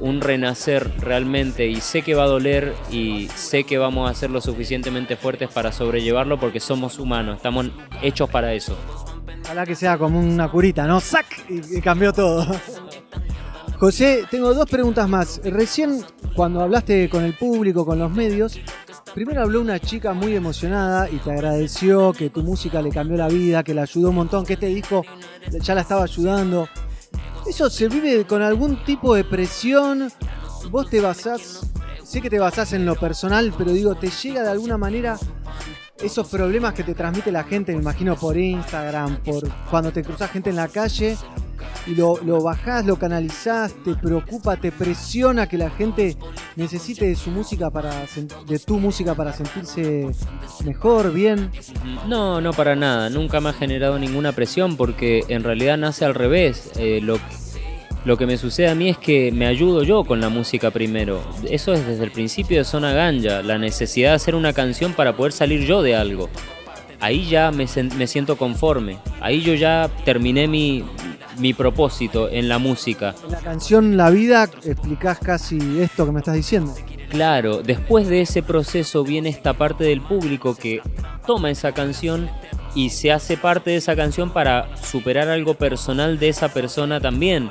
un 0.00 0.20
renacer 0.20 0.90
realmente 0.98 1.66
y 1.66 1.76
sé 1.76 2.02
que 2.02 2.14
va 2.14 2.24
a 2.24 2.26
doler 2.26 2.74
y 2.90 3.28
sé 3.34 3.64
que 3.64 3.78
vamos 3.78 4.10
a 4.10 4.14
ser 4.14 4.30
lo 4.30 4.40
suficientemente 4.40 5.16
fuertes 5.16 5.50
para 5.50 5.72
sobrellevarlo 5.72 6.40
porque 6.40 6.58
somos 6.58 6.98
humanos, 6.98 7.36
estamos 7.36 7.70
hechos 8.02 8.28
para 8.30 8.54
eso. 8.54 8.76
Ojalá 9.44 9.66
que 9.66 9.74
sea 9.74 9.98
como 9.98 10.20
una 10.20 10.48
curita, 10.48 10.86
¿no? 10.86 11.00
¡Sac! 11.00 11.26
Y, 11.48 11.80
cambió 11.80 12.12
todo. 12.12 12.46
José, 13.78 14.24
tengo 14.30 14.52
dos 14.52 14.68
preguntas 14.68 15.08
más. 15.08 15.40
Recién, 15.42 16.04
cuando 16.34 16.60
hablaste 16.60 17.08
con 17.08 17.24
el 17.24 17.34
público, 17.34 17.86
con 17.86 17.98
los 17.98 18.10
medios, 18.10 18.60
primero 19.14 19.42
habló 19.42 19.60
una 19.60 19.78
chica 19.78 20.12
muy 20.12 20.36
emocionada 20.36 21.08
y 21.10 21.16
te 21.16 21.30
agradeció 21.32 22.12
que 22.12 22.28
tu 22.28 22.42
música 22.42 22.82
le 22.82 22.90
cambió 22.90 23.16
la 23.16 23.28
vida, 23.28 23.64
que 23.64 23.72
la 23.72 23.82
ayudó 23.82 24.10
un 24.10 24.16
montón, 24.16 24.44
que 24.44 24.52
este 24.52 24.66
disco 24.66 25.04
ya 25.62 25.74
la 25.74 25.80
estaba 25.80 26.04
ayudando. 26.04 26.68
¿Eso 27.46 27.70
se 27.70 27.88
vive 27.88 28.26
con 28.26 28.42
algún 28.42 28.84
tipo 28.84 29.14
de 29.14 29.24
presión? 29.24 30.12
¿Vos 30.70 30.88
te 30.88 31.00
basás, 31.00 31.60
sé 32.04 32.20
que 32.20 32.30
te 32.30 32.38
basás 32.38 32.72
en 32.72 32.84
lo 32.84 32.94
personal, 32.94 33.52
pero 33.56 33.72
digo, 33.72 33.94
¿te 33.94 34.08
llega 34.10 34.42
de 34.42 34.50
alguna 34.50 34.76
manera 34.76 35.18
esos 36.02 36.28
problemas 36.28 36.74
que 36.74 36.82
te 36.82 36.94
transmite 36.94 37.30
la 37.32 37.44
gente, 37.44 37.72
me 37.72 37.80
imagino 37.80 38.16
por 38.16 38.36
Instagram, 38.36 39.18
por 39.18 39.48
cuando 39.70 39.92
te 39.92 40.02
cruzas 40.02 40.30
gente 40.30 40.50
en 40.50 40.56
la 40.56 40.68
calle 40.68 41.16
y 41.86 41.94
lo, 41.94 42.18
lo 42.24 42.42
bajás, 42.42 42.84
lo 42.84 42.96
canalizás, 42.96 43.72
te 43.84 43.94
preocupa, 43.94 44.56
te 44.56 44.72
presiona 44.72 45.46
que 45.46 45.58
la 45.58 45.70
gente 45.70 46.16
necesite 46.56 47.06
de 47.06 47.16
su 47.16 47.30
música 47.30 47.70
para 47.70 47.90
de 48.46 48.58
tu 48.58 48.78
música 48.78 49.14
para 49.14 49.32
sentirse 49.32 50.10
mejor, 50.64 51.12
bien. 51.12 51.50
No, 52.08 52.40
no 52.40 52.52
para 52.52 52.76
nada, 52.76 53.10
nunca 53.10 53.40
me 53.40 53.50
ha 53.50 53.52
generado 53.52 53.98
ninguna 53.98 54.32
presión 54.32 54.76
porque 54.76 55.24
en 55.28 55.42
realidad 55.44 55.78
nace 55.78 56.04
al 56.04 56.14
revés. 56.14 56.70
Eh, 56.76 57.00
lo, 57.02 57.18
lo 58.04 58.16
que 58.16 58.26
me 58.26 58.36
sucede 58.36 58.68
a 58.68 58.74
mí 58.74 58.88
es 58.88 58.98
que 58.98 59.30
me 59.32 59.46
ayudo 59.46 59.82
yo 59.82 60.04
con 60.04 60.20
la 60.20 60.28
música 60.28 60.70
primero. 60.70 61.20
Eso 61.48 61.72
es 61.72 61.86
desde 61.86 62.04
el 62.04 62.10
principio 62.10 62.58
de 62.58 62.64
Zona 62.64 62.92
Ganja, 62.92 63.42
la 63.42 63.58
necesidad 63.58 64.10
de 64.10 64.16
hacer 64.16 64.34
una 64.34 64.52
canción 64.52 64.92
para 64.94 65.16
poder 65.16 65.32
salir 65.32 65.66
yo 65.66 65.82
de 65.82 65.96
algo. 65.96 66.28
Ahí 67.00 67.28
ya 67.28 67.50
me, 67.50 67.66
me 67.96 68.06
siento 68.06 68.36
conforme, 68.36 68.98
ahí 69.20 69.40
yo 69.40 69.54
ya 69.54 69.90
terminé 70.04 70.46
mi, 70.46 70.84
mi 71.38 71.54
propósito 71.54 72.28
en 72.28 72.48
la 72.48 72.58
música. 72.58 73.14
En 73.24 73.32
la 73.32 73.40
canción 73.40 73.96
La 73.96 74.10
Vida 74.10 74.48
explicás 74.64 75.18
casi 75.18 75.80
esto 75.80 76.06
que 76.06 76.12
me 76.12 76.20
estás 76.20 76.34
diciendo. 76.34 76.74
Claro, 77.08 77.62
después 77.62 78.06
de 78.08 78.20
ese 78.20 78.42
proceso 78.42 79.02
viene 79.02 79.30
esta 79.30 79.54
parte 79.54 79.84
del 79.84 80.00
público 80.00 80.54
que 80.54 80.80
toma 81.26 81.50
esa 81.50 81.72
canción 81.72 82.30
y 82.74 82.90
se 82.90 83.10
hace 83.10 83.36
parte 83.36 83.70
de 83.70 83.76
esa 83.76 83.96
canción 83.96 84.30
para 84.30 84.76
superar 84.76 85.28
algo 85.28 85.54
personal 85.54 86.18
de 86.18 86.28
esa 86.28 86.48
persona 86.50 87.00
también. 87.00 87.50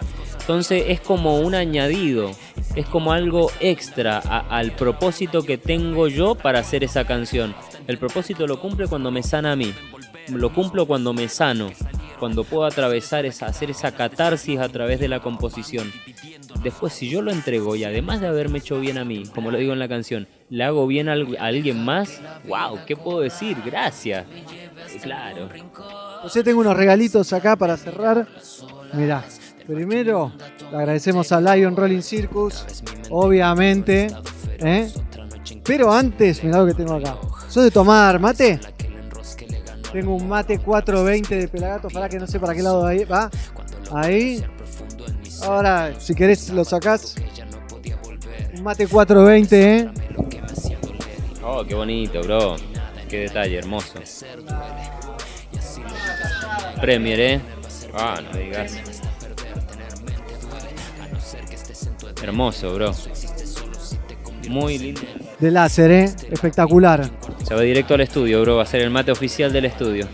Entonces 0.49 0.85
es 0.87 0.99
como 0.99 1.41
un 1.41 1.53
añadido, 1.53 2.31
es 2.73 2.87
como 2.87 3.13
algo 3.13 3.51
extra 3.59 4.17
a- 4.17 4.39
al 4.49 4.71
propósito 4.71 5.43
que 5.43 5.59
tengo 5.59 6.07
yo 6.07 6.33
para 6.33 6.57
hacer 6.57 6.83
esa 6.83 7.05
canción. 7.05 7.53
El 7.85 7.99
propósito 7.99 8.47
lo 8.47 8.59
cumple 8.59 8.87
cuando 8.87 9.11
me 9.11 9.21
sana 9.21 9.51
a 9.51 9.55
mí, 9.55 9.75
lo 10.29 10.51
cumplo 10.51 10.87
cuando 10.87 11.13
me 11.13 11.27
sano. 11.27 11.69
cuando 12.17 12.43
puedo 12.43 12.65
atravesar 12.65 13.25
esa, 13.25 13.45
hacer 13.45 13.69
esa 13.69 13.93
catarsis 13.93 14.59
a 14.59 14.67
través 14.67 14.99
de 14.99 15.07
la 15.07 15.21
composición. 15.21 15.89
Después, 16.61 16.91
si 16.91 17.09
yo 17.09 17.21
lo 17.21 17.31
entrego 17.31 17.77
y 17.77 17.85
además 17.85 18.19
de 18.19 18.27
haberme 18.27 18.57
hecho 18.57 18.77
bien 18.81 18.97
a 18.97 19.05
mí, 19.05 19.23
como 19.33 19.51
lo 19.51 19.57
digo 19.57 19.71
en 19.71 19.79
la 19.79 19.87
canción, 19.87 20.27
le 20.49 20.65
hago 20.65 20.85
bien 20.85 21.07
a, 21.07 21.13
alguien 21.13 21.85
más, 21.85 22.19
wow, 22.45 22.79
¿qué 22.85 22.97
puedo 22.97 23.21
decir? 23.21 23.55
Gracias. 23.65 24.25
Claro. 25.01 25.47
José, 26.23 26.43
tengo 26.43 26.59
unos 26.59 26.75
regalitos 26.75 27.31
acá 27.31 27.55
para 27.55 27.77
cerrar. 27.77 28.27
Mirá, 28.91 29.23
primero 29.73 30.31
le 30.71 30.77
agradecemos 30.77 31.31
a 31.31 31.39
Lion 31.39 31.75
Rolling 31.75 32.01
Circus, 32.01 32.65
obviamente. 33.09 34.07
¿eh? 34.59 34.91
Pero 35.63 35.91
antes, 35.91 36.43
mirá 36.43 36.59
lo 36.59 36.65
que 36.65 36.73
tengo 36.73 36.95
acá. 36.95 37.17
¿Sos 37.47 37.63
de 37.63 37.71
tomar 37.71 38.19
mate? 38.19 38.59
Tengo 39.91 40.15
un 40.15 40.27
mate 40.27 40.59
420 40.59 41.35
de 41.35 41.47
Pelagato, 41.47 41.87
para 41.89 42.07
que 42.09 42.19
no 42.19 42.27
sé 42.27 42.39
para 42.39 42.53
qué 42.53 42.61
lado 42.61 42.83
va. 43.09 43.29
Ahí. 43.91 44.43
Ahora, 45.43 45.99
si 45.99 46.13
querés 46.13 46.49
lo 46.49 46.63
sacás. 46.63 47.15
Un 48.55 48.63
mate 48.63 48.87
420, 48.87 49.77
¿eh? 49.77 49.89
Oh, 51.43 51.63
qué 51.63 51.75
bonito, 51.75 52.21
bro. 52.21 52.55
Qué 53.07 53.21
detalle, 53.21 53.57
hermoso. 53.57 53.99
Premier, 56.81 57.19
¿eh? 57.19 57.41
Ah, 57.93 58.21
no 58.21 58.37
digas. 58.37 58.88
Hermoso, 62.21 62.73
bro. 62.73 62.91
Muy 64.49 64.77
lindo. 64.77 65.01
De 65.39 65.51
láser, 65.51 65.91
¿eh? 65.91 66.05
Espectacular. 66.31 67.09
Se 67.47 67.53
va 67.53 67.61
directo 67.61 67.93
al 67.93 68.01
estudio, 68.01 68.41
bro. 68.41 68.57
Va 68.57 68.63
a 68.63 68.65
ser 68.65 68.81
el 68.81 68.89
mate 68.89 69.11
oficial 69.11 69.53
del 69.53 69.65
estudio. 69.65 70.07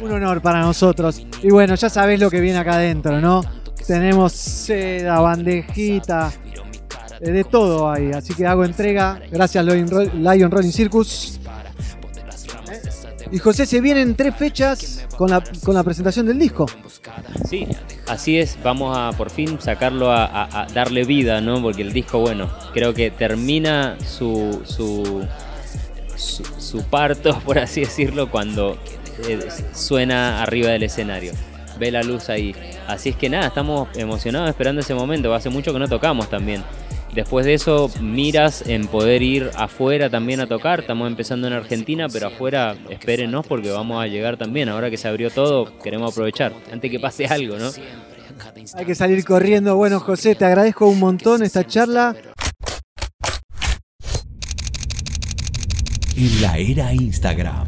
Un 0.00 0.12
honor 0.12 0.40
para 0.40 0.60
nosotros. 0.60 1.24
Y 1.42 1.50
bueno, 1.50 1.74
ya 1.74 1.88
sabés 1.88 2.20
lo 2.20 2.30
que 2.30 2.40
viene 2.40 2.58
acá 2.58 2.74
adentro, 2.74 3.20
¿no? 3.20 3.42
Tenemos 3.86 4.32
seda, 4.32 5.20
bandejita, 5.20 6.30
eh, 7.20 7.30
de 7.30 7.44
todo 7.44 7.90
ahí. 7.90 8.12
Así 8.12 8.34
que 8.34 8.46
hago 8.46 8.64
entrega. 8.64 9.20
Gracias 9.30 9.64
Lion 9.64 10.50
Rolling 10.50 10.72
Circus. 10.72 11.37
Y 13.30 13.38
José, 13.38 13.66
se 13.66 13.80
vienen 13.82 14.14
tres 14.14 14.34
fechas 14.34 15.06
con 15.16 15.30
la, 15.30 15.42
con 15.62 15.74
la 15.74 15.82
presentación 15.82 16.26
del 16.26 16.38
disco. 16.38 16.66
Sí, 17.48 17.66
así 18.06 18.38
es. 18.38 18.56
Vamos 18.62 18.96
a 18.96 19.12
por 19.16 19.28
fin 19.28 19.60
sacarlo 19.60 20.10
a, 20.10 20.66
darle 20.72 21.04
vida, 21.04 21.40
¿no? 21.42 21.60
Porque 21.60 21.82
el 21.82 21.92
disco, 21.92 22.20
bueno, 22.20 22.50
creo 22.72 22.94
que 22.94 23.10
termina 23.10 23.98
su, 24.00 24.62
su, 24.64 25.26
su, 26.16 26.82
parto, 26.84 27.38
por 27.44 27.58
así 27.58 27.80
decirlo, 27.82 28.30
cuando 28.30 28.78
eh, 29.28 29.46
suena 29.74 30.42
arriba 30.42 30.70
del 30.70 30.84
escenario. 30.84 31.32
Ve 31.78 31.90
la 31.90 32.02
luz 32.02 32.30
ahí. 32.30 32.54
Así 32.86 33.10
es 33.10 33.16
que 33.16 33.28
nada, 33.28 33.48
estamos 33.48 33.88
emocionados 33.94 34.48
esperando 34.48 34.80
ese 34.80 34.94
momento. 34.94 35.34
Hace 35.34 35.50
mucho 35.50 35.72
que 35.72 35.78
no 35.78 35.86
tocamos 35.86 36.30
también. 36.30 36.64
Después 37.18 37.44
de 37.44 37.54
eso, 37.54 37.90
miras 38.00 38.62
en 38.64 38.86
poder 38.86 39.22
ir 39.22 39.50
afuera 39.56 40.08
también 40.08 40.38
a 40.38 40.46
tocar. 40.46 40.78
Estamos 40.78 41.08
empezando 41.08 41.48
en 41.48 41.52
Argentina, 41.52 42.06
pero 42.08 42.28
afuera 42.28 42.76
espérenos 42.90 43.44
porque 43.44 43.72
vamos 43.72 44.00
a 44.00 44.06
llegar 44.06 44.36
también. 44.36 44.68
Ahora 44.68 44.88
que 44.88 44.96
se 44.96 45.08
abrió 45.08 45.28
todo, 45.28 45.76
queremos 45.80 46.12
aprovechar 46.12 46.52
antes 46.70 46.88
que 46.88 47.00
pase 47.00 47.26
algo, 47.26 47.58
¿no? 47.58 47.72
Hay 48.76 48.84
que 48.84 48.94
salir 48.94 49.24
corriendo. 49.24 49.74
Bueno, 49.74 49.98
José, 49.98 50.36
te 50.36 50.44
agradezco 50.44 50.86
un 50.86 51.00
montón 51.00 51.42
esta 51.42 51.66
charla. 51.66 52.14
En 56.16 56.40
la 56.40 56.56
era 56.56 56.94
Instagram, 56.94 57.66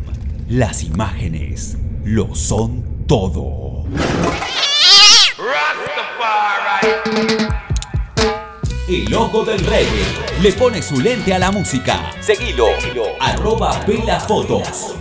las 0.48 0.84
imágenes 0.84 1.76
lo 2.04 2.36
son 2.36 3.04
todo. 3.08 3.84
El 8.92 9.14
ojo 9.14 9.44
del 9.44 9.60
reggae 9.60 10.04
le 10.42 10.52
pone 10.52 10.82
su 10.82 11.00
lente 11.00 11.32
a 11.32 11.38
la 11.38 11.52
música. 11.52 12.10
Seguilo. 12.18 12.66
Arroba 13.20 13.74
Fotos. 14.26 14.96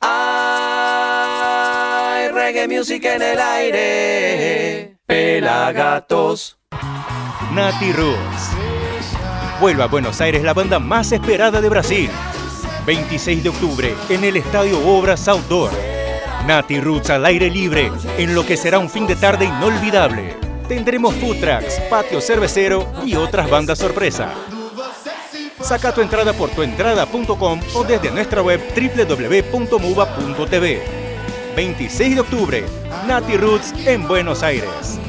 Hay 0.00 0.28
reggae 2.28 2.68
music 2.68 3.04
en 3.06 3.22
el 3.22 3.40
aire. 3.40 4.98
Pelagatos. 5.04 6.56
Nati 7.52 7.92
Roots. 7.92 8.50
Vuelve 9.60 9.82
a 9.82 9.86
Buenos 9.86 10.20
Aires 10.20 10.44
la 10.44 10.54
banda 10.54 10.78
más 10.78 11.10
esperada 11.10 11.60
de 11.60 11.68
Brasil. 11.68 12.08
26 12.86 13.42
de 13.42 13.48
octubre 13.48 13.96
en 14.08 14.22
el 14.22 14.36
Estadio 14.36 14.78
Obras 14.86 15.26
Outdoor. 15.26 15.93
Nati 16.46 16.78
Roots 16.78 17.08
al 17.08 17.24
aire 17.24 17.50
libre, 17.50 17.90
en 18.18 18.34
lo 18.34 18.44
que 18.44 18.58
será 18.58 18.78
un 18.78 18.90
fin 18.90 19.06
de 19.06 19.16
tarde 19.16 19.46
inolvidable. 19.46 20.36
Tendremos 20.68 21.14
food 21.14 21.40
trucks, 21.40 21.80
patio 21.88 22.20
cervecero 22.20 22.86
y 23.04 23.14
otras 23.14 23.48
bandas 23.48 23.78
sorpresa. 23.78 24.30
Saca 25.62 25.94
tu 25.94 26.02
entrada 26.02 26.34
por 26.34 26.50
tuentrada.com 26.50 27.60
o 27.74 27.84
desde 27.84 28.10
nuestra 28.10 28.42
web 28.42 28.60
www.muba.tv. 28.76 30.82
26 31.56 32.14
de 32.14 32.20
octubre, 32.20 32.66
Nati 33.06 33.38
Roots 33.38 33.72
en 33.86 34.06
Buenos 34.06 34.42
Aires. 34.42 35.00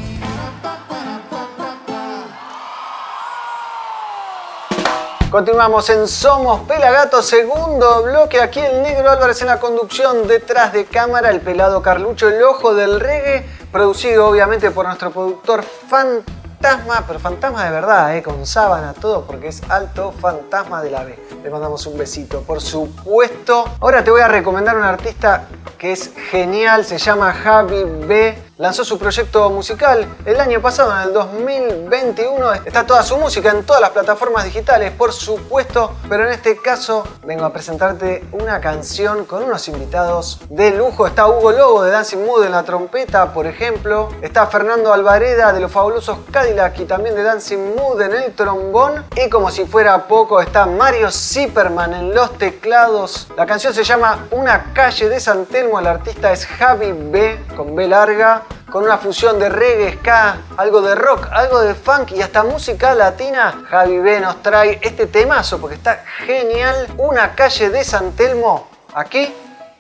Continuamos 5.35 5.89
en 5.89 6.07
Somos 6.07 6.61
Pelagato, 6.61 7.21
segundo 7.21 8.03
bloque. 8.03 8.39
Aquí 8.39 8.61
el 8.61 8.81
negro 8.81 9.11
Álvarez 9.11 9.41
en 9.41 9.47
la 9.47 9.59
conducción, 9.59 10.29
detrás 10.29 10.71
de 10.71 10.85
cámara, 10.85 11.29
el 11.29 11.41
pelado 11.41 11.81
Carlucho, 11.81 12.29
el 12.29 12.41
ojo 12.41 12.73
del 12.73 13.01
reggae, 13.01 13.45
producido 13.69 14.27
obviamente 14.27 14.71
por 14.71 14.85
nuestro 14.85 15.11
productor 15.11 15.61
Fantasma, 15.89 17.03
pero 17.05 17.19
fantasma 17.19 17.65
de 17.65 17.71
verdad, 17.71 18.15
¿eh? 18.15 18.23
con 18.23 18.45
sábana, 18.45 18.93
todo, 18.93 19.25
porque 19.25 19.49
es 19.49 19.61
alto 19.69 20.13
fantasma 20.13 20.81
de 20.81 20.91
la 20.91 21.03
B. 21.03 21.19
Le 21.43 21.49
mandamos 21.49 21.85
un 21.85 21.97
besito, 21.97 22.39
por 22.43 22.61
supuesto. 22.61 23.65
Ahora 23.81 24.05
te 24.05 24.11
voy 24.11 24.21
a 24.21 24.29
recomendar 24.29 24.77
un 24.77 24.83
artista 24.83 25.49
que 25.77 25.91
es 25.91 26.13
genial, 26.31 26.85
se 26.85 26.97
llama 26.97 27.33
Javi 27.33 27.83
B 27.83 28.41
lanzó 28.57 28.85
su 28.85 28.97
proyecto 28.97 29.49
musical 29.49 30.07
el 30.25 30.39
año 30.39 30.61
pasado, 30.61 30.95
en 30.95 31.09
el 31.09 31.13
2021. 31.13 32.53
Está 32.53 32.85
toda 32.85 33.03
su 33.03 33.17
música 33.17 33.51
en 33.51 33.65
todas 33.65 33.81
las 33.81 33.89
plataformas 33.89 34.45
digitales, 34.45 34.91
por 34.91 35.11
supuesto, 35.11 35.93
pero 36.07 36.25
en 36.25 36.31
este 36.31 36.57
caso 36.57 37.05
vengo 37.25 37.43
a 37.43 37.51
presentarte 37.51 38.23
una 38.31 38.61
canción 38.61 39.25
con 39.25 39.43
unos 39.43 39.67
invitados 39.67 40.39
de 40.49 40.71
lujo. 40.71 41.05
Está 41.05 41.27
Hugo 41.27 41.51
Lobo 41.51 41.83
de 41.83 41.91
Dancing 41.91 42.25
Mood 42.25 42.45
en 42.45 42.51
la 42.51 42.63
trompeta, 42.63 43.33
por 43.33 43.45
ejemplo. 43.45 44.09
Está 44.21 44.47
Fernando 44.47 44.93
Alvareda 44.93 45.51
de 45.51 45.59
los 45.59 45.71
fabulosos 45.71 46.19
Cadillac 46.31 46.79
y 46.79 46.85
también 46.85 47.15
de 47.15 47.23
Dancing 47.23 47.75
Mood 47.75 48.01
en 48.01 48.13
el 48.13 48.33
trombón. 48.33 49.05
Y 49.17 49.29
como 49.29 49.51
si 49.51 49.65
fuera 49.65 50.07
poco, 50.07 50.39
está 50.39 50.65
Mario 50.65 51.11
Zipperman 51.11 51.93
en 51.93 52.15
los 52.15 52.37
teclados. 52.37 53.27
La 53.35 53.45
canción 53.45 53.73
se 53.73 53.83
llama 53.83 54.27
Una 54.31 54.71
calle 54.73 55.09
de 55.09 55.19
San 55.19 55.45
Telmo. 55.45 55.79
El 55.79 55.87
artista 55.87 56.31
es 56.31 56.45
Javi 56.45 56.93
B 56.93 57.39
con 57.55 57.75
B 57.75 57.87
larga 57.87 58.44
con 58.69 58.83
una 58.83 58.97
fusión 58.97 59.39
de 59.39 59.49
reggae, 59.49 59.97
ska, 59.99 60.37
algo 60.57 60.81
de 60.81 60.95
rock, 60.95 61.27
algo 61.31 61.61
de 61.61 61.75
funk 61.75 62.11
y 62.11 62.21
hasta 62.21 62.43
música 62.43 62.93
latina, 62.93 63.63
Javi 63.69 63.99
B 63.99 64.19
nos 64.19 64.41
trae 64.41 64.79
este 64.81 65.07
temazo 65.07 65.59
porque 65.59 65.75
está 65.75 66.03
genial, 66.25 66.87
una 66.97 67.35
calle 67.35 67.69
de 67.69 67.83
San 67.83 68.11
Telmo, 68.13 68.67
aquí 68.93 69.33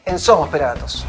en 0.05 0.19
Somos 0.19 0.49
Pelagatos. 0.49 1.05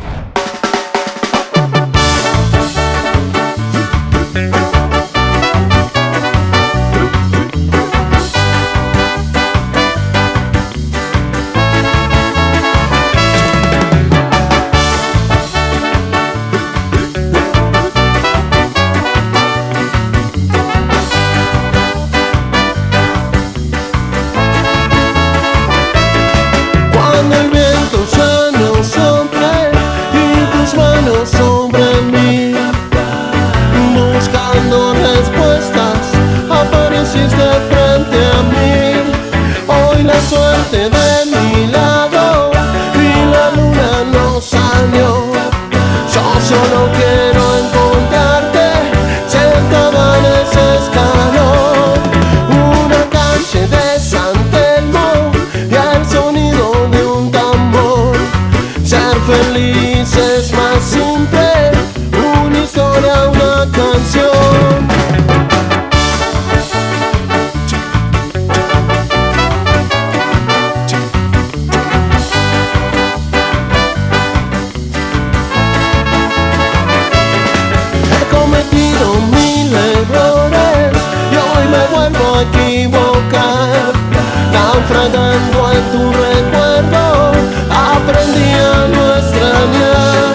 Naufragando 85.09 85.73
en 85.73 85.85
tu 85.93 86.03
recuerdo, 86.13 87.33
aprendí 87.71 88.51
a 88.55 88.89
no 88.89 89.05
extrañar. 89.17 90.35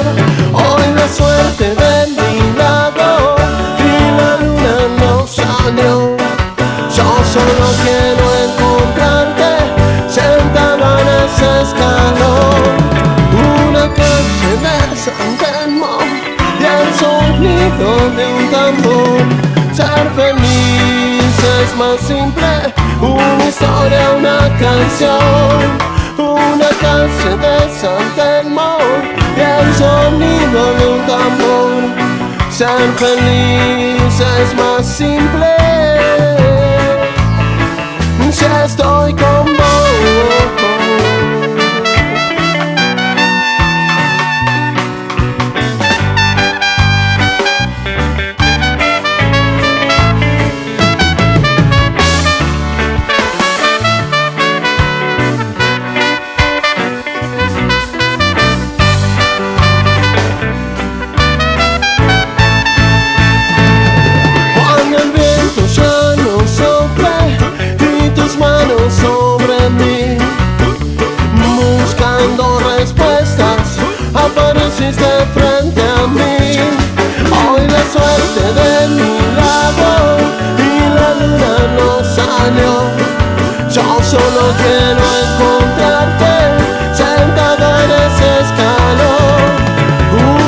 Hoy 0.54 0.86
la 0.96 1.08
suerte 1.08 1.66
de 1.76 2.08
mi 2.08 2.58
lado 2.58 3.36
y 3.78 3.92
la 4.18 4.32
luna 4.38 4.76
no 5.00 5.28
salió. 5.28 6.16
Yo 6.96 7.08
solo 7.34 7.66
quiero 7.84 8.26
encontrarte 8.46 9.52
sentada 10.10 10.88
en 11.02 11.08
ese 11.26 11.48
escalón. 11.64 12.64
Una 13.70 13.86
calle 13.94 14.52
de 14.66 14.78
San 14.96 15.30
Telmo 15.38 15.94
y 16.60 16.64
el 16.64 16.88
sonido 17.00 17.90
de 18.16 18.26
un 18.34 18.46
tambor. 18.52 19.22
Ser 19.74 20.06
feliz 20.16 20.41
es 21.44 21.76
más 21.76 22.00
simple, 22.00 22.74
una 23.02 23.46
historia, 23.46 24.12
una 24.18 24.40
canción. 24.60 25.92
Una 26.18 26.70
calle 26.80 27.38
de 27.38 27.70
San 27.80 28.16
Telmo 28.16 28.78
y 29.36 29.42
el 29.42 29.76
sonido 29.76 30.74
de 30.76 30.88
un 30.88 31.02
tambor. 31.08 32.52
Ser 32.52 32.92
feliz 32.98 34.20
es 34.20 34.54
más 34.56 34.86
simple 34.86 35.62
si 38.32 38.46
estoy 38.46 39.14
con 39.14 39.46
vos. 39.46 39.81
Salió. 82.42 82.74
Yo 83.70 84.04
solo 84.04 84.42
quiero 84.62 85.04
encontrarte 85.24 86.34
sentada 86.94 87.68
en 87.84 87.92
ese 88.06 88.28
escalón. 88.44 89.52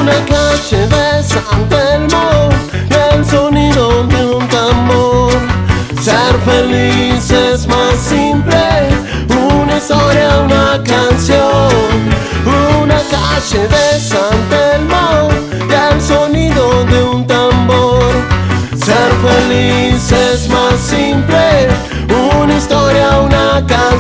Una 0.01 0.17
calle 0.33 0.87
de 0.87 1.23
San 1.23 1.69
Telmo 1.69 2.49
el 3.11 3.25
sonido 3.25 4.03
de 4.07 4.25
un 4.25 4.47
tambor. 4.47 5.33
Ser 6.01 6.35
feliz 6.45 7.31
es 7.31 7.67
más 7.67 7.95
simple, 7.97 8.63
una 9.29 9.77
historia, 9.77 10.39
una 10.45 10.81
canción. 10.83 11.69
Una 12.81 12.99
calle 13.15 13.67
de 13.67 13.99
San 13.99 14.37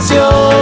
canción. 0.03 0.52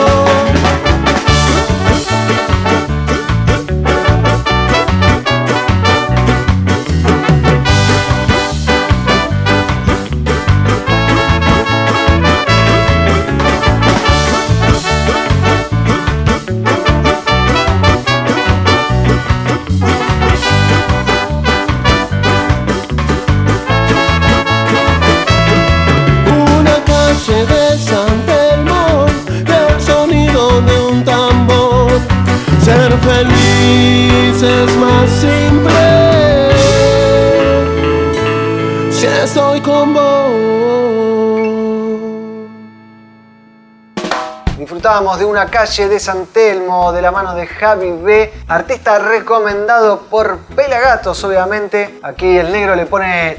Calle 45.50 45.88
de 45.88 46.00
San 46.00 46.28
Telmo 46.28 46.92
de 46.92 47.02
la 47.02 47.12
mano 47.12 47.34
de 47.34 47.48
Javi 47.48 47.92
B, 47.92 48.34
artista 48.48 49.00
recomendado 49.00 50.02
por 50.02 50.39
Pelagatos, 50.56 51.24
obviamente. 51.24 52.00
Aquí 52.04 52.38
el 52.38 52.52
negro 52.52 52.76
le 52.76 52.86
pone 52.86 53.38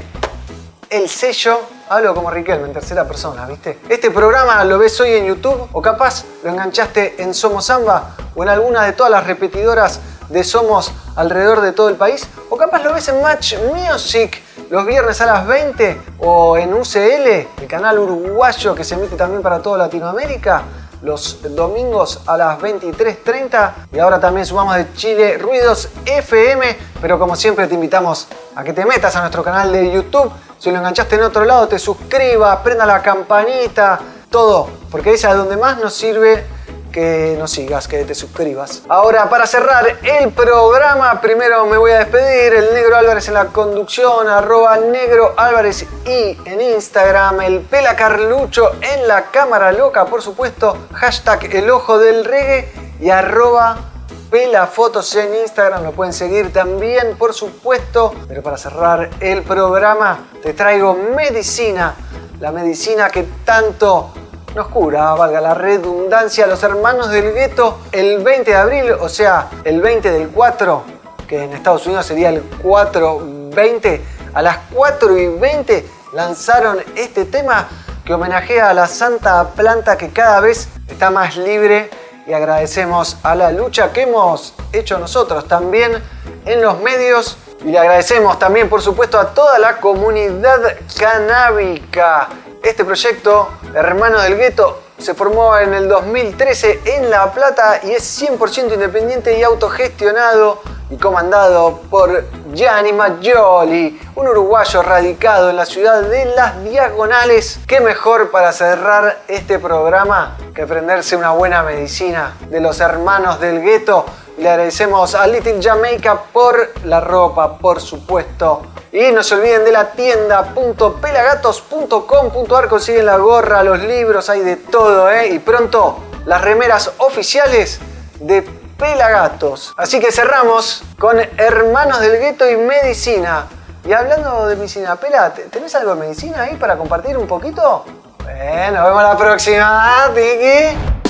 el 0.89 1.07
sello. 1.09 1.59
Hablo 1.89 2.15
como 2.15 2.31
Riquelme 2.31 2.67
en 2.67 2.73
tercera 2.73 3.05
persona, 3.05 3.45
¿viste? 3.45 3.79
Este 3.89 4.09
programa 4.09 4.63
lo 4.63 4.79
ves 4.79 4.99
hoy 4.99 5.13
en 5.13 5.25
YouTube 5.25 5.69
o 5.71 5.81
capaz 5.81 6.25
lo 6.43 6.49
enganchaste 6.49 7.21
en 7.21 7.33
Somos 7.33 7.65
Samba 7.65 8.15
o 8.35 8.43
en 8.43 8.49
alguna 8.49 8.83
de 8.83 8.93
todas 8.93 9.11
las 9.11 9.27
repetidoras 9.27 9.99
de 10.29 10.43
Somos 10.43 10.91
alrededor 11.15 11.61
de 11.61 11.73
todo 11.73 11.89
el 11.89 11.95
país 11.95 12.27
o 12.49 12.57
capaz 12.57 12.83
lo 12.83 12.93
ves 12.93 13.07
en 13.09 13.21
Match 13.21 13.55
Music 13.73 14.41
los 14.69 14.85
viernes 14.85 15.21
a 15.21 15.25
las 15.25 15.45
20 15.45 16.01
o 16.19 16.57
en 16.57 16.73
UCL, 16.73 17.61
el 17.61 17.67
canal 17.67 17.99
uruguayo 17.99 18.73
que 18.73 18.83
se 18.83 18.95
emite 18.95 19.15
también 19.15 19.43
para 19.43 19.61
toda 19.61 19.77
Latinoamérica 19.77 20.63
los 21.03 21.39
domingos 21.55 22.21
a 22.25 22.37
las 22.37 22.59
23.30 22.59 23.73
y 23.91 23.99
ahora 23.99 24.19
también 24.19 24.45
sumamos 24.45 24.75
de 24.75 24.93
Chile 24.93 25.37
Ruidos 25.37 25.89
FM, 26.05 26.77
pero 27.01 27.19
como 27.19 27.35
siempre 27.35 27.67
te 27.67 27.75
invitamos 27.75 28.27
a 28.55 28.63
que 28.63 28.73
te 28.73 28.85
metas 28.85 29.15
a 29.15 29.19
nuestro 29.19 29.43
canal 29.43 29.71
de 29.71 29.91
YouTube, 29.91 30.31
si 30.57 30.71
lo 30.71 30.77
enganchaste 30.77 31.15
en 31.15 31.23
otro 31.23 31.43
lado 31.43 31.67
te 31.67 31.77
suscribas, 31.77 32.59
prenda 32.59 32.85
la 32.85 33.01
campanita, 33.01 33.99
todo, 34.29 34.69
porque 34.89 35.13
esa 35.13 35.31
es 35.31 35.37
donde 35.37 35.57
más 35.57 35.77
nos 35.77 35.93
sirve 35.93 36.45
que 36.93 37.35
nos 37.37 37.51
sigas, 37.51 37.89
que 37.89 38.05
te 38.05 38.15
suscribas. 38.15 38.83
Ahora, 38.87 39.29
para 39.29 39.45
cerrar 39.45 39.97
el 40.03 40.31
programa, 40.31 41.19
primero 41.19 41.65
me 41.65 41.75
voy 41.75 41.91
a 41.91 41.99
despedir. 41.99 42.53
El 42.53 42.73
Negro 42.73 42.95
Álvarez 42.95 43.27
en 43.27 43.33
la 43.33 43.47
conducción, 43.47 44.29
arroba 44.29 44.77
Negro 44.77 45.33
Álvarez 45.35 45.85
y 46.05 46.37
en 46.45 46.61
Instagram, 46.61 47.41
el 47.41 47.61
Pela 47.61 47.95
Carlucho 47.95 48.73
en 48.79 49.07
la 49.07 49.31
cámara 49.31 49.71
loca, 49.71 50.05
por 50.05 50.21
supuesto, 50.21 50.77
hashtag 50.93 51.53
el 51.55 51.69
ojo 51.69 51.97
del 51.97 52.23
reggae 52.23 52.71
y 53.01 53.09
arroba 53.09 53.89
Pela 54.29 54.67
Fotos 54.67 55.15
en 55.15 55.33
Instagram, 55.35 55.83
lo 55.83 55.91
pueden 55.91 56.13
seguir 56.13 56.53
también, 56.53 57.17
por 57.17 57.33
supuesto. 57.33 58.13
Pero 58.27 58.43
para 58.43 58.57
cerrar 58.57 59.09
el 59.19 59.41
programa, 59.41 60.27
te 60.41 60.53
traigo 60.53 60.93
medicina, 60.93 61.95
la 62.39 62.51
medicina 62.51 63.09
que 63.09 63.27
tanto 63.43 64.13
nos 64.55 64.67
cura, 64.67 65.13
valga 65.13 65.41
la 65.41 65.53
redundancia, 65.53 66.45
los 66.45 66.61
hermanos 66.63 67.09
del 67.09 67.33
gueto 67.33 67.79
el 67.91 68.23
20 68.23 68.51
de 68.51 68.57
abril, 68.57 68.91
o 68.99 69.09
sea, 69.09 69.49
el 69.63 69.81
20 69.81 70.11
del 70.11 70.29
4, 70.29 70.83
que 71.27 71.43
en 71.43 71.53
Estados 71.53 71.85
Unidos 71.87 72.05
sería 72.05 72.29
el 72.29 72.43
4-20, 72.61 74.01
a 74.33 74.41
las 74.41 74.57
4 74.71 75.17
y 75.17 75.27
20 75.27 75.85
lanzaron 76.13 76.79
este 76.95 77.25
tema 77.25 77.67
que 78.05 78.13
homenajea 78.13 78.69
a 78.69 78.73
la 78.73 78.87
santa 78.87 79.49
planta 79.49 79.97
que 79.97 80.09
cada 80.09 80.39
vez 80.39 80.67
está 80.87 81.09
más 81.09 81.35
libre 81.37 81.89
y 82.27 82.33
agradecemos 82.33 83.17
a 83.23 83.35
la 83.35 83.51
lucha 83.51 83.91
que 83.91 84.03
hemos 84.03 84.53
hecho 84.71 84.99
nosotros 84.99 85.47
también 85.47 86.01
en 86.45 86.61
los 86.61 86.79
medios 86.81 87.37
y 87.65 87.71
le 87.71 87.79
agradecemos 87.79 88.37
también 88.39 88.69
por 88.69 88.81
supuesto 88.81 89.19
a 89.19 89.33
toda 89.33 89.57
la 89.57 89.77
comunidad 89.77 90.59
canábica. 90.97 92.29
Este 92.63 92.85
proyecto, 92.85 93.49
Hermano 93.75 94.21
del 94.21 94.37
Gueto, 94.37 94.83
se 94.97 95.13
formó 95.13 95.57
en 95.57 95.73
el 95.73 95.89
2013 95.89 96.79
en 96.85 97.09
La 97.09 97.29
Plata 97.33 97.81
y 97.83 97.91
es 97.91 98.21
100% 98.21 98.75
independiente 98.75 99.37
y 99.37 99.43
autogestionado 99.43 100.61
y 100.89 100.95
comandado 100.95 101.81
por 101.89 102.23
Gianni 102.53 102.93
Maggioli, 102.93 103.99
un 104.13 104.27
uruguayo 104.27 104.83
radicado 104.83 105.49
en 105.49 105.55
la 105.55 105.65
ciudad 105.65 106.03
de 106.03 106.25
Las 106.25 106.63
Diagonales. 106.63 107.57
¿Qué 107.65 107.79
mejor 107.79 108.29
para 108.29 108.51
cerrar 108.51 109.23
este 109.27 109.57
programa 109.57 110.37
que 110.53 110.67
prenderse 110.67 111.15
una 111.15 111.31
buena 111.31 111.63
medicina 111.63 112.37
de 112.49 112.61
los 112.61 112.79
hermanos 112.79 113.39
del 113.39 113.59
gueto? 113.59 114.05
Le 114.37 114.51
agradecemos 114.51 115.15
a 115.15 115.25
Little 115.25 115.59
Jamaica 115.63 116.25
por 116.31 116.73
la 116.85 116.99
ropa, 116.99 117.57
por 117.57 117.81
supuesto, 117.81 118.61
Y 118.91 119.11
no 119.11 119.23
se 119.23 119.33
olviden 119.33 119.65
de 119.65 119.71
la 119.71 119.89
tienda.pelagatos.com.ar, 119.89 122.67
consiguen 122.67 123.07
la 123.07 123.17
gorra, 123.17 123.63
los 123.63 123.79
libros, 123.79 124.29
hay 124.29 124.41
de 124.41 124.57
todo, 124.57 125.09
¿eh? 125.09 125.29
Y 125.29 125.39
pronto 125.39 126.03
las 126.25 126.41
remeras 126.41 126.91
oficiales 126.99 127.79
de 128.19 128.62
Pelagatos. 128.77 129.73
Así 129.77 129.99
que 129.99 130.11
cerramos 130.11 130.83
con 130.99 131.17
Hermanos 131.37 131.99
del 131.99 132.19
Gueto 132.19 132.49
y 132.49 132.57
Medicina. 132.57 133.45
Y 133.85 133.91
hablando 133.91 134.47
de 134.47 134.55
medicina, 134.55 134.95
Pela, 134.95 135.33
¿tenés 135.33 135.75
algo 135.75 135.95
de 135.95 136.01
medicina 136.01 136.43
ahí 136.43 136.55
para 136.55 136.77
compartir 136.77 137.17
un 137.17 137.27
poquito? 137.27 137.83
Bueno, 138.23 138.79
nos 138.79 138.87
vemos 138.87 139.03
la 139.03 139.17
próxima, 139.17 140.11
Tiki. 140.15 141.02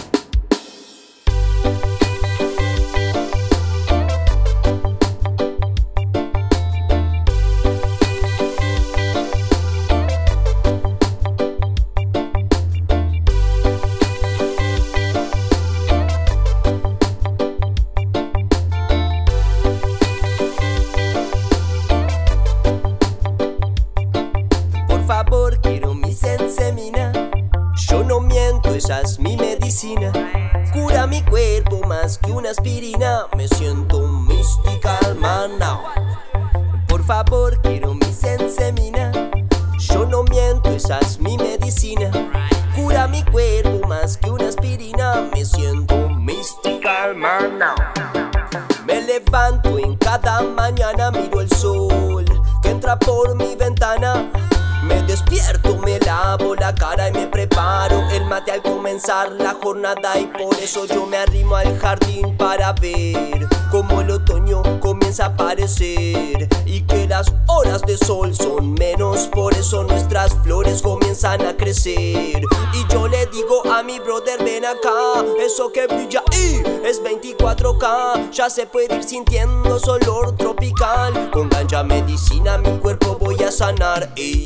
Eso 60.64 60.86
yo 60.86 61.06
me 61.06 61.18
arrimo 61.18 61.58
al 61.58 61.78
jardín 61.78 62.38
para 62.38 62.72
ver 62.72 63.48
cómo 63.70 64.00
el 64.00 64.12
otoño 64.12 64.62
comienza 64.80 65.26
a 65.26 65.28
aparecer 65.28 66.48
y 66.66 66.82
que 66.84 67.06
las 67.06 67.34
horas 67.48 67.82
de 67.82 67.98
sol 67.98 68.34
son 68.34 68.74
menos, 68.74 69.28
por 69.28 69.54
eso 69.54 69.84
nuestras 69.84 70.34
flores 70.42 70.82
comienzan 70.82 71.46
a 71.46 71.58
crecer. 71.58 72.44
Y 72.74 72.94
yo 72.94 73.10
le 73.10 73.26
digo 73.26 73.70
a 73.74 73.84
mi 73.84 74.00
brother, 74.00 74.42
ven 74.42 74.64
acá, 74.64 75.26
eso 75.46 75.70
que 75.74 75.86
brilla 75.86 76.24
y 76.32 76.88
es 76.88 77.04
24K, 77.04 78.32
ya 78.32 78.50
se 78.50 78.66
puede 78.66 78.96
ir 78.96 79.04
sintiendo 79.04 79.78
su 79.80 79.92
olor 79.92 80.38
tropical. 80.38 81.30
Con 81.32 81.50
ganja 81.50 81.84
medicina 81.84 82.58
mi 82.58 82.78
cuerpo 82.78 83.18
voy 83.20 83.44
a 83.44 83.52
sanar. 83.52 84.14
ey. 84.16 84.43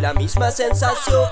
La 0.00 0.14
misma 0.14 0.50
sensación. 0.50 1.28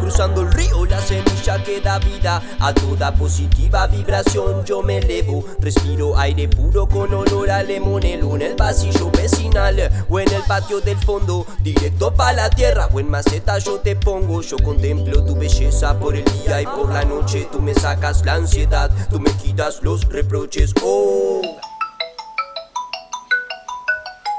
Cruzando 0.00 0.42
el 0.42 0.52
río, 0.52 0.84
la 0.86 1.00
semilla 1.00 1.62
que 1.62 1.80
da 1.80 1.98
vida 1.98 2.42
a 2.60 2.72
toda 2.72 3.14
positiva 3.14 3.86
vibración. 3.86 4.64
Yo 4.64 4.82
me 4.82 4.98
elevo, 4.98 5.44
respiro 5.60 6.18
aire 6.18 6.48
puro 6.48 6.88
con 6.88 7.12
olor 7.12 7.50
a 7.50 7.62
lemonelo 7.62 8.36
en 8.36 8.42
el 8.42 8.56
pasillo 8.56 9.10
vecinal 9.10 9.90
o 10.08 10.20
en 10.20 10.32
el 10.32 10.42
patio 10.42 10.80
del 10.80 10.98
fondo. 10.98 11.46
Directo 11.60 12.14
pa' 12.14 12.32
la 12.32 12.50
tierra 12.50 12.88
o 12.92 13.00
en 13.00 13.10
maceta 13.10 13.58
yo 13.58 13.80
te 13.80 13.96
pongo. 13.96 14.42
Yo 14.42 14.56
contemplo 14.58 15.24
tu 15.24 15.36
belleza 15.36 15.98
por 15.98 16.16
el 16.16 16.24
día 16.24 16.62
y 16.62 16.66
por 16.66 16.92
la 16.92 17.04
noche. 17.04 17.48
Tú 17.50 17.60
me 17.60 17.74
sacas 17.74 18.24
la 18.24 18.34
ansiedad, 18.34 18.90
tú 19.10 19.20
me 19.20 19.30
quitas 19.32 19.82
los 19.82 20.04
reproches. 20.08 20.72
Oh. 20.82 21.67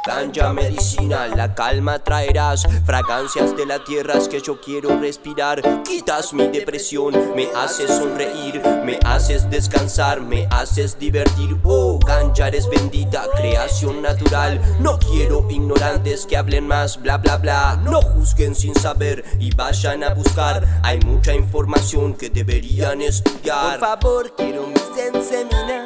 Ganja 0.10 0.52
medicina, 0.54 1.28
la 1.28 1.54
calma 1.54 2.00
traerás. 2.00 2.66
Fragancias 2.84 3.56
de 3.56 3.68
la 3.68 3.84
tierra 3.84 4.16
es 4.16 4.28
que 4.28 4.42
yo 4.42 4.60
quiero 4.60 5.00
respirar. 5.00 5.62
Quitas 5.84 6.34
mi 6.34 6.48
depresión, 6.48 7.14
me 7.36 7.48
haces 7.56 7.92
sonreír, 7.92 8.60
me 8.84 8.98
haces 9.06 9.48
descansar, 9.52 10.20
me 10.20 10.48
haces 10.50 10.98
divertir. 10.98 11.56
Oh, 11.64 12.00
ganja 12.00 12.48
eres 12.48 12.68
bendita, 12.68 13.24
creación 13.36 14.02
natural. 14.02 14.60
No 14.80 14.98
quiero 14.98 15.46
ignorantes 15.48 16.26
que 16.26 16.38
hablen 16.38 16.68
más, 16.68 17.00
bla 17.00 17.20
bla 17.20 17.38
bla. 17.38 17.80
No 17.84 18.02
juzguen 18.02 18.56
sin 18.56 18.74
saber 18.74 19.24
y 19.40 19.54
vayan 19.54 20.04
a 20.04 20.16
buscar. 20.16 20.66
Hay 20.82 21.00
mucha 21.02 21.36
información 21.36 22.16
que 22.16 22.32
deberían 22.32 23.04
estudiar. 23.04 23.80
Por 23.80 23.88
favor, 23.88 24.36
quiero 24.36 24.66
mi 24.66 24.80
sensemina. 24.96 25.86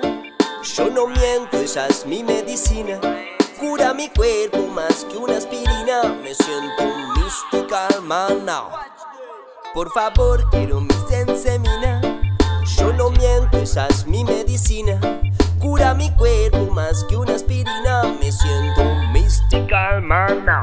Yo 0.77 0.89
no 0.89 1.07
miento, 1.07 1.57
esa 1.57 1.87
es 1.87 2.05
mi 2.05 2.23
medicina. 2.23 3.01
Cura 3.63 3.93
mi 3.93 4.09
cuerpo 4.09 4.67
más 4.67 5.05
que 5.05 5.15
una 5.15 5.37
aspirina. 5.37 6.03
Me 6.21 6.35
siento 6.35 6.83
mística, 7.15 7.87
hermana. 7.95 8.63
Por 9.73 9.89
favor, 9.91 10.49
quiero 10.49 10.81
mi 10.81 10.93
sensemina. 11.07 12.01
Yo 12.77 12.91
no 12.91 13.09
miento, 13.11 13.59
esa 13.59 13.87
es 13.87 14.05
mi 14.05 14.25
medicina. 14.25 14.99
Cura 15.61 15.93
mi 15.93 16.11
cuerpo 16.17 16.69
más 16.73 17.05
que 17.05 17.15
una 17.15 17.35
aspirina. 17.35 18.03
Me 18.19 18.33
siento 18.33 18.83
mística, 19.13 19.91
hermana. 19.91 20.61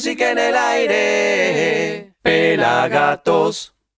Music 0.00 0.22
en 0.22 0.38
el 0.38 0.56
aire. 0.56 2.14
Pelagatos. 2.22 3.74